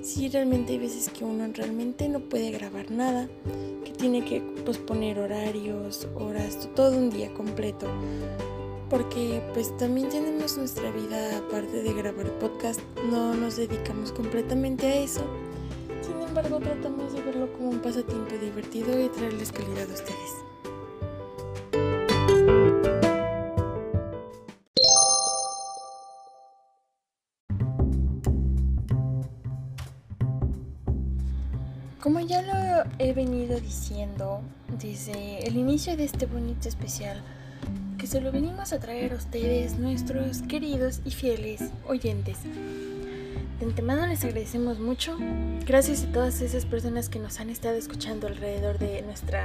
Si 0.00 0.28
realmente 0.28 0.72
hay 0.72 0.78
veces 0.78 1.08
que 1.10 1.24
uno 1.24 1.46
realmente 1.52 2.08
no 2.08 2.20
puede 2.20 2.50
grabar 2.50 2.90
nada, 2.90 3.28
que 3.84 3.92
tiene 3.92 4.24
que 4.24 4.40
posponer 4.64 5.18
horarios, 5.18 6.08
horas, 6.14 6.68
todo 6.74 6.96
un 6.96 7.10
día 7.10 7.32
completo. 7.34 7.86
Porque 8.88 9.42
pues 9.54 9.76
también 9.76 10.08
tenemos 10.08 10.56
nuestra 10.56 10.90
vida 10.90 11.38
aparte 11.38 11.82
de 11.82 11.92
grabar 11.92 12.30
podcast, 12.38 12.80
no 13.10 13.34
nos 13.34 13.56
dedicamos 13.56 14.12
completamente 14.12 14.86
a 14.86 14.96
eso. 14.96 15.22
Sin 16.02 16.20
embargo, 16.20 16.58
tratamos 16.58 17.12
de 17.12 17.22
verlo 17.22 17.52
como 17.52 17.70
un 17.70 17.78
pasatiempo 17.78 18.34
divertido 18.40 19.00
y 19.00 19.08
traerles 19.08 19.52
calidad 19.52 19.88
a 19.90 19.94
ustedes. 19.94 20.51
He 33.02 33.12
venido 33.12 33.58
diciendo 33.58 34.42
desde 34.80 35.44
el 35.46 35.56
inicio 35.56 35.96
de 35.96 36.04
este 36.04 36.26
bonito 36.26 36.68
especial, 36.68 37.20
que 37.98 38.06
se 38.06 38.20
lo 38.20 38.30
venimos 38.30 38.72
a 38.72 38.78
traer 38.78 39.12
a 39.12 39.16
ustedes, 39.16 39.76
nuestros 39.76 40.42
queridos 40.42 41.00
y 41.04 41.10
fieles 41.10 41.62
oyentes. 41.86 42.38
De 43.58 43.66
antemano 43.66 44.06
les 44.06 44.24
agradecemos 44.24 44.78
mucho. 44.78 45.16
Gracias 45.66 46.04
a 46.04 46.12
todas 46.12 46.40
esas 46.42 46.64
personas 46.64 47.08
que 47.08 47.18
nos 47.18 47.40
han 47.40 47.50
estado 47.50 47.76
escuchando 47.76 48.28
alrededor 48.28 48.78
de 48.78 49.02
nuestro 49.02 49.38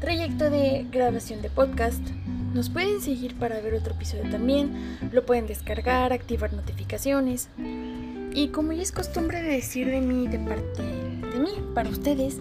trayecto 0.00 0.48
de 0.48 0.86
grabación 0.90 1.42
de 1.42 1.50
podcast. 1.50 2.02
Nos 2.54 2.70
pueden 2.70 3.02
seguir 3.02 3.34
para 3.34 3.60
ver 3.60 3.74
otro 3.74 3.94
episodio 3.94 4.30
también. 4.30 4.98
Lo 5.12 5.26
pueden 5.26 5.46
descargar, 5.46 6.14
activar 6.14 6.54
notificaciones. 6.54 7.48
Y 8.32 8.48
como 8.48 8.72
ya 8.72 8.82
es 8.82 8.92
costumbre 8.92 9.42
de 9.42 9.52
decir 9.52 9.88
de 9.88 10.00
mí, 10.00 10.26
de 10.26 10.38
parte 10.38 10.82
de 10.82 11.38
mí, 11.38 11.50
para 11.74 11.88
ustedes, 11.90 12.38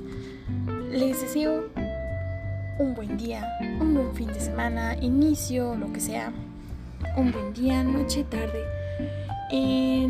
les 0.91 1.21
deseo 1.21 1.65
un 2.79 2.93
buen 2.93 3.17
día, 3.17 3.45
un 3.79 3.93
buen 3.93 4.13
fin 4.13 4.27
de 4.27 4.39
semana, 4.39 4.95
inicio, 5.01 5.75
lo 5.75 5.91
que 5.91 5.99
sea. 5.99 6.31
Un 7.15 7.31
buen 7.31 7.53
día, 7.53 7.83
noche, 7.83 8.23
tarde. 8.23 8.63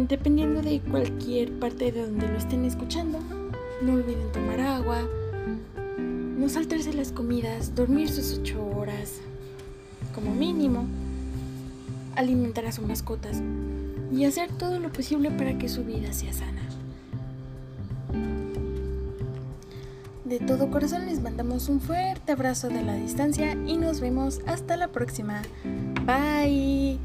dependiendo 0.07 0.61
de 0.61 0.79
cualquier 0.81 1.51
parte 1.59 1.91
de 1.91 2.05
donde 2.05 2.27
lo 2.27 2.37
estén 2.37 2.65
escuchando, 2.65 3.19
no 3.81 3.93
olviden 3.93 4.31
tomar 4.31 4.59
agua, 4.59 5.01
no 5.97 6.49
saltarse 6.49 6.93
las 6.93 7.11
comidas, 7.11 7.73
dormir 7.75 8.09
sus 8.09 8.39
ocho 8.39 8.65
horas, 8.75 9.19
como 10.13 10.33
mínimo, 10.33 10.85
alimentar 12.15 12.65
a 12.65 12.71
sus 12.71 12.85
mascotas 12.85 13.41
y 14.11 14.25
hacer 14.25 14.51
todo 14.57 14.79
lo 14.79 14.91
posible 14.91 15.31
para 15.31 15.57
que 15.57 15.69
su 15.69 15.83
vida 15.83 16.13
sea 16.13 16.33
sana. 16.33 16.66
De 20.27 20.39
todo 20.39 20.69
corazón 20.69 21.05
les 21.05 21.21
mandamos 21.21 21.69
un 21.69 21.79
fuerte 21.79 22.33
abrazo 22.33 22.67
de 22.67 22.83
la 22.83 22.95
distancia 22.95 23.53
y 23.65 23.77
nos 23.77 24.01
vemos 24.01 24.41
hasta 24.45 24.75
la 24.75 24.89
próxima. 24.89 25.41
Bye. 26.05 26.99